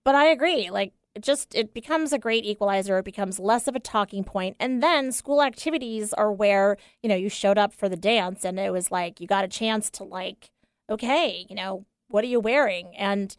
but 0.05 0.15
I 0.15 0.27
agree. 0.27 0.69
Like 0.69 0.93
it 1.15 1.23
just 1.23 1.55
it 1.55 1.73
becomes 1.73 2.13
a 2.13 2.19
great 2.19 2.45
equalizer. 2.45 2.99
It 2.99 3.05
becomes 3.07 3.39
less 3.39 3.67
of 3.67 3.75
a 3.75 3.81
talking 3.81 4.25
point, 4.25 4.57
and 4.61 4.83
then 4.83 5.11
school 5.13 5.43
activities 5.43 6.13
are 6.13 6.31
where 6.31 6.77
you 7.03 7.09
know 7.09 7.15
you 7.17 7.31
showed 7.31 7.57
up 7.57 7.73
for 7.73 7.89
the 7.89 7.97
dance, 7.97 8.45
and 8.45 8.59
it 8.61 8.73
was 8.73 8.91
like 8.91 9.21
you 9.23 9.27
got 9.27 9.45
a 9.45 9.49
chance 9.49 9.89
to 9.93 10.05
like, 10.05 10.51
okay, 10.89 11.47
you 11.49 11.55
know, 11.57 11.85
what 12.09 12.25
are 12.25 12.29
you 12.29 12.41
wearing? 12.41 12.95
And 12.97 13.37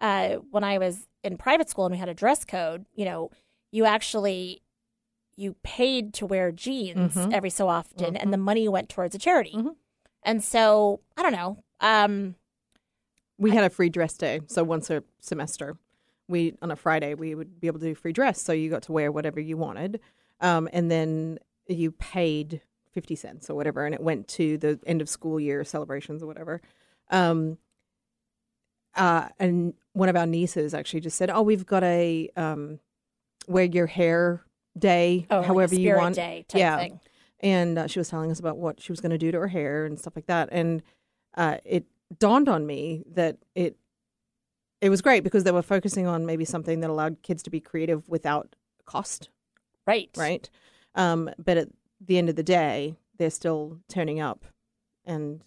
uh, 0.00 0.36
when 0.50 0.64
I 0.64 0.78
was 0.78 1.06
in 1.24 1.36
private 1.36 1.68
school 1.68 1.86
and 1.86 1.92
we 1.92 1.98
had 1.98 2.08
a 2.08 2.14
dress 2.14 2.44
code, 2.44 2.86
you 2.94 3.04
know, 3.04 3.30
you 3.70 3.84
actually 3.84 4.62
you 5.36 5.54
paid 5.62 6.12
to 6.14 6.26
wear 6.26 6.50
jeans 6.50 7.14
Mhm. 7.14 7.32
every 7.32 7.50
so 7.50 7.68
often, 7.68 8.14
Mhm. 8.14 8.18
and 8.22 8.32
the 8.32 8.36
money 8.38 8.68
went 8.68 8.88
towards 8.88 9.14
a 9.14 9.18
charity. 9.18 9.52
Mhm. 9.54 9.76
And 10.24 10.42
so 10.42 11.00
I 11.16 11.22
don't 11.22 11.30
know. 11.32 11.58
Um, 11.80 12.34
we 13.38 13.52
had 13.52 13.62
a 13.62 13.70
free 13.70 13.88
dress 13.88 14.16
day, 14.16 14.40
so 14.48 14.64
once 14.64 14.90
a 14.90 15.04
semester, 15.20 15.76
we 16.26 16.54
on 16.60 16.72
a 16.72 16.76
Friday 16.76 17.14
we 17.14 17.36
would 17.36 17.60
be 17.60 17.68
able 17.68 17.78
to 17.78 17.86
do 17.86 17.94
free 17.94 18.12
dress, 18.12 18.42
so 18.42 18.52
you 18.52 18.68
got 18.68 18.82
to 18.82 18.92
wear 18.92 19.12
whatever 19.12 19.38
you 19.38 19.56
wanted, 19.56 20.00
um, 20.40 20.68
and 20.72 20.90
then 20.90 21.38
you 21.68 21.92
paid 21.92 22.60
fifty 22.90 23.14
cents 23.14 23.48
or 23.48 23.54
whatever, 23.54 23.84
and 23.86 23.94
it 23.94 24.00
went 24.02 24.26
to 24.26 24.58
the 24.58 24.80
end 24.86 25.00
of 25.00 25.08
school 25.08 25.38
year 25.38 25.62
celebrations 25.62 26.20
or 26.20 26.26
whatever. 26.26 26.60
Um, 27.10 27.58
uh, 28.94 29.28
and 29.38 29.74
one 29.92 30.08
of 30.08 30.16
our 30.16 30.26
nieces 30.26 30.74
actually 30.74 31.00
just 31.00 31.16
said, 31.16 31.30
"Oh, 31.30 31.42
we've 31.42 31.66
got 31.66 31.84
a 31.84 32.30
um, 32.36 32.80
wear 33.46 33.64
your 33.64 33.86
hair 33.86 34.42
day, 34.78 35.26
oh, 35.30 35.38
like 35.38 35.46
however 35.46 35.74
you 35.74 35.94
want." 35.94 36.14
day 36.16 36.44
type 36.48 36.58
Yeah. 36.58 36.76
thing. 36.78 37.00
and 37.40 37.78
uh, 37.78 37.86
she 37.86 37.98
was 38.00 38.08
telling 38.08 38.30
us 38.30 38.40
about 38.40 38.56
what 38.58 38.80
she 38.80 38.90
was 38.90 39.00
going 39.00 39.10
to 39.10 39.18
do 39.18 39.30
to 39.30 39.38
her 39.38 39.46
hair 39.48 39.84
and 39.84 39.96
stuff 39.98 40.16
like 40.16 40.26
that 40.26 40.48
and 40.50 40.82
uh, 41.36 41.58
it 41.64 41.84
dawned 42.18 42.48
on 42.48 42.66
me 42.66 43.04
that 43.14 43.36
it 43.54 43.76
it 44.80 44.88
was 44.90 45.00
great 45.02 45.22
because 45.22 45.44
they 45.44 45.52
were 45.52 45.62
focusing 45.62 46.06
on 46.06 46.26
maybe 46.26 46.44
something 46.44 46.80
that 46.80 46.90
allowed 46.90 47.22
kids 47.22 47.42
to 47.44 47.50
be 47.50 47.60
creative 47.60 48.08
without 48.08 48.56
cost 48.86 49.28
Right. 49.86 50.10
right 50.16 50.50
um, 50.96 51.30
but 51.38 51.56
at 51.58 51.68
the 52.00 52.18
end 52.18 52.28
of 52.28 52.34
the 52.34 52.42
day 52.42 52.96
they're 53.18 53.30
still 53.30 53.78
turning 53.88 54.18
up 54.20 54.44
and 55.04 55.42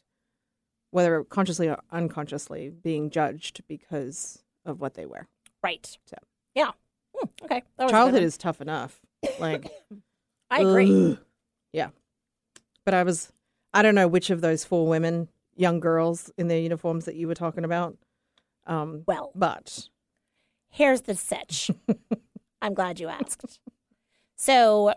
whether 0.92 1.24
consciously 1.24 1.68
or 1.68 1.80
unconsciously 1.92 2.70
being 2.70 3.10
judged 3.10 3.62
because 3.68 4.44
of 4.66 4.80
what 4.80 4.94
they 4.94 5.06
wear 5.06 5.28
Right. 5.64 5.98
So. 6.06 6.18
Yeah. 6.56 6.72
Hmm, 7.16 7.28
okay. 7.44 7.64
That 7.78 7.84
was 7.86 7.92
childhood 7.92 8.24
is 8.24 8.38
tough 8.38 8.62
enough 8.62 9.00
like 9.40 9.68
I 10.50 10.62
agree. 10.62 11.12
Ugh. 11.12 11.18
Yeah. 11.72 11.90
But 12.84 12.94
I 12.94 13.04
was, 13.04 13.32
I 13.74 13.82
don't 13.82 13.96
know 13.96 14.08
which 14.08 14.30
of 14.30 14.42
those 14.42 14.66
four 14.66 14.88
women, 14.88 15.30
young 15.56 15.80
girls 15.80 16.32
in 16.38 16.48
their 16.48 16.60
uniforms 16.60 17.06
that 17.06 17.16
you 17.16 17.28
were 17.28 17.36
talking 17.36 17.64
about. 17.64 17.98
Um, 18.66 19.04
Well, 19.08 19.32
but 19.36 19.88
here's 20.70 21.02
the 21.02 21.16
sitch. 21.16 21.72
I'm 22.62 22.74
glad 22.74 23.00
you 23.00 23.08
asked. 23.08 23.60
So, 24.36 24.94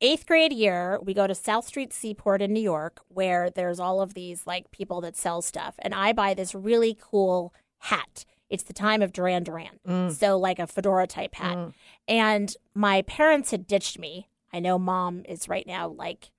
eighth 0.00 0.26
grade 0.26 0.52
year, 0.52 0.98
we 1.02 1.14
go 1.14 1.26
to 1.26 1.34
South 1.34 1.66
Street 1.66 1.92
Seaport 1.92 2.42
in 2.42 2.52
New 2.52 2.60
York, 2.60 3.00
where 3.08 3.50
there's 3.50 3.80
all 3.80 4.00
of 4.00 4.14
these 4.14 4.46
like 4.46 4.70
people 4.70 5.00
that 5.02 5.16
sell 5.16 5.42
stuff, 5.42 5.74
and 5.78 5.94
I 5.94 6.12
buy 6.12 6.34
this 6.34 6.54
really 6.54 6.96
cool 7.00 7.54
hat. 7.78 8.24
It's 8.48 8.62
the 8.62 8.72
time 8.72 9.02
of 9.02 9.12
Duran 9.12 9.42
Duran, 9.42 9.80
mm. 9.86 10.12
so 10.12 10.38
like 10.38 10.58
a 10.58 10.66
fedora 10.66 11.06
type 11.06 11.34
hat. 11.34 11.56
Mm. 11.56 11.72
And 12.06 12.56
my 12.74 13.02
parents 13.02 13.50
had 13.50 13.66
ditched 13.66 13.98
me. 13.98 14.28
I 14.52 14.60
know 14.60 14.78
mom 14.78 15.22
is 15.28 15.48
right 15.48 15.66
now 15.66 15.88
like 15.88 16.30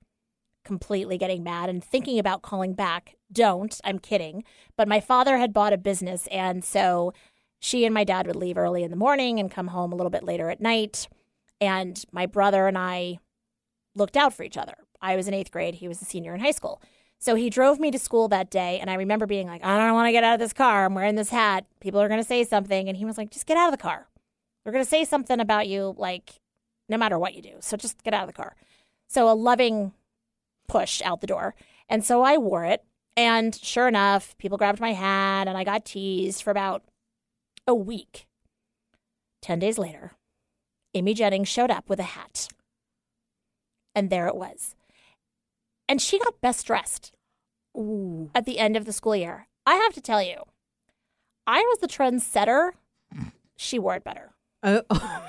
completely 0.67 1.17
getting 1.17 1.43
mad 1.43 1.69
and 1.69 1.83
thinking 1.83 2.19
about 2.19 2.41
calling 2.41 2.73
back. 2.73 3.15
Don't. 3.31 3.79
I'm 3.85 3.99
kidding. 3.99 4.43
But 4.75 4.87
my 4.87 4.99
father 4.99 5.37
had 5.37 5.53
bought 5.53 5.71
a 5.71 5.77
business. 5.77 6.27
And 6.27 6.63
so 6.63 7.13
she 7.59 7.85
and 7.85 7.93
my 7.93 8.03
dad 8.03 8.27
would 8.27 8.35
leave 8.35 8.57
early 8.57 8.83
in 8.83 8.91
the 8.91 8.97
morning 8.97 9.39
and 9.39 9.49
come 9.49 9.67
home 9.67 9.93
a 9.93 9.95
little 9.95 10.09
bit 10.09 10.23
later 10.23 10.49
at 10.49 10.61
night. 10.61 11.07
And 11.61 12.03
my 12.11 12.25
brother 12.25 12.67
and 12.67 12.77
I 12.77 13.19
looked 13.97 14.17
out 14.17 14.33
for 14.33 14.43
each 14.43 14.57
other. 14.57 14.75
I 15.01 15.15
was 15.15 15.27
in 15.27 15.33
eighth 15.33 15.51
grade, 15.51 15.75
he 15.75 15.87
was 15.87 16.01
a 16.01 16.05
senior 16.05 16.33
in 16.33 16.41
high 16.41 16.51
school. 16.51 16.81
So 17.19 17.35
he 17.35 17.49
drove 17.49 17.79
me 17.79 17.91
to 17.91 17.99
school 17.99 18.27
that 18.27 18.49
day. 18.49 18.79
And 18.79 18.89
I 18.89 18.95
remember 18.95 19.25
being 19.25 19.47
like, 19.47 19.63
I 19.63 19.77
don't 19.77 19.93
want 19.93 20.07
to 20.07 20.11
get 20.11 20.23
out 20.23 20.35
of 20.35 20.39
this 20.39 20.53
car. 20.53 20.85
I'm 20.85 20.93
wearing 20.93 21.15
this 21.15 21.29
hat. 21.29 21.65
People 21.79 21.99
are 21.99 22.07
going 22.07 22.21
to 22.21 22.27
say 22.27 22.43
something. 22.43 22.87
And 22.87 22.97
he 22.97 23.05
was 23.05 23.17
like, 23.17 23.31
just 23.31 23.47
get 23.47 23.57
out 23.57 23.73
of 23.73 23.77
the 23.77 23.81
car. 23.81 24.07
They're 24.63 24.73
going 24.73 24.85
to 24.85 24.89
say 24.89 25.03
something 25.03 25.39
about 25.39 25.67
you, 25.67 25.95
like, 25.97 26.33
no 26.89 26.97
matter 26.97 27.17
what 27.17 27.33
you 27.33 27.41
do. 27.41 27.55
So 27.59 27.75
just 27.75 28.03
get 28.03 28.13
out 28.13 28.23
of 28.23 28.27
the 28.27 28.33
car. 28.33 28.55
So 29.07 29.29
a 29.29 29.33
loving 29.33 29.93
push 30.67 31.01
out 31.01 31.21
the 31.21 31.27
door. 31.27 31.55
And 31.89 32.05
so 32.05 32.21
I 32.21 32.37
wore 32.37 32.65
it. 32.65 32.83
And 33.15 33.55
sure 33.55 33.87
enough, 33.87 34.37
people 34.37 34.59
grabbed 34.59 34.79
my 34.79 34.93
hat 34.93 35.47
and 35.47 35.57
I 35.57 35.63
got 35.63 35.85
teased 35.85 36.43
for 36.43 36.51
about 36.51 36.83
a 37.65 37.73
week. 37.73 38.27
10 39.41 39.59
days 39.59 39.79
later, 39.79 40.11
Amy 40.93 41.13
Jennings 41.13 41.47
showed 41.47 41.71
up 41.71 41.89
with 41.89 41.99
a 41.99 42.03
hat. 42.03 42.47
And 43.97 44.11
there 44.11 44.27
it 44.27 44.35
was. 44.35 44.75
And 45.89 45.99
she 45.99 46.19
got 46.19 46.39
best 46.39 46.67
dressed 46.67 47.13
ooh, 47.75 48.29
at 48.35 48.45
the 48.45 48.59
end 48.59 48.77
of 48.77 48.85
the 48.85 48.93
school 48.93 49.15
year. 49.15 49.47
I 49.65 49.73
have 49.73 49.93
to 49.93 50.01
tell 50.01 50.21
you, 50.21 50.43
I 51.47 51.61
was 51.61 51.79
the 51.79 51.87
trendsetter. 51.87 52.73
She 53.55 53.79
wore 53.79 53.95
it 53.95 54.03
better. 54.03 54.35
oh. 54.61 54.83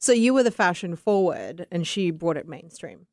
so 0.00 0.10
you 0.10 0.34
were 0.34 0.42
the 0.42 0.50
fashion 0.50 0.96
forward, 0.96 1.68
and 1.70 1.86
she 1.86 2.10
brought 2.10 2.36
it 2.36 2.48
mainstream. 2.48 3.06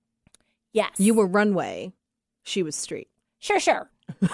Yes. 0.74 0.94
You 0.98 1.14
were 1.14 1.28
runway, 1.28 1.94
she 2.42 2.64
was 2.64 2.76
street. 2.76 3.10
Sure, 3.38 3.60
sure. 3.60 3.92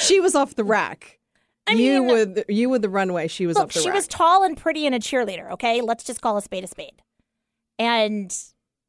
She 0.00 0.20
was 0.20 0.34
off 0.34 0.54
the 0.54 0.64
rack. 0.64 1.18
I 1.66 1.72
you 1.72 2.02
mean- 2.02 2.06
were 2.10 2.24
the, 2.24 2.44
you 2.48 2.68
were 2.68 2.78
the 2.78 2.88
runway. 2.88 3.28
She 3.28 3.46
was 3.46 3.56
Look, 3.56 3.72
she 3.72 3.86
rack. 3.86 3.94
was 3.94 4.06
tall 4.06 4.42
and 4.42 4.56
pretty 4.56 4.86
and 4.86 4.94
a 4.94 4.98
cheerleader, 4.98 5.50
okay? 5.52 5.80
Let's 5.80 6.04
just 6.04 6.20
call 6.20 6.36
a 6.36 6.42
spade 6.42 6.64
a 6.64 6.66
spade. 6.66 7.02
And 7.78 8.36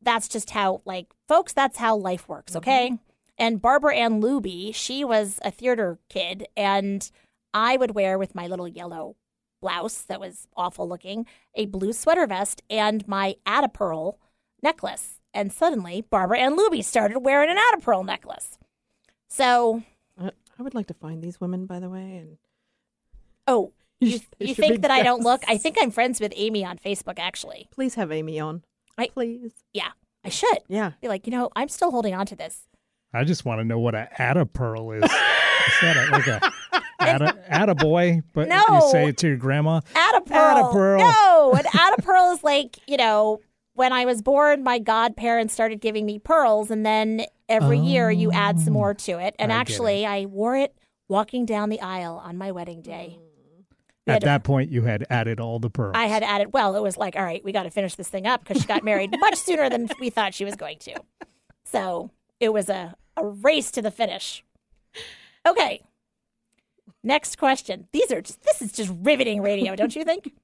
that's 0.02 0.28
just 0.28 0.52
how, 0.52 0.82
like, 0.86 1.08
folks, 1.28 1.54
that's 1.54 1.78
how 1.78 1.96
life 1.96 2.28
works, 2.28 2.52
mm-hmm. 2.52 2.58
okay? 2.58 3.00
And 3.38 3.62
Barbara 3.62 3.96
Ann 3.96 4.22
Luby, 4.22 4.74
she 4.74 5.04
was 5.04 5.40
a 5.44 5.52
theater 5.52 6.00
kid, 6.10 6.48
and 6.56 7.10
I 7.54 7.78
would 7.78 7.96
wear 7.96 8.18
with 8.18 8.36
my 8.36 8.48
little 8.48 8.68
yellow 8.68 9.16
blouse 9.62 10.04
that 10.04 10.20
was 10.20 10.48
awful 10.56 10.88
looking, 10.88 11.26
a 11.56 11.66
blue 11.66 11.92
sweater 11.92 12.28
vest, 12.28 12.62
and 12.70 13.08
my 13.08 13.36
Add-a-Pearl 13.46 14.20
necklace. 14.62 15.20
And 15.34 15.52
suddenly, 15.52 16.06
Barbara 16.10 16.40
Ann 16.40 16.58
Luby 16.58 16.84
started 16.84 17.20
wearing 17.20 17.50
an 17.50 17.58
Add-a-Pearl 17.58 18.04
necklace. 18.04 18.58
So, 19.28 19.84
I 20.20 20.32
would 20.60 20.76
like 20.76 20.88
to 20.88 20.94
find 20.94 21.22
these 21.22 21.42
women, 21.42 21.66
by 21.66 21.80
the 21.80 21.90
way, 21.90 22.18
and 22.18 22.38
oh, 23.48 23.72
you, 24.00 24.20
you 24.40 24.56
think 24.56 24.82
that 24.82 24.92
I 24.92 25.04
don't 25.04 25.24
look? 25.24 25.44
I 25.48 25.58
think 25.58 25.78
I'm 25.80 25.92
friends 25.92 26.20
with 26.20 26.34
Amy 26.36 26.66
on 26.66 26.78
Facebook, 26.78 27.18
actually. 27.18 27.68
please 27.72 27.96
have 27.96 28.12
Amy 28.12 28.40
on. 28.40 28.64
I- 28.98 29.08
please. 29.08 29.52
Yeah, 29.74 29.90
I 30.24 30.30
should. 30.30 30.60
Yeah. 30.68 30.92
Be 31.02 31.08
like, 31.08 31.26
you 31.28 31.32
know, 31.32 31.50
I'm 31.56 31.70
still 31.70 31.92
holding 31.92 32.14
on 32.14 32.26
to 32.28 32.36
this. 32.36 32.68
I 33.14 33.24
just 33.24 33.46
want 33.46 33.60
to 33.62 33.64
know 33.66 33.80
what 33.80 33.96
a 33.96 34.10
Atta 34.22 34.46
Pearl 34.46 34.92
is. 34.92 35.04
is 35.04 35.10
that 35.82 35.96
a, 35.96 36.12
like 36.12 36.28
a 36.28 36.52
Atta, 37.00 37.38
Atta 37.48 37.76
boy? 37.76 38.22
But 38.34 38.50
No. 38.50 38.62
you 38.72 38.90
say 38.92 39.08
it 39.10 39.18
to 39.18 39.28
your 39.28 39.38
grandma. 39.38 39.82
Atta 39.96 40.22
Pearl. 40.22 40.72
Pearl. 40.74 41.00
No, 41.00 41.54
an 41.54 41.66
Atta 41.74 42.02
Pearl 42.02 42.34
is 42.34 42.44
like, 42.44 42.78
you 42.88 42.98
know, 42.98 43.40
when 43.74 43.94
I 43.94 44.06
was 44.06 44.22
born, 44.22 44.64
my 44.64 44.80
godparents 44.80 45.54
started 45.54 45.82
giving 45.82 46.06
me 46.06 46.18
pearls, 46.20 46.72
and 46.72 46.86
then 46.86 47.26
every 47.50 47.78
year 47.78 48.10
you 48.10 48.32
add 48.32 48.60
some 48.60 48.74
more 48.74 48.94
to 48.94 49.20
it. 49.20 49.36
And 49.38 49.52
oh. 49.52 49.56
I 49.56 49.58
get 49.58 49.62
actually, 49.62 50.06
I 50.06 50.26
wore 50.26 50.56
it 50.56 50.76
walking 51.08 51.46
down 51.46 51.70
the 51.70 51.82
aisle 51.82 52.22
on 52.24 52.38
my 52.38 52.52
wedding 52.52 52.82
day. 52.82 53.20
We 54.08 54.12
At 54.12 54.16
had 54.16 54.22
to- 54.22 54.26
that 54.26 54.44
point, 54.44 54.72
you 54.72 54.84
had 54.84 55.06
added 55.10 55.40
all 55.40 55.60
the 55.60 55.70
pearls. 55.70 55.94
I 55.96 56.06
had 56.06 56.22
added, 56.24 56.54
well, 56.54 56.76
it 56.76 56.82
was 56.82 56.96
like, 56.98 57.16
all 57.16 57.24
right, 57.24 57.44
we 57.44 57.52
got 57.52 57.64
to 57.64 57.72
finish 57.72 57.96
this 57.96 58.08
thing 58.08 58.28
up 58.28 58.44
because 58.44 58.62
she 58.62 58.68
got 58.68 58.84
married 58.84 59.12
much 59.20 59.36
sooner 59.36 59.70
than 59.70 59.90
we 60.00 60.10
thought 60.12 60.34
she 60.34 60.46
was 60.46 60.56
going 60.56 60.78
to. 60.80 60.94
So 61.64 62.12
it 62.40 62.54
was 62.54 62.70
a, 62.70 62.96
a 63.18 63.26
race 63.26 63.72
to 63.72 63.82
the 63.82 63.90
finish. 63.92 64.44
Okay. 65.48 65.82
Next 67.04 67.38
question. 67.38 67.88
These 67.92 68.12
are 68.12 68.22
just, 68.22 68.42
this 68.44 68.62
is 68.62 68.72
just 68.72 68.92
riveting 69.02 69.42
radio, 69.42 69.76
don't 69.76 69.96
you 69.96 70.04
think? 70.04 70.32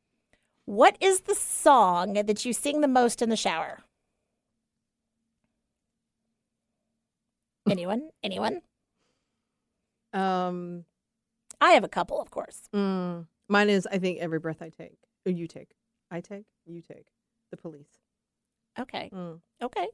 What 0.65 0.95
is 1.01 1.21
the 1.21 1.33
song 1.35 2.13
that 2.13 2.45
you 2.45 2.53
sing 2.53 2.79
the 2.81 2.87
most 2.87 3.21
in 3.23 3.29
the 3.29 3.35
shower? 3.35 3.79
Anyone? 7.69 8.09
Anyone? 8.23 8.61
Um, 10.13 10.85
I 11.59 11.71
have 11.71 11.83
a 11.83 11.87
couple, 11.89 12.21
of 12.21 12.31
course. 12.31 12.61
mm, 12.73 13.25
mine 13.51 13.69
is 13.69 13.85
I 13.91 13.97
think 13.99 14.19
every 14.19 14.39
breath 14.39 14.61
I 14.61 14.69
take, 14.69 14.97
or 15.25 15.31
you 15.31 15.45
take, 15.47 15.71
I 16.09 16.21
take, 16.21 16.45
you 16.65 16.81
take. 16.81 17.05
The 17.51 17.57
police. 17.57 17.91
Okay. 18.79 19.11
Mm. 19.13 19.41
Okay. 19.61 19.87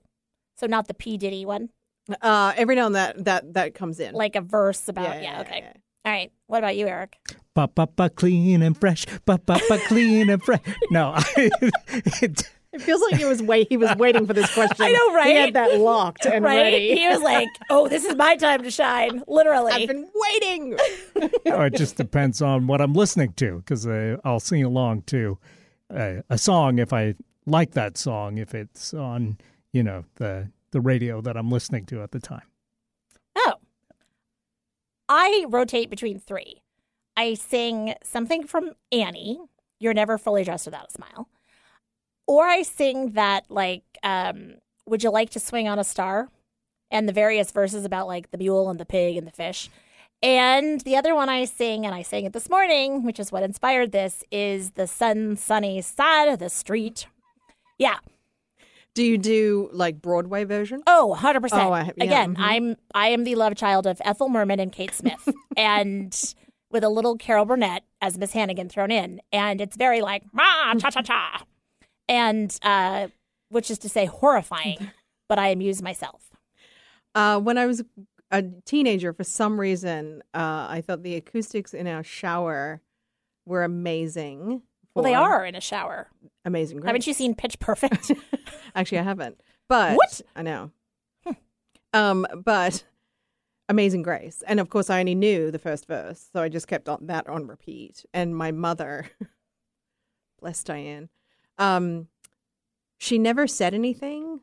So 0.58 0.68
not 0.68 0.88
the 0.88 0.94
P. 0.94 1.18
Diddy 1.18 1.44
one, 1.44 1.70
Uh, 2.22 2.54
every 2.56 2.76
now 2.76 2.86
and 2.86 2.96
that 2.96 3.26
that 3.26 3.54
that 3.56 3.74
comes 3.74 4.00
in. 4.00 4.14
like 4.14 4.36
a 4.36 4.42
verse 4.42 4.88
about, 4.88 5.22
yeah, 5.24 5.42
okay. 5.42 5.66
All 6.06 6.12
right. 6.12 6.32
What 6.46 6.60
about 6.60 6.78
you, 6.78 6.88
Eric? 6.88 7.18
Ba 7.56 7.68
ba 7.68 7.88
ba 7.88 8.10
clean 8.12 8.62
and 8.62 8.78
fresh. 8.80 9.06
Ba 9.26 9.40
ba 9.44 9.60
ba 9.68 9.78
clean 9.88 10.30
and 10.30 10.42
fresh. 10.42 10.62
No, 10.92 11.14
I, 11.16 11.24
it, 12.22 12.48
It 12.78 12.84
feels 12.84 13.02
like 13.02 13.16
he 13.16 13.26
was 13.26 13.42
wait. 13.42 13.68
He 13.70 13.78
was 13.78 13.96
waiting 13.98 14.28
for 14.28 14.34
this 14.34 14.54
question. 14.54 14.76
I 14.86 14.92
know, 14.92 15.14
right? 15.14 15.28
He 15.28 15.34
had 15.34 15.54
that 15.56 15.80
locked 15.80 16.28
and 16.28 16.46
right? 16.46 16.62
ready. 16.62 16.96
He 16.96 17.08
was 17.08 17.22
like, 17.22 17.48
"Oh, 17.72 17.88
this 17.88 18.06
is 18.06 18.16
my 18.16 18.36
time 18.36 18.62
to 18.62 18.70
shine." 18.70 19.24
Literally. 19.28 19.72
I've 19.72 19.88
been 19.88 20.08
waiting. 20.14 20.78
oh, 21.48 21.62
it 21.64 21.76
just 21.76 21.98
depends 21.98 22.42
on 22.42 22.68
what 22.68 22.82
I'm 22.82 22.94
listening 22.94 23.34
to 23.34 23.58
because 23.58 23.88
uh, 23.88 24.18
I'll 24.24 24.40
sing 24.40 24.64
along 24.64 25.04
to 25.08 25.40
uh, 25.92 26.22
a 26.30 26.38
song 26.38 26.78
if 26.78 26.94
I 26.94 27.16
like 27.48 27.72
that 27.72 27.98
song, 27.98 28.38
if 28.38 28.54
it's 28.54 28.94
on, 28.94 29.40
you 29.74 29.82
know, 29.82 30.06
the 30.16 30.52
the 30.72 30.82
radio 30.82 31.20
that 31.22 31.36
I'm 31.36 31.50
listening 31.50 31.86
to 31.88 32.04
at 32.04 32.12
the 32.12 32.20
time. 32.20 32.46
Oh. 33.36 33.54
I 35.10 35.46
rotate 35.50 35.90
between 35.90 36.20
three. 36.20 36.62
I 37.16 37.34
sing 37.34 37.96
something 38.04 38.46
from 38.46 38.74
Annie, 38.92 39.40
You're 39.80 39.96
Never 39.96 40.20
Fully 40.20 40.44
Dressed 40.44 40.68
Without 40.68 40.90
a 40.90 40.92
Smile. 40.92 41.28
Or 42.28 42.46
I 42.46 42.62
sing 42.62 43.12
that, 43.12 43.46
like, 43.50 43.84
um, 44.04 44.56
Would 44.86 45.04
You 45.04 45.10
Like 45.12 45.30
to 45.32 45.40
Swing 45.40 45.68
on 45.68 45.80
a 45.80 45.84
Star? 45.84 46.30
And 46.92 47.08
the 47.08 47.14
various 47.14 47.52
verses 47.52 47.86
about, 47.86 48.08
like, 48.08 48.32
the 48.32 48.38
mule 48.38 48.70
and 48.70 48.80
the 48.80 48.86
pig 48.86 49.18
and 49.18 49.26
the 49.26 49.32
fish. 49.32 49.70
And 50.24 50.82
the 50.82 50.96
other 50.96 51.14
one 51.16 51.30
I 51.30 51.46
sing, 51.46 51.86
and 51.86 51.94
I 51.94 52.02
sang 52.02 52.26
it 52.26 52.34
this 52.34 52.50
morning, 52.50 53.04
which 53.04 53.20
is 53.20 53.32
what 53.32 53.44
inspired 53.44 53.92
this, 53.92 54.24
is 54.32 54.72
The 54.72 54.88
Sun 54.88 55.38
Sunny 55.38 55.82
Side 55.82 56.28
of 56.28 56.40
the 56.40 56.50
Street. 56.50 57.08
Yeah. 57.78 57.98
Do 58.96 59.04
you 59.04 59.18
do 59.20 59.70
like 59.72 60.02
Broadway 60.02 60.44
version? 60.44 60.82
Oh, 60.88 61.16
100%. 61.20 61.50
Oh, 61.54 61.72
I- 61.72 61.92
yeah, 61.98 62.04
Again, 62.04 62.36
mhm. 62.36 62.40
I'm 62.40 62.76
I 62.96 63.10
am 63.10 63.26
the 63.26 63.36
love 63.36 63.54
child 63.56 63.86
of 63.86 64.02
Ethel 64.04 64.28
Merman 64.28 64.60
and 64.60 64.72
Kate 64.72 64.92
Smith 64.96 65.30
and 65.58 66.34
with 66.72 66.84
a 66.84 66.90
little 66.90 67.16
Carol 67.16 67.46
Burnett 67.46 67.84
as 68.02 68.18
Miss 68.18 68.32
Hannigan 68.34 68.70
thrown 68.70 68.90
in 68.90 69.22
and 69.32 69.62
it's 69.62 69.78
very 69.78 70.02
like 70.02 70.24
ma 70.34 70.74
cha 70.80 70.90
cha 70.90 71.04
cha. 71.04 71.44
And 72.10 72.58
uh 72.62 73.08
which 73.50 73.72
is 73.72 73.78
to 73.80 73.90
say 73.90 74.06
horrifying, 74.06 74.92
but 75.30 75.40
I 75.40 75.50
amuse 75.50 75.82
myself. 75.82 76.32
Uh, 77.16 77.40
when 77.40 77.58
I 77.58 77.66
was 77.66 77.84
a 78.30 78.44
teenager, 78.66 79.14
for 79.14 79.24
some 79.24 79.60
reason, 79.60 80.22
uh, 80.34 80.68
I 80.70 80.84
thought 80.86 81.02
the 81.04 81.16
acoustics 81.16 81.74
in 81.74 81.88
our 81.88 82.04
shower 82.04 82.82
were 83.46 83.64
amazing. 83.64 84.64
Well, 84.94 85.04
they 85.04 85.14
are 85.14 85.46
in 85.46 85.56
a 85.56 85.62
shower. 85.62 86.10
amazing. 86.44 86.78
Grace. 86.80 86.88
Haven't 86.90 87.08
you 87.08 87.14
seen 87.14 87.36
Pitch 87.36 87.60
Perfect? 87.60 88.12
Actually, 88.76 89.00
I 89.00 89.04
haven't. 89.04 89.40
But 89.70 89.96
What? 89.96 90.22
I 90.36 90.42
know. 90.42 90.72
um, 91.94 92.26
but 92.44 92.84
Amazing 93.70 94.02
Grace, 94.02 94.44
and 94.48 94.60
of 94.60 94.70
course, 94.70 94.90
I 94.90 95.00
only 95.00 95.16
knew 95.16 95.52
the 95.52 95.60
first 95.60 95.88
verse, 95.88 96.28
so 96.34 96.42
I 96.42 96.50
just 96.50 96.68
kept 96.68 96.88
on, 96.90 97.08
that 97.08 97.28
on 97.28 97.48
repeat. 97.48 98.06
And 98.14 98.36
my 98.36 98.52
mother, 98.52 99.08
bless 100.42 100.64
Diane, 100.64 101.10
um, 101.58 102.08
she 102.98 103.18
never 103.18 103.48
said 103.48 103.74
anything, 103.74 104.42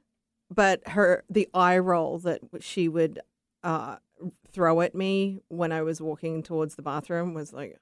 but 0.52 0.86
her 0.88 1.24
the 1.30 1.48
eye 1.54 1.78
roll 1.78 2.18
that 2.20 2.40
she 2.60 2.88
would 2.88 3.20
uh, 3.62 3.96
throw 4.48 4.80
at 4.80 4.94
me 4.94 5.40
when 5.48 5.72
I 5.72 5.82
was 5.82 6.00
walking 6.00 6.42
towards 6.42 6.74
the 6.76 6.82
bathroom 6.82 7.34
was 7.34 7.52
like, 7.52 7.78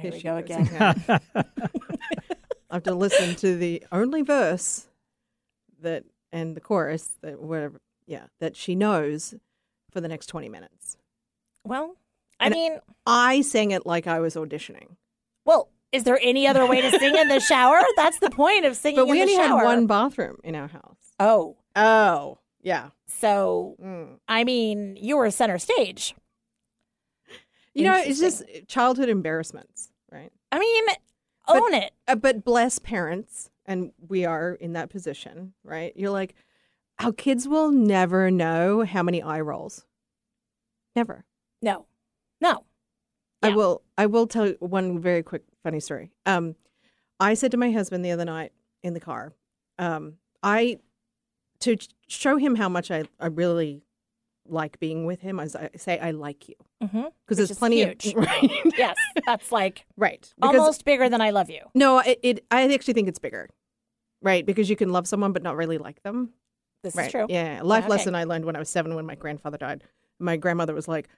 Here 0.00 0.12
we 0.12 0.18
she 0.18 0.24
go 0.24 0.40
goes 0.42 0.66
again. 0.68 1.04
I 2.70 2.74
have 2.78 2.82
to 2.84 2.94
listen 2.94 3.36
to 3.36 3.56
the 3.56 3.84
only 3.92 4.22
verse 4.22 4.86
that 5.80 6.04
and 6.32 6.56
the 6.56 6.60
chorus 6.60 7.12
that 7.22 7.40
whatever 7.40 7.80
yeah 8.06 8.24
that 8.40 8.56
she 8.56 8.74
knows 8.74 9.34
for 9.92 10.00
the 10.00 10.08
next 10.08 10.26
20 10.26 10.48
minutes. 10.48 10.96
Well, 11.64 11.96
I 12.40 12.46
And- 12.46 12.54
mean, 12.54 12.78
I 13.06 13.42
sang 13.42 13.70
it 13.70 13.86
like 13.86 14.06
I 14.06 14.20
was 14.20 14.34
auditioning. 14.34 14.96
well, 15.44 15.68
is 15.94 16.04
there 16.04 16.18
any 16.22 16.46
other 16.46 16.66
way 16.66 16.80
to 16.80 16.90
sing 16.98 17.14
in 17.16 17.28
the 17.28 17.40
shower? 17.40 17.80
That's 17.96 18.18
the 18.18 18.30
point 18.30 18.64
of 18.64 18.76
singing 18.76 18.96
But 19.00 19.08
we 19.08 19.20
in 19.22 19.26
the 19.28 19.34
only 19.34 19.46
had 19.48 19.64
one 19.64 19.86
bathroom 19.86 20.36
in 20.42 20.54
our 20.54 20.68
house. 20.68 20.96
Oh, 21.20 21.56
Oh, 21.76 22.38
yeah. 22.62 22.90
so 23.06 23.76
Mm. 23.82 24.18
I 24.28 24.44
mean, 24.44 24.96
you 25.00 25.16
were 25.16 25.30
center 25.30 25.58
stage. 25.58 26.14
You 27.74 27.84
know, 27.84 27.96
it's 27.96 28.20
just 28.20 28.44
childhood 28.68 29.08
embarrassments, 29.08 29.90
right? 30.12 30.30
I 30.52 30.58
mean, 30.60 30.84
But- 31.46 31.56
own 31.56 31.74
it. 31.74 31.92
Uh, 32.06 32.14
but 32.14 32.44
bless 32.44 32.78
parents, 32.78 33.50
and 33.66 33.92
we 34.08 34.24
are 34.24 34.54
in 34.54 34.74
that 34.74 34.90
position, 34.90 35.54
right? 35.64 35.92
You're 35.96 36.10
like, 36.12 36.34
our 37.00 37.12
kids 37.12 37.48
will 37.48 37.72
never 37.72 38.30
know 38.30 38.84
how 38.84 39.02
many 39.02 39.20
eye 39.22 39.40
rolls. 39.40 39.84
Never. 40.94 41.24
No, 41.60 41.86
no. 42.40 42.64
I 43.42 43.48
Yeah. 43.48 43.54
will. 43.56 43.82
I 43.98 44.06
will 44.06 44.26
tell 44.28 44.46
you 44.46 44.56
one 44.60 45.00
very 45.00 45.22
quick 45.24 45.42
funny 45.64 45.80
story. 45.80 46.12
Um, 46.26 46.54
I 47.18 47.34
said 47.34 47.50
to 47.50 47.56
my 47.56 47.72
husband 47.72 48.04
the 48.04 48.12
other 48.12 48.24
night 48.24 48.52
in 48.84 48.94
the 48.94 49.00
car, 49.00 49.32
um, 49.78 50.14
I 50.42 50.78
to 51.60 51.76
show 52.06 52.36
him 52.36 52.54
how 52.54 52.68
much 52.68 52.90
I, 52.90 53.04
I 53.18 53.26
really 53.26 53.82
like 54.46 54.78
being 54.78 55.06
with 55.06 55.20
him. 55.20 55.40
As 55.40 55.56
I 55.56 55.70
say, 55.76 55.98
I 55.98 56.12
like 56.12 56.48
you 56.48 56.54
Mm-hmm. 56.82 57.04
because 57.24 57.38
there's 57.38 57.58
plenty 57.58 57.82
huge. 57.82 58.08
of 58.08 58.14
right, 58.16 58.50
Yes, 58.76 58.96
that's 59.24 59.50
like 59.50 59.86
right. 59.96 60.30
Because, 60.36 60.56
almost 60.56 60.84
bigger 60.84 61.08
than 61.08 61.22
I 61.22 61.30
love 61.30 61.48
you. 61.48 61.62
no, 61.74 62.00
it, 62.00 62.20
it. 62.22 62.44
I 62.50 62.72
actually 62.74 62.92
think 62.94 63.08
it's 63.08 63.18
bigger, 63.18 63.48
right? 64.20 64.44
Because 64.44 64.68
you 64.68 64.76
can 64.76 64.92
love 64.92 65.08
someone 65.08 65.32
but 65.32 65.42
not 65.42 65.56
really 65.56 65.78
like 65.78 66.02
them. 66.02 66.34
This 66.82 66.94
right. 66.94 67.06
is 67.06 67.10
true. 67.12 67.26
Yeah. 67.30 67.60
Life 67.62 67.84
okay. 67.84 67.90
lesson 67.90 68.14
I 68.14 68.24
learned 68.24 68.44
when 68.44 68.54
I 68.54 68.58
was 68.58 68.68
seven 68.68 68.94
when 68.94 69.06
my 69.06 69.14
grandfather 69.14 69.56
died. 69.56 69.82
My 70.20 70.36
grandmother 70.36 70.74
was 70.74 70.86
like, 70.86 71.08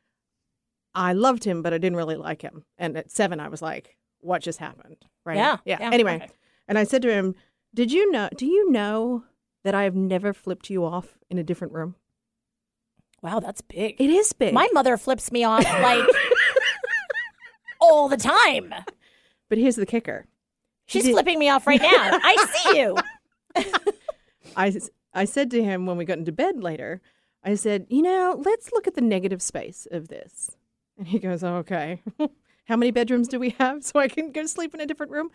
I 0.95 1.13
loved 1.13 1.43
him, 1.43 1.63
but 1.63 1.75
I 1.75 1.79
didn't 1.79 1.97
really 1.97 2.15
like 2.15 2.43
him. 2.43 2.65
And 2.79 2.97
at 2.97 3.11
seven, 3.11 3.41
I 3.41 3.49
was 3.49 3.61
like, 3.61 3.97
what 4.21 4.43
just 4.43 4.59
happened? 4.59 4.97
Right. 5.25 5.37
Yeah, 5.37 5.57
Yeah. 5.65 5.79
yeah, 5.81 5.91
Anyway. 5.93 6.17
okay. 6.17 6.31
And 6.69 6.79
I 6.79 6.85
said 6.85 7.03
to 7.03 7.13
him, 7.13 7.35
Did 7.75 7.93
you 7.93 8.11
know, 8.11 8.29
do 8.37 8.47
you 8.47 8.71
know 8.71 9.25
that 9.65 9.75
I 9.75 9.83
have 9.85 9.95
never 9.95 10.33
flipped 10.33 10.71
you 10.71 10.85
off 10.85 11.19
in 11.31 11.39
a 11.39 11.43
different 11.45 11.73
room? 11.75 11.95
Wow, 13.23 13.41
that's 13.41 13.61
big. 13.61 13.97
It 14.01 14.11
is 14.11 14.33
big. 14.33 14.53
My 14.55 14.69
mother 14.73 14.97
flips 14.97 15.33
me 15.33 15.43
off 15.45 15.65
like 15.65 16.05
all 17.81 18.09
the 18.09 18.17
time. 18.17 18.73
but 19.49 19.59
here's 19.59 19.77
the 19.77 19.87
kicker. 19.87 20.27
She's 20.87 21.05
did- 21.05 21.13
flipping 21.13 21.39
me 21.39 21.49
off 21.49 21.67
right 21.67 21.81
now. 21.81 21.89
I 22.23 22.47
see 22.57 22.79
you. 22.81 22.97
I 24.57 24.73
I 25.13 25.25
said 25.25 25.51
to 25.53 25.63
him 25.65 25.87
when 25.87 25.97
we 25.97 26.05
got 26.05 26.19
into 26.19 26.33
bed 26.33 26.63
later, 26.63 27.01
I 27.43 27.55
said, 27.55 27.87
you 27.89 28.03
know, 28.03 28.41
let's 28.45 28.71
look 28.73 28.87
at 28.87 28.95
the 28.95 29.01
negative 29.01 29.41
space 29.43 29.87
of 29.91 30.09
this. 30.09 30.51
And 30.99 31.07
he 31.09 31.19
goes, 31.19 31.43
oh, 31.43 31.57
okay. 31.57 32.03
How 32.67 32.77
many 32.77 32.91
bedrooms 32.91 33.29
do 33.29 33.39
we 33.41 33.51
have 33.59 33.85
so 33.89 33.99
I 34.01 34.09
can 34.09 34.33
go 34.33 34.47
sleep 34.47 34.75
in 34.75 34.81
a 34.81 34.87
different 34.87 35.13
room? 35.13 35.31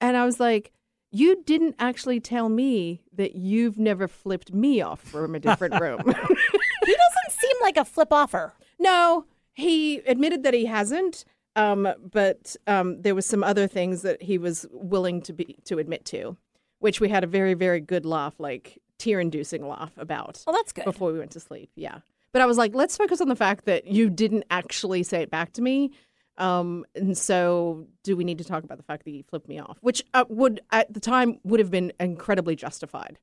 And 0.00 0.16
I 0.16 0.24
was 0.24 0.38
like, 0.40 0.72
you 1.10 1.42
didn't 1.44 1.76
actually 1.78 2.20
tell 2.20 2.48
me 2.48 3.02
that 3.14 3.34
you've 3.36 3.78
never 3.78 4.08
flipped 4.08 4.52
me 4.52 4.80
off 4.80 5.00
from 5.00 5.34
a 5.34 5.40
different 5.40 5.74
room. 5.80 6.00
He 6.00 6.12
doesn't 6.12 7.30
seem 7.40 7.56
like 7.62 7.76
a 7.76 7.84
flip 7.84 8.12
offer. 8.12 8.54
no, 8.78 9.24
he 9.54 9.98
admitted 10.00 10.42
that 10.42 10.52
he 10.52 10.66
hasn't. 10.66 11.24
Um, 11.54 11.88
but 12.12 12.54
um, 12.66 13.00
there 13.00 13.14
was 13.14 13.24
some 13.24 13.42
other 13.42 13.66
things 13.66 14.02
that 14.02 14.20
he 14.20 14.36
was 14.36 14.66
willing 14.70 15.22
to 15.22 15.32
be 15.32 15.56
to 15.64 15.78
admit 15.78 16.04
to, 16.06 16.36
which 16.80 17.00
we 17.00 17.08
had 17.08 17.24
a 17.24 17.26
very 17.26 17.54
very 17.54 17.80
good 17.80 18.04
laugh, 18.04 18.34
like 18.38 18.78
tear-inducing 18.98 19.66
laugh 19.66 19.92
about 19.96 20.42
Well, 20.46 20.54
that's 20.54 20.72
good. 20.72 20.84
before 20.84 21.10
we 21.12 21.18
went 21.18 21.30
to 21.30 21.40
sleep. 21.40 21.70
Yeah. 21.74 22.00
But 22.32 22.42
I 22.42 22.46
was 22.46 22.58
like, 22.58 22.74
let's 22.74 22.98
focus 22.98 23.22
on 23.22 23.28
the 23.28 23.36
fact 23.36 23.64
that 23.64 23.86
you 23.86 24.10
didn't 24.10 24.44
actually 24.50 25.02
say 25.02 25.22
it 25.22 25.30
back 25.30 25.52
to 25.54 25.62
me. 25.62 25.92
Um, 26.38 26.84
and 26.94 27.16
so 27.16 27.86
do 28.02 28.16
we 28.16 28.24
need 28.24 28.38
to 28.38 28.44
talk 28.44 28.62
about 28.62 28.76
the 28.78 28.84
fact 28.84 29.04
that 29.04 29.10
you 29.10 29.22
flipped 29.22 29.48
me 29.48 29.58
off, 29.58 29.78
which 29.80 30.02
uh, 30.14 30.24
would 30.28 30.60
at 30.70 30.92
the 30.92 31.00
time 31.00 31.40
would 31.44 31.60
have 31.60 31.70
been 31.70 31.92
incredibly 31.98 32.56
justified, 32.56 33.18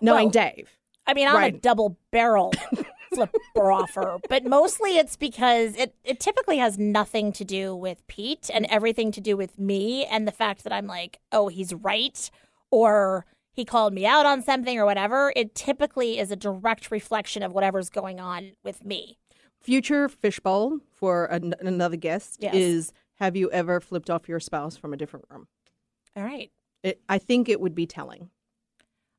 knowing 0.00 0.26
Well, 0.26 0.30
Dave. 0.30 0.68
I 1.06 1.14
mean, 1.14 1.28
I'm 1.28 1.42
a 1.42 1.50
double 1.50 1.98
barrel 2.10 2.52
flipper 3.14 3.72
offer, 3.72 4.18
but 4.28 4.44
mostly 4.44 4.98
it's 4.98 5.16
because 5.16 5.74
it, 5.76 5.94
it 6.04 6.20
typically 6.20 6.58
has 6.58 6.78
nothing 6.78 7.32
to 7.32 7.44
do 7.44 7.74
with 7.74 8.06
Pete 8.06 8.50
and 8.52 8.66
everything 8.66 9.10
to 9.12 9.20
do 9.20 9.36
with 9.36 9.58
me 9.58 10.04
and 10.06 10.26
the 10.26 10.32
fact 10.32 10.64
that 10.64 10.72
I'm 10.72 10.86
like, 10.86 11.18
oh, 11.32 11.48
he's 11.48 11.74
right, 11.74 12.30
or 12.70 13.26
he 13.52 13.64
called 13.64 13.92
me 13.92 14.06
out 14.06 14.26
on 14.26 14.42
something 14.42 14.78
or 14.78 14.86
whatever. 14.86 15.32
It 15.36 15.54
typically 15.54 16.18
is 16.18 16.30
a 16.30 16.36
direct 16.36 16.90
reflection 16.90 17.42
of 17.42 17.52
whatever's 17.52 17.90
going 17.90 18.20
on 18.20 18.52
with 18.62 18.84
me. 18.84 19.18
Future 19.62 20.08
fishbowl 20.08 20.78
for 20.94 21.26
an- 21.26 21.54
another 21.60 21.96
guest 21.96 22.38
Yes. 22.40 22.54
is: 22.54 22.92
Have 23.16 23.36
you 23.36 23.50
ever 23.50 23.80
flipped 23.80 24.10
off 24.10 24.28
your 24.28 24.40
spouse 24.40 24.76
from 24.76 24.92
a 24.92 24.96
different 24.96 25.26
room? 25.30 25.46
All 26.16 26.24
right. 26.24 26.50
It, 26.82 27.00
I 27.08 27.18
think 27.18 27.48
it 27.48 27.60
would 27.60 27.74
be 27.74 27.86
telling. 27.86 28.28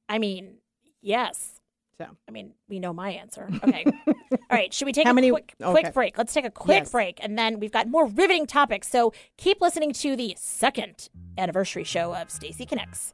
I 0.10 0.20
mean, 0.20 0.56
yes. 1.02 1.62
So 1.98 2.08
I 2.28 2.32
mean, 2.32 2.54
we 2.68 2.80
know 2.80 2.92
my 2.92 3.12
answer. 3.12 3.48
Okay. 3.64 3.86
All 4.08 4.38
right. 4.52 4.74
Should 4.74 4.86
we 4.86 4.92
take 4.92 5.06
How 5.06 5.12
a 5.12 5.14
many- 5.14 5.30
quick, 5.30 5.54
okay. 5.62 5.82
quick 5.82 5.94
break? 5.94 6.18
Let's 6.18 6.34
take 6.34 6.44
a 6.46 6.52
quick 6.52 6.80
Yes. 6.82 6.92
break, 6.92 7.20
and 7.24 7.38
then 7.38 7.60
we've 7.60 7.72
got 7.72 7.88
more 7.88 8.08
riveting 8.08 8.46
topics. 8.48 8.90
So 8.90 9.14
keep 9.38 9.62
listening 9.62 9.94
to 9.94 10.16
the 10.16 10.36
second 10.38 11.10
anniversary 11.38 11.84
show 11.86 12.14
of 12.16 12.30
Stacy 12.30 12.66
Connects. 12.66 13.14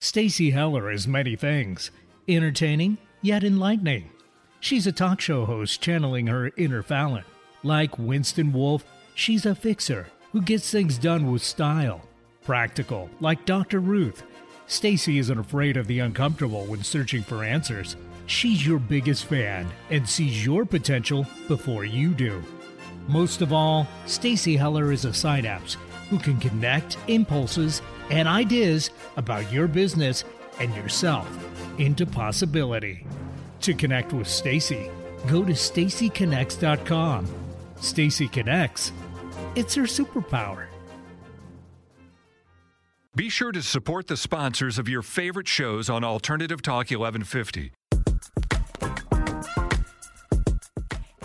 Stacy 0.00 0.50
Heller 0.52 0.92
is 0.92 1.08
many 1.08 1.34
things 1.34 1.90
entertaining, 2.28 2.98
yet 3.20 3.42
enlightening. 3.42 4.10
She's 4.60 4.86
a 4.86 4.92
talk 4.92 5.20
show 5.20 5.44
host 5.44 5.80
channeling 5.80 6.28
her 6.28 6.52
inner 6.56 6.84
Fallon. 6.84 7.24
Like 7.64 7.98
Winston 7.98 8.52
Wolfe, 8.52 8.84
she's 9.14 9.44
a 9.44 9.56
fixer 9.56 10.06
who 10.30 10.40
gets 10.40 10.70
things 10.70 10.98
done 10.98 11.32
with 11.32 11.42
style. 11.42 12.02
Practical, 12.44 13.10
like 13.18 13.44
Dr. 13.44 13.80
Ruth. 13.80 14.22
Stacy 14.68 15.18
isn't 15.18 15.38
afraid 15.38 15.76
of 15.76 15.88
the 15.88 15.98
uncomfortable 15.98 16.64
when 16.66 16.84
searching 16.84 17.24
for 17.24 17.42
answers. 17.42 17.96
She's 18.26 18.64
your 18.64 18.78
biggest 18.78 19.24
fan 19.24 19.66
and 19.90 20.08
sees 20.08 20.46
your 20.46 20.64
potential 20.64 21.26
before 21.48 21.84
you 21.84 22.14
do. 22.14 22.40
Most 23.08 23.42
of 23.42 23.52
all, 23.52 23.88
Stacy 24.06 24.56
Heller 24.56 24.92
is 24.92 25.06
a 25.06 25.12
synapse 25.12 25.76
who 26.08 26.18
can 26.18 26.38
connect 26.38 26.98
impulses 27.08 27.82
and 28.10 28.28
ideas 28.28 28.90
about 29.16 29.50
your 29.52 29.68
business 29.68 30.24
and 30.58 30.74
yourself 30.74 31.28
into 31.78 32.06
possibility. 32.06 33.06
To 33.62 33.74
connect 33.74 34.12
with 34.12 34.28
Stacy, 34.28 34.90
go 35.26 35.44
to 35.44 35.52
stacyconnects.com. 35.52 37.26
Stacy 37.80 38.28
Connects. 38.28 38.92
It's 39.54 39.74
her 39.74 39.82
superpower. 39.82 40.66
Be 43.14 43.28
sure 43.28 43.50
to 43.52 43.62
support 43.62 44.06
the 44.06 44.16
sponsors 44.16 44.78
of 44.78 44.88
your 44.88 45.02
favorite 45.02 45.48
shows 45.48 45.90
on 45.90 46.04
Alternative 46.04 46.62
Talk 46.62 46.90
1150. 46.90 47.72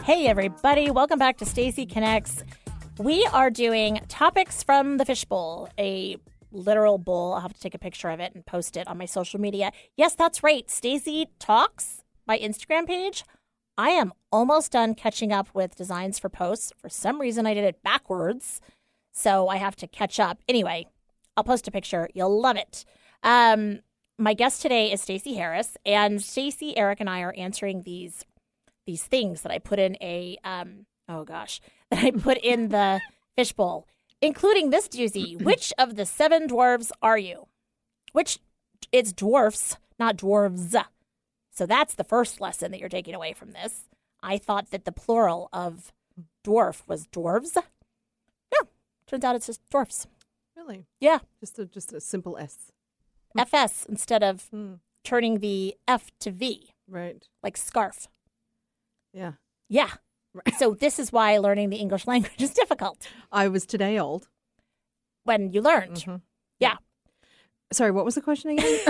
Hey, 0.04 0.28
everybody. 0.28 0.90
Welcome 0.90 1.20
back 1.20 1.38
to 1.38 1.46
Stacy 1.46 1.86
Connects. 1.86 2.44
We 2.98 3.26
are 3.32 3.50
doing 3.50 4.02
topics 4.08 4.64
from 4.64 4.98
the 4.98 5.06
fishbowl, 5.06 5.70
a 5.78 6.18
literal 6.54 6.98
bowl. 6.98 7.34
I'll 7.34 7.42
have 7.42 7.54
to 7.54 7.60
take 7.60 7.76
a 7.76 7.80
picture 7.80 8.10
of 8.10 8.20
it 8.20 8.34
and 8.34 8.46
post 8.46 8.78
it 8.78 8.88
on 8.88 8.98
my 8.98 9.06
social 9.06 9.40
media. 9.40 9.72
Yes, 9.98 10.16
that's 10.16 10.44
right. 10.44 10.70
Stacy 10.70 11.28
Talks, 11.40 12.04
my 12.28 12.38
Instagram 12.38 12.88
page. 12.88 13.24
I 13.78 13.90
am 13.90 14.14
almost 14.32 14.72
done 14.72 14.94
catching 14.96 15.32
up 15.32 15.50
with 15.54 15.76
designs 15.76 16.20
for 16.20 16.30
posts. 16.30 16.72
For 16.80 16.90
some 16.90 17.20
reason, 17.20 17.48
I 17.48 17.54
did 17.54 17.64
it 17.64 17.82
backwards. 17.84 18.62
So 19.12 19.48
I 19.48 19.58
have 19.58 19.76
to 19.78 19.88
catch 19.88 20.20
up. 20.20 20.40
Anyway, 20.48 20.88
I'll 21.36 21.44
post 21.44 21.68
a 21.68 21.72
picture. 21.72 22.10
You'll 22.14 22.40
love 22.40 22.58
it. 22.58 22.86
Um, 23.24 23.80
my 24.18 24.34
guest 24.34 24.62
today 24.62 24.92
is 24.92 25.02
Stacy 25.02 25.34
Harris, 25.34 25.78
and 25.86 26.22
Stacy, 26.22 26.78
Eric, 26.78 27.00
and 27.00 27.10
I 27.10 27.22
are 27.22 27.34
answering 27.34 27.82
these 27.82 28.26
these 28.86 29.04
things 29.04 29.42
that 29.42 29.52
I 29.52 29.60
put 29.60 29.80
in 29.80 29.96
a 30.02 30.38
um 30.44 30.86
oh 31.08 31.24
gosh 31.24 31.62
that 31.92 32.04
I 32.04 32.12
put 32.12 32.38
in 32.38 32.70
the 32.70 33.02
fishbowl, 33.36 33.88
including 34.24 34.70
this 34.70 34.88
doozy. 34.88 35.40
Which 35.50 35.72
of 35.78 35.96
the 35.96 36.06
seven 36.06 36.48
dwarves 36.48 36.92
are 37.02 37.18
you? 37.18 37.48
Which 38.14 38.40
it's 38.92 39.12
dwarfs, 39.14 39.78
not 40.00 40.18
dwarves. 40.18 40.76
So 41.52 41.66
that's 41.66 41.94
the 41.96 42.04
first 42.04 42.42
lesson 42.42 42.72
that 42.72 42.80
you're 42.80 42.90
taking 42.90 43.14
away 43.14 43.34
from 43.34 43.52
this. 43.52 43.86
I 44.24 44.38
thought 44.38 44.72
that 44.72 44.86
the 44.86 44.92
plural 44.92 45.50
of 45.54 45.92
dwarf 46.46 46.82
was 46.88 47.08
dwarves. 47.08 47.56
No, 47.56 48.68
turns 49.08 49.24
out 49.24 49.36
it's 49.36 49.48
just 49.48 49.62
dwarfs. 49.70 50.08
Really? 50.56 50.86
Yeah, 51.00 51.20
Just 51.40 51.60
a 51.60 51.66
just 51.66 51.92
a 51.94 52.00
simple 52.00 52.38
S. 52.38 52.72
FS 53.38 53.86
instead 53.88 54.24
of 54.24 54.48
Hmm. 54.50 54.76
turning 55.04 55.40
the 55.40 55.76
F 55.88 56.12
to 56.20 56.32
V, 56.32 56.72
Right. 56.88 57.28
like 57.42 57.58
scarf. 57.58 58.08
Yeah. 59.12 59.34
Yeah. 59.68 59.92
So 60.58 60.74
this 60.74 60.98
is 61.00 61.12
why 61.12 61.38
learning 61.38 61.70
the 61.70 61.78
English 61.78 62.08
language 62.14 62.42
is 62.42 62.52
difficult 62.54 63.08
I 63.32 63.48
was 63.48 63.66
today 63.66 64.00
old. 64.00 64.28
when 65.26 65.52
you 65.52 65.62
learned. 65.62 65.98
Mhm. 65.98 66.22
Yeah. 66.60 66.78
Sorry, 67.72 67.92
what 67.92 68.06
was 68.06 68.16
the 68.16 68.22
question 68.22 68.52
again? 68.52 68.80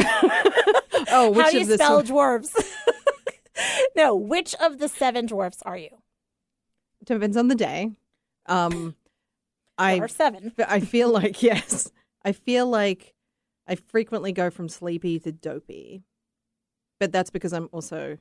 oh, 1.11 1.29
which 1.31 1.45
How 1.45 1.51
do 1.51 1.59
you 1.59 1.65
spell 1.65 2.05
se- 2.05 2.11
dwarves? 2.11 2.51
no, 3.95 4.15
which 4.15 4.55
of 4.55 4.77
the 4.79 4.87
seven 4.89 5.25
dwarfs 5.25 5.61
are 5.63 5.77
you? 5.77 5.89
depends 7.05 7.35
on 7.35 7.49
the 7.49 7.55
day. 7.55 7.91
Um, 8.45 8.95
I 9.77 9.99
are 9.99 10.07
seven. 10.07 10.53
I 10.57 10.79
feel 10.79 11.09
like 11.09 11.43
yes, 11.43 11.91
I 12.23 12.31
feel 12.31 12.67
like 12.67 13.13
I 13.67 13.75
frequently 13.75 14.31
go 14.31 14.49
from 14.49 14.69
sleepy 14.69 15.19
to 15.19 15.31
dopey, 15.31 16.03
but 16.99 17.11
that's 17.11 17.29
because 17.29 17.51
I'm 17.53 17.67
also 17.73 18.17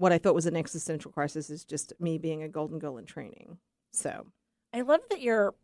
what 0.00 0.12
I 0.12 0.18
thought 0.18 0.34
was 0.34 0.46
an 0.46 0.56
existential 0.56 1.12
crisis 1.12 1.50
is 1.50 1.64
just 1.64 1.92
me 2.00 2.16
being 2.16 2.42
a 2.42 2.48
golden 2.48 2.78
girl 2.78 2.96
in 2.96 3.04
training. 3.04 3.58
So 3.92 4.26
I 4.72 4.80
love 4.80 5.00
that 5.10 5.20
you're 5.20 5.54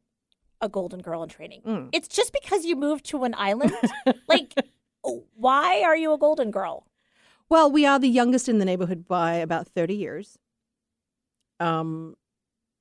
a 0.60 0.68
golden 0.68 1.00
girl 1.00 1.22
in 1.22 1.28
training. 1.28 1.62
Mm. 1.66 1.88
It's 1.92 2.06
just 2.06 2.32
because 2.32 2.66
you 2.66 2.76
moved 2.76 3.06
to 3.06 3.24
an 3.24 3.34
island. 3.34 3.72
like, 4.28 4.52
why 5.02 5.82
are 5.82 5.96
you 5.96 6.12
a 6.12 6.18
golden 6.18 6.50
girl? 6.50 6.86
Well, 7.48 7.70
we 7.70 7.86
are 7.86 7.98
the 7.98 8.08
youngest 8.08 8.48
in 8.48 8.58
the 8.58 8.64
neighborhood 8.64 9.08
by 9.08 9.34
about 9.34 9.68
30 9.68 9.94
years. 9.94 10.38
Um, 11.58 12.16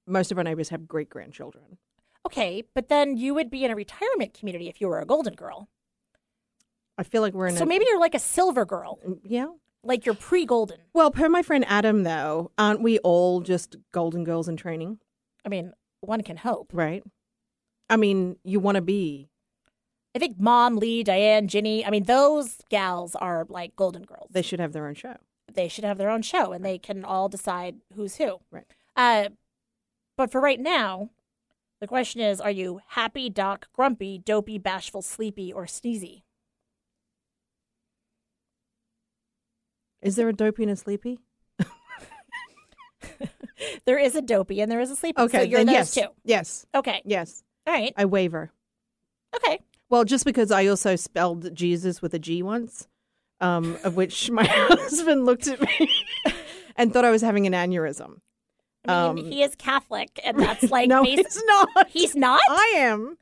most 0.06 0.32
of 0.32 0.38
our 0.38 0.44
neighbors 0.44 0.70
have 0.70 0.88
great 0.88 1.10
grandchildren. 1.10 1.78
Okay, 2.26 2.64
but 2.74 2.90
then 2.90 3.16
you 3.16 3.34
would 3.34 3.50
be 3.50 3.64
in 3.64 3.72
a 3.72 3.76
retirement 3.76 4.34
community 4.34 4.68
if 4.68 4.82
you 4.82 4.88
were 4.88 5.00
a 5.00 5.06
golden 5.06 5.36
girl. 5.36 5.70
I 6.98 7.04
feel 7.04 7.22
like 7.22 7.34
we're 7.34 7.48
in 7.48 7.56
So 7.56 7.64
a, 7.64 7.68
maybe 7.68 7.86
you're 7.88 8.00
like 8.00 8.16
a 8.16 8.20
silver 8.20 8.66
girl, 8.66 9.00
yeah. 9.24 9.48
Like 9.86 10.06
you're 10.06 10.16
pre-golden. 10.16 10.80
Well, 10.94 11.12
per 11.12 11.30
my 11.30 11.42
friend 11.42 11.64
Adam, 11.68 12.04
though, 12.04 12.52
aren't 12.58 12.82
we 12.82 13.00
all 13.00 13.42
just 13.42 13.78
golden 13.92 14.24
girls 14.24 14.48
in 14.48 14.58
training? 14.58 15.00
I 15.46 15.50
mean, 15.50 15.74
one 16.02 16.22
can 16.22 16.38
hope. 16.38 16.72
Right. 16.74 17.04
I 17.90 17.98
mean, 17.98 18.38
you 18.44 18.60
want 18.60 18.76
to 18.76 18.82
be. 18.82 19.30
I 20.16 20.20
think 20.20 20.40
Mom, 20.40 20.78
Lee, 20.78 21.04
Diane, 21.04 21.48
Ginny, 21.48 21.86
I 21.86 21.90
mean, 21.90 22.04
those 22.04 22.58
gals 22.70 23.16
are 23.16 23.46
like 23.50 23.76
golden 23.76 24.04
girls. 24.04 24.30
They 24.32 24.42
should 24.42 24.60
have 24.60 24.72
their 24.72 24.88
own 24.88 24.96
show. 24.96 25.18
They 25.54 25.68
should 25.68 25.84
have 25.84 25.98
their 25.98 26.10
own 26.10 26.22
show 26.22 26.52
and 26.52 26.66
they 26.66 26.78
can 26.78 27.04
all 27.06 27.30
decide 27.30 27.76
who's 27.96 28.16
who. 28.16 28.40
Right. 28.52 28.66
Uh, 28.96 29.30
but 30.18 30.32
for 30.32 30.40
right 30.42 30.60
now, 30.60 31.10
the 31.82 31.88
question 31.88 32.22
is 32.22 32.40
are 32.40 32.52
you 32.52 32.80
happy, 32.88 33.30
doc, 33.30 33.68
grumpy, 33.74 34.18
dopey, 34.18 34.58
bashful, 34.58 35.02
sleepy, 35.02 35.52
or 35.52 35.66
sneezy? 35.66 36.24
Is 40.06 40.16
there 40.16 40.30
a 40.30 40.34
dopey 40.34 40.64
and 40.64 40.72
a 40.72 40.76
sleepy? 40.76 41.20
There 43.86 43.98
is 43.98 44.16
a 44.16 44.22
dopey 44.22 44.62
and 44.62 44.72
there 44.72 44.80
is 44.82 44.92
a 44.92 44.96
sleepy. 44.96 45.22
Okay, 45.22 45.38
so 45.40 45.44
you're 45.44 45.64
those 45.64 45.74
yes, 45.74 45.94
two. 45.94 46.08
yes, 46.24 46.66
Okay. 46.76 47.02
yes. 47.06 47.44
All 47.66 47.74
right. 47.74 47.94
I 47.96 48.06
waver. 48.06 48.52
Okay. 49.36 49.60
Well, 49.90 50.04
just 50.04 50.26
because 50.26 50.52
I 50.52 50.66
also 50.68 50.96
spelled 50.96 51.54
Jesus 51.56 52.02
with 52.02 52.14
a 52.14 52.20
G 52.20 52.44
once, 52.44 52.88
um, 53.40 53.78
of 53.84 53.96
which 53.96 54.30
my 54.30 54.46
husband 54.50 55.26
looked 55.26 55.48
at 55.48 55.62
me 55.62 55.90
and 56.76 56.92
thought 56.92 57.06
I 57.06 57.12
was 57.12 57.22
having 57.22 57.48
an 57.48 57.54
aneurysm. 57.54 58.18
I 58.88 59.14
mean, 59.14 59.26
Um, 59.26 59.32
he 59.32 59.42
is 59.42 59.56
Catholic, 59.56 60.20
and 60.24 60.38
that's 60.40 60.70
like 60.70 60.90
no, 60.90 61.04
basi- 61.04 61.16
he's 61.26 61.44
not. 61.46 61.88
He's 61.90 62.16
not. 62.16 62.42
I 62.50 62.74
am. 62.78 63.18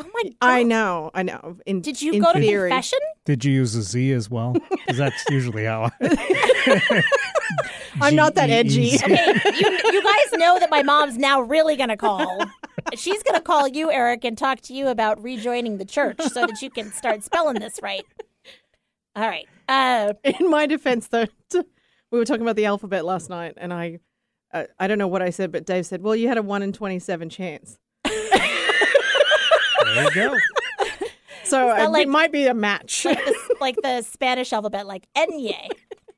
Oh 0.00 0.10
my 0.14 0.22
god! 0.22 0.34
I 0.40 0.62
know. 0.62 1.10
I 1.14 1.22
know. 1.22 1.56
In, 1.66 1.80
Did 1.80 2.00
you 2.00 2.12
in 2.12 2.22
go 2.22 2.32
to 2.32 2.40
theory. 2.40 2.70
confession? 2.70 2.98
Did 3.24 3.44
you 3.44 3.52
use 3.52 3.74
a 3.74 3.82
Z 3.82 4.12
as 4.12 4.30
well? 4.30 4.54
Because 4.70 4.96
that's 4.96 5.24
usually 5.30 5.64
how 5.64 5.90
I. 6.00 7.02
I'm 8.00 8.14
not 8.14 8.34
that 8.36 8.50
edgy. 8.50 8.94
Okay, 8.94 9.32
you, 9.44 9.70
you 9.92 10.02
guys 10.02 10.32
know 10.38 10.58
that 10.58 10.68
my 10.70 10.82
mom's 10.82 11.18
now 11.18 11.40
really 11.40 11.76
going 11.76 11.88
to 11.88 11.96
call. 11.96 12.44
She's 12.94 13.22
going 13.22 13.34
to 13.34 13.42
call 13.42 13.68
you, 13.68 13.90
Eric, 13.90 14.24
and 14.24 14.38
talk 14.38 14.60
to 14.62 14.74
you 14.74 14.88
about 14.88 15.22
rejoining 15.22 15.78
the 15.78 15.84
church 15.84 16.20
so 16.20 16.46
that 16.46 16.62
you 16.62 16.70
can 16.70 16.92
start 16.92 17.22
spelling 17.22 17.58
this 17.58 17.80
right. 17.82 18.06
All 19.16 19.28
right. 19.28 19.46
Uh, 19.68 20.14
In 20.40 20.50
my 20.50 20.66
defense, 20.66 21.08
though, 21.08 21.26
we 21.52 22.18
were 22.18 22.24
talking 22.24 22.42
about 22.42 22.56
the 22.56 22.66
alphabet 22.66 23.04
last 23.04 23.28
night, 23.28 23.54
and 23.56 23.72
I, 23.72 23.98
uh, 24.52 24.64
I 24.78 24.86
don't 24.86 24.98
know 24.98 25.08
what 25.08 25.22
I 25.22 25.30
said, 25.30 25.52
but 25.52 25.66
Dave 25.66 25.86
said, 25.86 26.02
"Well, 26.02 26.16
you 26.16 26.28
had 26.28 26.38
a 26.38 26.42
one 26.42 26.62
in 26.62 26.72
twenty-seven 26.72 27.28
chance." 27.28 27.78
There 30.14 30.24
you 30.24 30.30
go. 30.30 30.36
So 31.42 31.66
that 31.66 31.86
uh, 31.86 31.90
like- 31.90 32.06
it 32.06 32.08
might 32.08 32.30
be 32.30 32.46
a 32.46 32.54
match. 32.54 33.04
like, 33.04 33.24
the, 33.24 33.56
like 33.60 33.76
the 33.82 34.02
Spanish 34.02 34.52
alphabet, 34.52 34.86
like 34.86 35.08
Enye. 35.16 35.68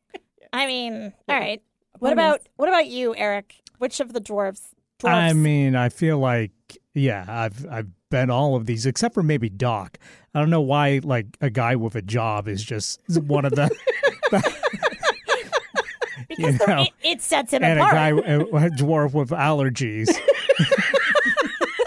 I 0.53 0.67
mean, 0.67 1.15
all 1.27 1.39
right. 1.39 1.63
What 2.01 2.13
about 2.13 2.41
what 2.57 2.69
about 2.69 2.87
you, 2.89 3.15
Eric? 3.17 3.55
Which 3.79 4.01
of 4.01 4.13
the 4.13 4.21
dwarves? 4.21 4.61
dwarfs? 4.99 5.17
I 5.17 5.33
mean, 5.33 5.75
I 5.75 5.89
feel 5.89 6.19
like 6.19 6.51
yeah, 6.93 7.25
I've 7.27 7.65
I've 7.71 7.89
been 8.11 8.29
all 8.29 8.57
of 8.57 8.67
these, 8.67 8.85
except 8.85 9.15
for 9.15 9.23
maybe 9.23 9.49
Doc. 9.49 9.97
I 10.35 10.41
don't 10.41 10.51
know 10.51 10.61
why, 10.61 11.01
like 11.03 11.29
a 11.41 11.49
guy 11.49 11.77
with 11.77 11.95
a 11.95 12.03
job 12.03 12.47
is 12.47 12.63
just 12.63 13.01
one 13.09 13.47
of 13.47 13.53
the, 13.55 13.71
because 16.29 16.59
the- 16.59 16.67
know, 16.67 16.83
it, 16.83 16.91
it 17.03 17.23
sets 17.23 17.53
him 17.53 17.63
and 17.65 17.79
a 17.79 17.83
apart. 17.83 17.95
guy, 17.95 18.09
a, 18.09 18.41
a 18.41 18.71
dwarf 18.71 19.15
with 19.15 19.31
allergies. 19.31 20.09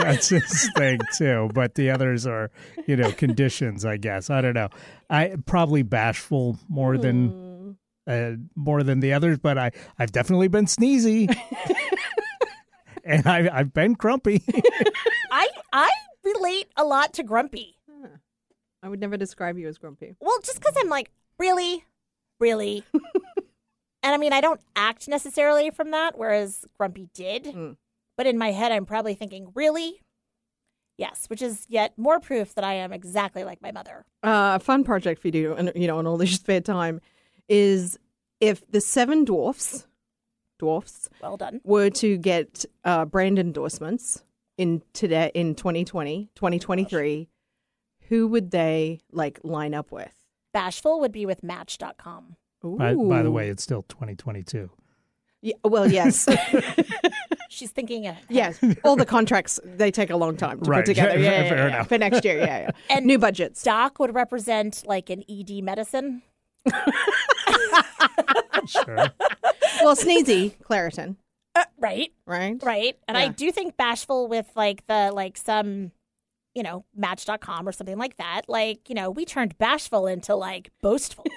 That's 0.05 0.29
his 0.29 0.69
thing 0.75 0.99
too. 1.17 1.49
But 1.53 1.75
the 1.75 1.89
others 1.89 2.25
are, 2.27 2.51
you 2.87 2.95
know, 2.95 3.11
conditions. 3.11 3.85
I 3.85 3.97
guess 3.97 4.29
I 4.29 4.41
don't 4.41 4.53
know. 4.53 4.69
I 5.09 5.35
probably 5.45 5.83
bashful 5.83 6.57
more 6.69 6.97
than 6.97 7.77
uh, 8.07 8.31
more 8.55 8.83
than 8.83 8.99
the 8.99 9.13
others, 9.13 9.37
but 9.39 9.57
I 9.57 9.71
I've 9.97 10.11
definitely 10.11 10.47
been 10.47 10.65
sneezy, 10.65 11.35
and 13.03 13.27
I 13.27 13.49
I've 13.51 13.73
been 13.73 13.93
grumpy. 13.93 14.43
I 15.31 15.49
I 15.73 15.91
relate 16.23 16.67
a 16.77 16.83
lot 16.83 17.13
to 17.13 17.23
Grumpy. 17.23 17.77
I 18.83 18.89
would 18.89 18.99
never 18.99 19.17
describe 19.17 19.57
you 19.57 19.67
as 19.67 19.79
grumpy. 19.79 20.15
Well, 20.19 20.37
just 20.43 20.59
because 20.59 20.75
I'm 20.77 20.89
like, 20.89 21.09
really, 21.39 21.83
really, 22.39 22.83
and 22.93 24.13
I 24.13 24.17
mean, 24.17 24.31
I 24.31 24.41
don't 24.41 24.61
act 24.75 25.07
necessarily 25.07 25.71
from 25.71 25.89
that, 25.89 26.19
whereas 26.19 26.65
Grumpy 26.77 27.09
did. 27.15 27.45
Mm. 27.45 27.77
But 28.17 28.27
in 28.27 28.37
my 28.37 28.51
head, 28.51 28.71
I'm 28.71 28.85
probably 28.85 29.13
thinking, 29.13 29.51
really, 29.55 30.01
yes, 30.97 31.25
which 31.27 31.41
is 31.41 31.65
yet 31.69 31.97
more 31.97 32.19
proof 32.19 32.55
that 32.55 32.63
I 32.63 32.73
am 32.75 32.93
exactly 32.93 33.43
like 33.43 33.61
my 33.61 33.71
mother. 33.71 34.05
Uh, 34.23 34.53
a 34.55 34.59
fun 34.59 34.83
project 34.83 35.21
for 35.21 35.27
you 35.27 35.31
to 35.33 35.41
do, 35.41 35.53
and 35.53 35.71
you 35.75 35.87
know, 35.87 35.99
in 35.99 36.07
all 36.07 36.17
this 36.23 36.35
spare 36.35 36.61
time, 36.61 37.01
is 37.49 37.97
if 38.39 38.65
the 38.71 38.81
seven 38.81 39.25
dwarfs, 39.25 39.87
dwarfs, 40.59 41.09
Well 41.21 41.37
done. 41.37 41.61
were 41.63 41.89
to 41.89 42.17
get 42.17 42.65
uh, 42.83 43.05
brand 43.05 43.37
endorsements 43.39 44.23
in 44.57 44.81
today 44.93 45.31
in 45.33 45.55
2020, 45.55 46.29
2023, 46.35 47.27
who 48.07 48.27
would 48.27 48.51
they 48.51 48.99
like 49.11 49.39
line 49.43 49.73
up 49.73 49.91
with? 49.91 50.13
Bashful 50.53 51.01
would 51.01 51.11
be 51.11 51.25
with 51.25 51.43
Match.com. 51.43 52.37
by, 52.63 52.93
by 52.95 53.21
the 53.21 53.31
way, 53.31 53.49
it's 53.49 53.63
still 53.63 53.83
2022. 53.89 54.69
Yeah, 55.45 55.53
well, 55.63 55.87
yes, 55.91 56.27
She's 57.49 57.69
thinking 57.69 58.07
ahead. 58.07 58.23
yes. 58.29 58.59
All 58.83 58.95
the 58.95 59.05
contracts 59.05 59.59
they 59.63 59.91
take 59.91 60.09
a 60.09 60.17
long 60.17 60.35
time 60.37 60.59
to 60.61 60.69
Right. 60.69 60.79
put 60.79 60.87
together. 60.87 61.19
Yeah, 61.19 61.43
yeah, 61.43 61.49
Fair 61.49 61.57
yeah, 61.57 61.67
enough. 61.67 61.87
for 61.87 61.97
next 61.99 62.25
year. 62.25 62.39
Yeah, 62.39 62.59
yeah. 62.61 62.71
And 62.89 63.05
New 63.05 63.19
budgets. 63.19 63.61
Doc 63.61 63.99
would 63.99 64.15
represent 64.15 64.81
like 64.87 65.11
an 65.11 65.23
ED 65.29 65.61
medicine. 65.63 66.23
Sure. 68.67 68.95
Well, 69.83 69.95
Sneezy 69.95 70.55
Claritin, 70.63 71.17
uh, 71.53 71.65
Right. 71.77 72.11
right? 72.25 72.57
Right. 72.63 72.97
And 73.07 73.15
I 73.15 73.27
do 73.27 73.51
think 73.51 73.77
bashful 73.77 74.27
with 74.27 74.47
like 74.55 74.85
the 74.87 75.11
like 75.13 75.37
some 75.37 75.91
you 76.55 76.63
know, 76.63 76.85
match.com 76.95 77.67
or 77.67 77.71
something 77.73 77.97
like 77.97 78.15
that. 78.17 78.43
Like, 78.47 78.87
you 78.89 78.95
know, 78.95 79.11
we 79.11 79.25
turned 79.25 79.57
bashful 79.57 80.07
into 80.07 80.35
like 80.35 80.71
boastful. 80.81 81.25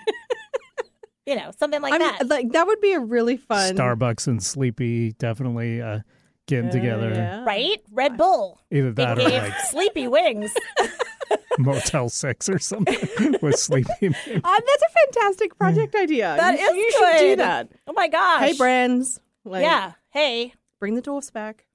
you 1.29 1.37
know, 1.37 1.51
something 1.59 1.83
like 1.83 1.93
I 1.93 1.99
mean, 1.99 2.13
that. 2.21 2.29
like 2.29 2.53
that 2.53 2.67
would 2.67 2.81
be 2.81 2.93
a 2.93 3.01
really 3.01 3.37
fun. 3.37 3.77
Starbucks 3.77 4.27
and 4.27 4.43
Sleepy 4.43 5.13
definitely 5.13 5.83
uh, 5.83 6.01
getting 6.47 6.71
together. 6.71 7.11
Yeah. 7.11 7.45
right? 7.45 7.83
Red 7.93 8.17
Bull. 8.17 8.59
Either 8.71 8.93
They 8.93 9.05
that 9.05 9.19
or 9.19 9.29
gave 9.29 9.43
like 9.43 9.61
sleepy 9.67 10.09
wings. 10.09 10.55
Motel 11.59 12.09
Six 12.09 12.49
or 12.49 12.59
something 12.59 13.37
with 13.43 13.59
Sleepy. 13.59 13.89
Uh, 14.01 14.11
that's 14.43 14.83
a 14.83 15.13
fantastic 15.13 15.59
project 15.59 15.95
idea. 15.95 16.35
That 16.39 16.59
you, 16.59 16.65
is 16.65 16.77
you 16.77 16.93
should 16.93 17.19
do 17.19 17.29
good. 17.33 17.39
that. 17.41 17.69
Oh 17.87 17.93
my 17.93 18.09
gosh. 18.09 18.41
Hey, 18.41 18.57
brands. 18.57 19.21
Like, 19.45 19.63
yeah. 19.63 19.93
Hey. 20.11 20.55
Bring 20.81 20.95
the 20.95 21.03
dwarfs 21.03 21.31
back. 21.31 21.67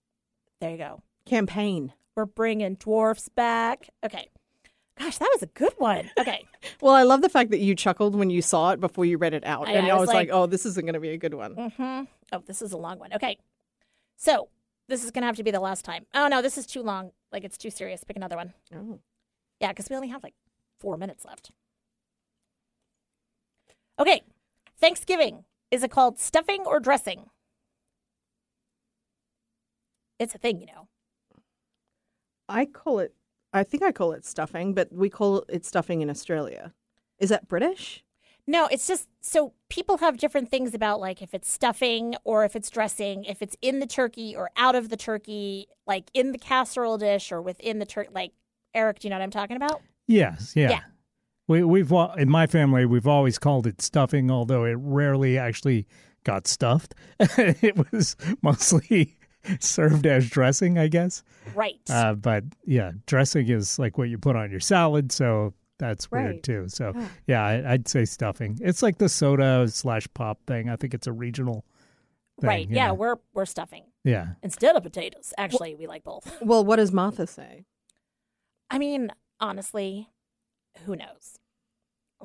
There 0.61 0.71
you 0.71 0.77
go. 0.77 1.03
Campaign. 1.27 1.93
We're 2.15 2.25
bringing 2.25 2.75
dwarfs 2.75 3.29
back. 3.29 3.89
Okay. 4.03 4.29
Gosh, 4.99 5.17
that 5.17 5.29
was 5.33 5.41
a 5.43 5.47
good 5.47 5.73
one. 5.77 6.09
Okay. 6.19 6.45
Well, 6.81 6.93
I 6.93 7.03
love 7.03 7.21
the 7.21 7.29
fact 7.29 7.51
that 7.51 7.59
you 7.59 7.75
chuckled 7.75 8.15
when 8.15 8.29
you 8.29 8.41
saw 8.41 8.71
it 8.71 8.79
before 8.79 9.03
you 9.05 9.17
read 9.17 9.33
it 9.33 9.43
out. 9.45 9.67
I- 9.67 9.73
and 9.73 9.91
I 9.91 9.95
was 9.95 10.07
like, 10.07 10.15
like- 10.15 10.29
oh, 10.31 10.45
this 10.45 10.65
isn't 10.65 10.85
going 10.85 10.93
to 10.93 10.99
be 11.01 11.09
a 11.09 11.17
good 11.17 11.33
one. 11.33 11.55
Mm-hmm. 11.55 12.03
Oh, 12.31 12.43
this 12.45 12.61
is 12.61 12.71
a 12.71 12.77
long 12.77 12.99
one. 12.99 13.13
Okay. 13.13 13.37
So 14.17 14.47
this 14.87 15.03
is 15.03 15.11
going 15.11 15.23
to 15.23 15.25
have 15.27 15.35
to 15.37 15.43
be 15.43 15.51
the 15.51 15.59
last 15.59 15.83
time. 15.83 16.05
Oh, 16.13 16.27
no, 16.27 16.41
this 16.41 16.57
is 16.57 16.65
too 16.65 16.81
long. 16.81 17.11
Like, 17.33 17.43
it's 17.43 17.57
too 17.57 17.69
serious. 17.69 18.03
Pick 18.03 18.15
another 18.17 18.35
one. 18.37 18.53
Oh. 18.73 18.99
Yeah, 19.59 19.69
because 19.69 19.89
we 19.89 19.95
only 19.95 20.07
have 20.09 20.23
like 20.23 20.35
four 20.79 20.95
minutes 20.97 21.25
left. 21.25 21.51
Okay. 23.99 24.21
Thanksgiving. 24.79 25.43
Is 25.71 25.83
it 25.83 25.91
called 25.91 26.19
stuffing 26.19 26.63
or 26.65 26.79
dressing? 26.79 27.29
It's 30.19 30.35
a 30.35 30.37
thing, 30.37 30.59
you 30.59 30.67
know. 30.67 30.87
I 32.47 32.65
call 32.65 32.99
it, 32.99 33.13
I 33.53 33.63
think 33.63 33.83
I 33.83 33.91
call 33.91 34.11
it 34.13 34.25
stuffing, 34.25 34.73
but 34.73 34.91
we 34.91 35.09
call 35.09 35.45
it 35.47 35.65
stuffing 35.65 36.01
in 36.01 36.09
Australia. 36.09 36.73
Is 37.19 37.29
that 37.29 37.47
British? 37.47 38.03
No, 38.45 38.67
it's 38.67 38.87
just 38.87 39.07
so 39.21 39.53
people 39.69 39.97
have 39.97 40.17
different 40.17 40.49
things 40.49 40.73
about 40.73 40.99
like 40.99 41.21
if 41.21 41.33
it's 41.33 41.49
stuffing 41.49 42.15
or 42.25 42.43
if 42.43 42.55
it's 42.55 42.69
dressing, 42.69 43.23
if 43.23 43.41
it's 43.41 43.55
in 43.61 43.79
the 43.79 43.87
turkey 43.87 44.35
or 44.35 44.49
out 44.57 44.75
of 44.75 44.89
the 44.89 44.97
turkey, 44.97 45.67
like 45.87 46.09
in 46.13 46.33
the 46.33 46.37
casserole 46.37 46.97
dish 46.97 47.31
or 47.31 47.41
within 47.41 47.79
the 47.79 47.85
turkey. 47.85 48.09
Like, 48.13 48.33
Eric, 48.73 48.99
do 48.99 49.07
you 49.07 49.09
know 49.11 49.17
what 49.17 49.23
I'm 49.23 49.31
talking 49.31 49.55
about? 49.55 49.81
Yes, 50.07 50.53
yeah. 50.55 50.69
Yeah. 50.71 50.79
We 51.47 51.63
we've 51.63 51.91
in 52.17 52.29
my 52.29 52.47
family 52.47 52.85
we've 52.85 53.07
always 53.07 53.37
called 53.37 53.67
it 53.67 53.81
stuffing, 53.81 54.29
although 54.29 54.65
it 54.65 54.77
rarely 54.79 55.37
actually 55.37 55.87
got 56.25 56.47
stuffed. 56.47 56.95
it 57.19 57.91
was 57.91 58.17
mostly 58.41 59.17
served 59.59 60.05
as 60.05 60.29
dressing, 60.29 60.77
I 60.77 60.87
guess. 60.87 61.23
Right. 61.55 61.79
Uh, 61.89 62.13
but 62.13 62.43
yeah, 62.65 62.91
dressing 63.05 63.49
is 63.49 63.77
like 63.79 63.97
what 63.97 64.09
you 64.09 64.17
put 64.17 64.35
on 64.35 64.51
your 64.51 64.59
salad, 64.59 65.11
so 65.11 65.53
that's 65.79 66.09
weird 66.11 66.25
Right. 66.25 66.43
too. 66.43 66.65
So 66.67 66.93
yeah, 67.27 67.43
I, 67.45 67.73
I'd 67.73 67.87
say 67.87 68.05
stuffing. 68.05 68.57
It's 68.61 68.81
like 68.81 68.97
the 68.97 69.09
soda 69.09 69.67
slash 69.67 70.07
pop 70.13 70.39
thing. 70.47 70.69
I 70.69 70.75
think 70.75 70.93
it's 70.93 71.07
a 71.07 71.11
regional. 71.11 71.65
Thing, 72.41 72.47
right. 72.47 72.67
Yeah, 72.69 72.91
we're 72.93 73.17
we're 73.33 73.45
stuffing 73.45 73.83
yeah. 74.03 74.29
instead 74.41 74.75
of 74.75 74.83
potatoes. 74.83 75.33
Actually, 75.37 75.75
we 75.75 75.85
like 75.87 76.03
both. 76.03 76.35
Well, 76.41 76.65
what 76.65 76.77
does 76.77 76.91
Martha 76.91 77.27
say? 77.27 77.65
I 78.71 78.79
mean, 78.79 79.11
honestly, 79.39 80.09
who 80.85 80.95
knows? 80.95 81.37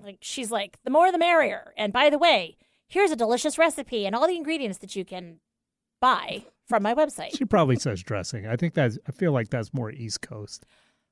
Like 0.01 0.19
she's 0.23 0.51
like, 0.51 0.79
the 0.85 0.91
more 0.91 1.13
the 1.13 1.19
merrier. 1.19 1.75
And 1.77 1.93
by 1.93 2.09
the 2.09 2.19
way, 2.19 2.57
here's 2.89 3.11
a 3.11 3.17
delicious 3.17 3.59
recipe 3.59 4.07
and 4.07 4.15
all 4.15 4.27
the 4.27 4.37
ingredients 4.37 4.79
that 4.79 4.97
you 4.97 5.05
can 5.05 5.41
buy 6.01 6.45
from 6.69 6.83
my 6.83 6.95
website. 6.95 7.37
She 7.37 7.45
probably 7.45 7.77
says 7.77 8.03
dressing. 8.03 8.47
I 8.47 8.57
think 8.57 8.75
that's. 8.75 8.99
I 9.09 9.13
feel 9.13 9.33
like 9.33 9.51
that's 9.51 9.73
more 9.75 9.91
East 9.91 10.21
Coast. 10.23 10.67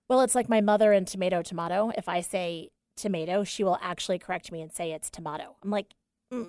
Well, 0.09 0.21
it's 0.21 0.35
like 0.35 0.49
my 0.49 0.61
mother 0.61 0.93
and 0.93 1.07
tomato 1.07 1.43
tomato. 1.43 1.91
If 1.97 2.09
I 2.09 2.21
say 2.21 2.71
tomato, 2.97 3.43
she 3.45 3.65
will 3.65 3.79
actually 3.83 4.19
correct 4.19 4.53
me 4.53 4.61
and 4.63 4.73
say 4.73 4.93
it's 4.93 5.11
tomato. 5.11 5.57
I'm 5.65 5.71
like, 5.71 5.95
mm, 6.33 6.47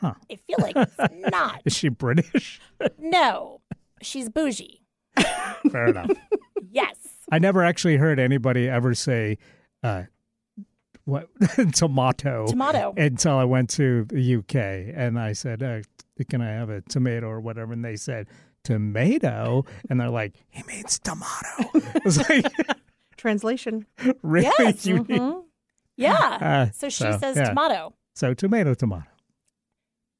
Huh. 0.00 0.14
I 0.30 0.36
feel 0.36 0.56
like 0.60 0.76
it's 0.76 1.14
not. 1.30 1.60
Is 1.64 1.76
she 1.76 1.88
British? 1.88 2.60
No, 2.98 3.60
she's 4.02 4.28
bougie. 4.30 4.82
Fair 5.70 5.86
enough. 5.88 6.10
Yes. 6.70 6.96
I 7.30 7.38
never 7.38 7.62
actually 7.62 7.96
heard 7.98 8.18
anybody 8.18 8.68
ever 8.68 8.94
say 8.94 9.36
uh, 9.82 10.04
what 11.04 11.28
tomato 11.74 12.46
Tomato. 12.46 12.94
until 12.96 13.34
I 13.36 13.44
went 13.44 13.68
to 13.70 14.04
the 14.06 14.36
UK 14.36 14.94
and 14.96 15.18
I 15.18 15.32
said, 15.34 15.62
uh, 15.62 15.80
"Can 16.28 16.40
I 16.40 16.50
have 16.50 16.70
a 16.70 16.80
tomato 16.82 17.26
or 17.28 17.40
whatever?" 17.40 17.72
And 17.72 17.84
they 17.84 17.96
said 17.96 18.26
tomato, 18.64 19.64
and 19.88 20.00
they're 20.00 20.10
like, 20.10 20.34
"He 20.50 20.62
means 20.64 20.98
tomato." 20.98 21.70
I 21.74 22.00
was 22.04 22.18
like, 22.28 22.46
Translation. 23.16 23.86
"Really? 24.22 24.50
Yes. 24.58 24.86
You 24.86 24.96
mean- 24.96 25.06
Mhm. 25.20 25.44
Yeah. 25.96 26.14
Uh, 26.14 26.70
so 26.72 26.88
she 26.88 27.04
so, 27.04 27.18
says 27.18 27.36
yeah. 27.36 27.44
tomato. 27.50 27.92
So 28.14 28.32
tomato, 28.34 28.72
tomato." 28.74 29.06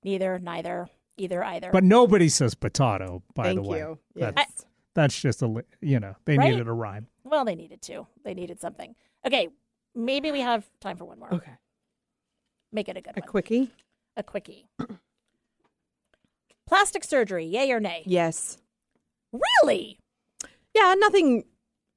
Neither, 0.05 0.39
neither, 0.39 0.89
either, 1.17 1.43
either. 1.45 1.71
But 1.73 1.85
nobody 1.85 2.29
says 2.29 2.55
potato. 2.55 3.23
By 3.35 3.45
Thank 3.45 3.63
the 3.63 3.69
way, 3.69 3.79
you. 3.79 3.99
Yes. 4.15 4.35
that's 4.95 5.21
just 5.21 5.43
a 5.43 5.65
you 5.81 6.01
know 6.01 6.15
they 6.27 6.37
Right? 6.37 6.51
needed 6.51 6.69
a 6.69 6.73
rhyme. 6.73 7.07
well, 7.25 7.45
they 7.45 7.55
needed 7.55 7.81
to. 7.83 8.07
They 8.25 8.35
needed 8.35 8.61
something. 8.61 8.95
Okay, 9.27 9.49
maybe 9.95 10.33
we 10.33 10.41
have 10.41 10.69
time 10.81 10.97
for 10.97 11.05
one 11.05 11.19
more. 11.19 11.33
okay. 11.35 11.53
Make 12.73 12.89
it 12.89 12.97
a 12.97 13.01
good 13.01 13.17
A 13.17 13.21
one. 13.21 13.29
quickie? 13.29 13.71
a 14.17 14.23
quickie. 14.23 14.69
Plastic 16.71 17.05
surgery, 17.05 17.45
yay 17.45 17.71
or 17.73 17.81
nay? 17.81 18.05
Yes. 18.07 18.57
Really? 19.63 19.99
Yeah, 20.75 20.95
nothing 20.97 21.45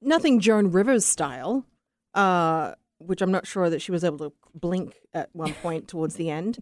nothing 0.02 0.40
Joan 0.42 0.72
Rivers 0.72 1.06
style. 1.06 1.66
Uh 2.14 2.74
which 2.98 3.22
I'm 3.22 3.32
not 3.32 3.46
sure 3.48 3.70
that 3.70 3.82
she 3.82 3.92
was 3.92 4.04
able 4.04 4.18
to 4.20 4.34
blink 4.56 4.96
at 5.14 5.30
one 5.34 5.54
point 5.56 5.88
towards 5.88 6.16
the 6.16 6.30
end. 6.30 6.60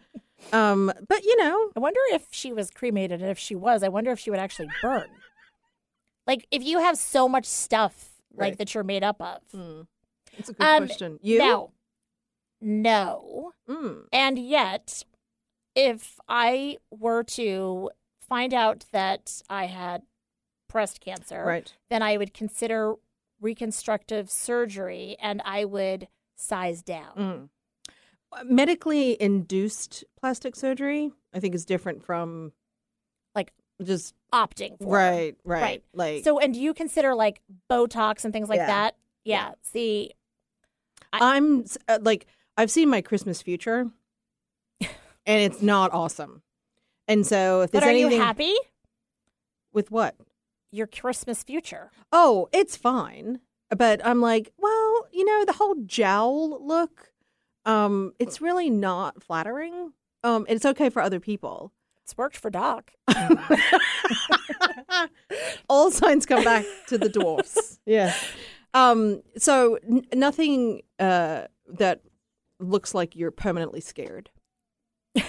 Um, 0.52 0.92
but 1.08 1.24
you 1.24 1.38
know, 1.38 1.70
I 1.76 1.80
wonder 1.80 2.00
if 2.14 2.28
she 2.32 2.52
was 2.52 2.72
cremated, 2.72 3.22
and 3.22 3.30
if 3.30 3.38
she 3.38 3.54
was, 3.56 3.84
I 3.84 3.90
wonder 3.90 4.12
if 4.12 4.20
she 4.20 4.30
would 4.32 4.40
actually 4.40 4.70
burn. 4.82 5.08
like, 6.28 6.48
if 6.52 6.64
you 6.64 6.80
have 6.80 6.98
so 6.98 7.28
much 7.30 7.46
stuff 7.46 8.10
like 8.34 8.40
Right. 8.52 8.58
that 8.58 8.74
you're 8.74 8.84
made 8.84 9.04
up 9.04 9.22
of. 9.22 9.42
it's 10.38 10.50
a 10.50 10.54
good 10.54 10.64
Um, 10.66 10.88
question. 10.88 11.20
You? 11.22 11.38
Now, 11.40 11.70
no. 12.60 13.52
Mm. 13.70 14.06
And 14.12 14.40
yet, 14.40 15.04
if 15.76 16.20
I 16.28 16.78
were 16.90 17.24
to 17.24 17.92
find 18.32 18.54
out 18.54 18.86
that 18.94 19.42
I 19.50 19.66
had 19.66 20.04
breast 20.70 21.02
cancer, 21.02 21.44
Right. 21.44 21.74
then 21.90 22.02
I 22.02 22.16
would 22.16 22.34
consider 22.34 22.96
reconstructive 23.42 24.32
surgery 24.32 25.18
and 25.20 25.42
I 25.44 25.66
would 25.66 26.08
size 26.38 26.82
down. 26.82 27.50
Mm. 28.34 28.46
Medically 28.46 29.22
induced 29.22 30.06
plastic 30.18 30.56
surgery, 30.56 31.12
I 31.34 31.42
think, 31.42 31.54
is 31.54 31.66
different 31.66 32.06
from 32.06 32.54
Like 33.36 33.52
just 33.84 34.16
opting 34.34 34.78
for. 34.78 34.88
right, 34.96 35.36
right, 35.44 35.62
Right. 35.62 35.84
Like 35.94 36.24
So, 36.24 36.40
and 36.40 36.54
do 36.54 36.62
you 36.62 36.74
consider 36.74 37.14
like 37.14 37.42
Botox 37.70 38.24
and 38.24 38.32
things 38.32 38.48
like 38.48 38.60
Yeah. 38.60 38.68
that? 38.68 38.96
Yeah. 39.26 39.48
yeah. 39.50 39.54
See, 39.64 40.12
I'm 41.12 41.66
uh, 41.90 42.00
like 42.02 42.28
I've 42.56 42.72
seen 42.72 42.88
my 42.88 43.02
Christmas 43.02 43.42
future, 43.42 43.92
and 44.80 44.90
it's 45.26 45.62
not 45.62 45.92
awesome. 45.92 46.44
And 47.12 47.28
so 47.28 47.62
if 47.62 47.72
but 47.72 47.82
there's 47.82 47.90
are 47.90 47.90
anything 47.90 48.12
you 48.14 48.22
happy? 48.22 48.56
with 49.74 49.92
what? 49.92 50.16
Your 50.72 50.88
Christmas 50.88 51.44
future. 51.44 51.92
Oh, 52.14 52.48
it's 52.54 52.78
fine. 52.78 53.42
But 53.70 54.00
I'm 54.06 54.22
like, 54.22 54.54
well, 54.58 55.08
you 55.12 55.26
know, 55.26 55.44
the 55.44 55.54
whole 55.54 55.76
jowl 55.86 56.66
look, 56.66 57.12
um, 57.66 58.14
it's 58.18 58.40
really 58.40 58.70
not 58.70 59.22
flattering. 59.22 59.92
Um, 60.24 60.46
it's 60.48 60.66
okay 60.66 60.90
for 60.90 61.02
other 61.02 61.20
people. 61.20 61.74
It's 62.06 62.18
worked 62.18 62.38
for 62.38 62.50
Doc. 62.50 62.92
All 65.70 65.92
signs 65.92 66.26
come 66.26 66.44
back 66.44 66.66
to 66.88 66.98
the 66.98 67.10
dwarfs. 67.10 67.80
yeah. 67.86 68.14
Um, 68.74 69.22
so 69.38 69.80
n- 69.90 70.06
nothing 70.14 70.82
uh, 71.00 71.44
that 71.68 72.02
looks 72.60 72.94
like 72.94 73.16
you're 73.18 73.32
permanently 73.32 73.82
scared. 73.82 74.30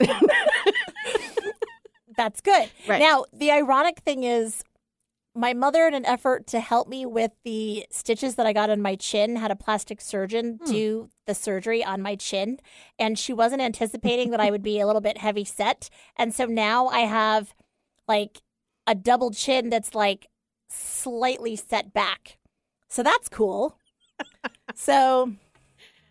That's 2.16 2.40
good. 2.40 2.70
Right. 2.88 3.00
Now, 3.00 3.24
the 3.32 3.50
ironic 3.50 3.98
thing 4.00 4.24
is, 4.24 4.62
my 5.34 5.52
mother, 5.52 5.86
in 5.88 5.94
an 5.94 6.06
effort 6.06 6.46
to 6.48 6.60
help 6.60 6.86
me 6.88 7.04
with 7.04 7.32
the 7.44 7.86
stitches 7.90 8.36
that 8.36 8.46
I 8.46 8.52
got 8.52 8.70
on 8.70 8.80
my 8.80 8.94
chin, 8.94 9.34
had 9.34 9.50
a 9.50 9.56
plastic 9.56 10.00
surgeon 10.00 10.60
Hmm. 10.64 10.70
do 10.70 11.08
the 11.26 11.34
surgery 11.34 11.84
on 11.84 12.00
my 12.00 12.14
chin. 12.14 12.60
And 13.00 13.18
she 13.18 13.32
wasn't 13.32 13.60
anticipating 13.62 14.30
that 14.30 14.38
I 14.38 14.52
would 14.52 14.62
be 14.62 14.78
a 14.78 14.86
little 14.86 15.00
bit 15.00 15.18
heavy 15.18 15.44
set. 15.44 15.90
And 16.16 16.32
so 16.32 16.44
now 16.44 16.86
I 16.86 17.00
have 17.00 17.52
like 18.06 18.42
a 18.86 18.94
double 18.94 19.32
chin 19.32 19.70
that's 19.70 19.92
like 19.94 20.28
slightly 20.68 21.56
set 21.56 21.92
back. 21.92 22.38
So 22.88 23.02
that's 23.02 23.28
cool. 23.28 23.76
so, 24.76 25.32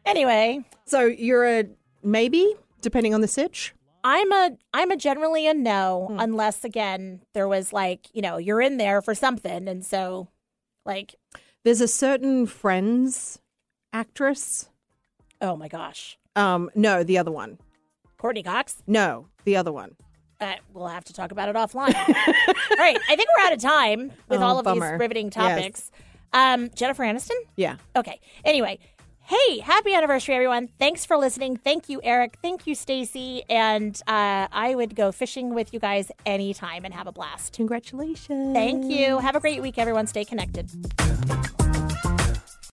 anyway, 0.05 0.65
So 0.86 1.05
you're 1.05 1.45
a 1.47 1.65
maybe, 2.03 2.55
depending 2.84 3.13
on 3.15 3.21
the 3.21 3.27
sitch. 3.27 3.73
I'm 4.03 4.31
a 4.31 4.51
I'm 4.73 4.91
a 4.91 4.97
generally 4.97 5.47
a 5.47 5.53
no 5.53 6.07
Hmm. 6.11 6.19
unless 6.19 6.63
again 6.63 7.21
there 7.34 7.47
was 7.47 7.71
like, 7.73 8.07
you 8.13 8.21
know, 8.21 8.38
you're 8.38 8.61
in 8.61 8.77
there 8.77 9.01
for 9.01 9.15
something 9.15 9.67
and 9.67 9.84
so 9.86 10.27
like 10.86 11.15
There's 11.63 11.81
a 11.81 11.88
certain 11.88 12.45
Friends 12.45 13.39
actress. 13.91 14.69
oh 15.41 15.55
my 15.55 15.67
gosh. 15.67 16.17
Um, 16.36 16.69
no, 16.75 17.03
the 17.03 17.17
other 17.17 17.31
one. 17.31 17.59
Courteney 18.17 18.43
Cox? 18.43 18.81
No, 18.88 19.27
the 19.43 19.55
other 19.55 19.71
one. 19.71 19.95
Uh, 20.41 20.55
we'll 20.73 20.88
have 20.88 21.03
to 21.05 21.13
talk 21.13 21.31
about 21.31 21.47
it 21.47 21.55
offline. 21.55 21.93
all 22.07 22.77
right, 22.77 22.97
I 23.09 23.15
think 23.15 23.29
we're 23.38 23.45
out 23.45 23.53
of 23.53 23.59
time 23.61 24.11
with 24.27 24.41
Oh, 24.41 24.43
all 24.43 24.59
of 24.59 24.65
bummer. 24.65 24.91
these 24.91 24.99
riveting 24.99 25.27
Yes. 25.27 25.34
topics. 25.36 25.91
Um 26.34 26.69
Jennifer 26.75 27.03
Aniston? 27.03 27.38
Yeah. 27.55 27.77
Okay. 27.95 28.19
Anyway, 28.43 28.79
hey, 29.24 29.59
happy 29.59 29.93
anniversary, 29.93 30.36
everyone! 30.36 30.69
Thanks 30.80 31.05
for 31.05 31.17
listening. 31.17 31.57
Thank 31.57 31.89
you, 31.89 31.99
Eric. 32.03 32.38
Thank 32.41 32.67
you, 32.67 32.76
Stacy. 32.76 33.43
And 33.49 33.99
uh, 34.07 34.47
I 34.51 34.74
would 34.76 34.95
go 34.95 35.11
fishing 35.11 35.53
with 35.53 35.74
you 35.74 35.80
guys 35.80 36.11
anytime 36.26 36.86
and 36.86 36.93
have 36.93 37.07
a 37.07 37.11
blast. 37.11 37.53
Congratulations. 37.53 38.53
Thank 38.53 38.91
you. 38.91 39.19
Have 39.19 39.36
a 39.36 39.39
great 39.39 39.61
week, 39.61 39.78
everyone. 39.78 40.07
Stay 40.07 40.26
connected. 40.26 40.69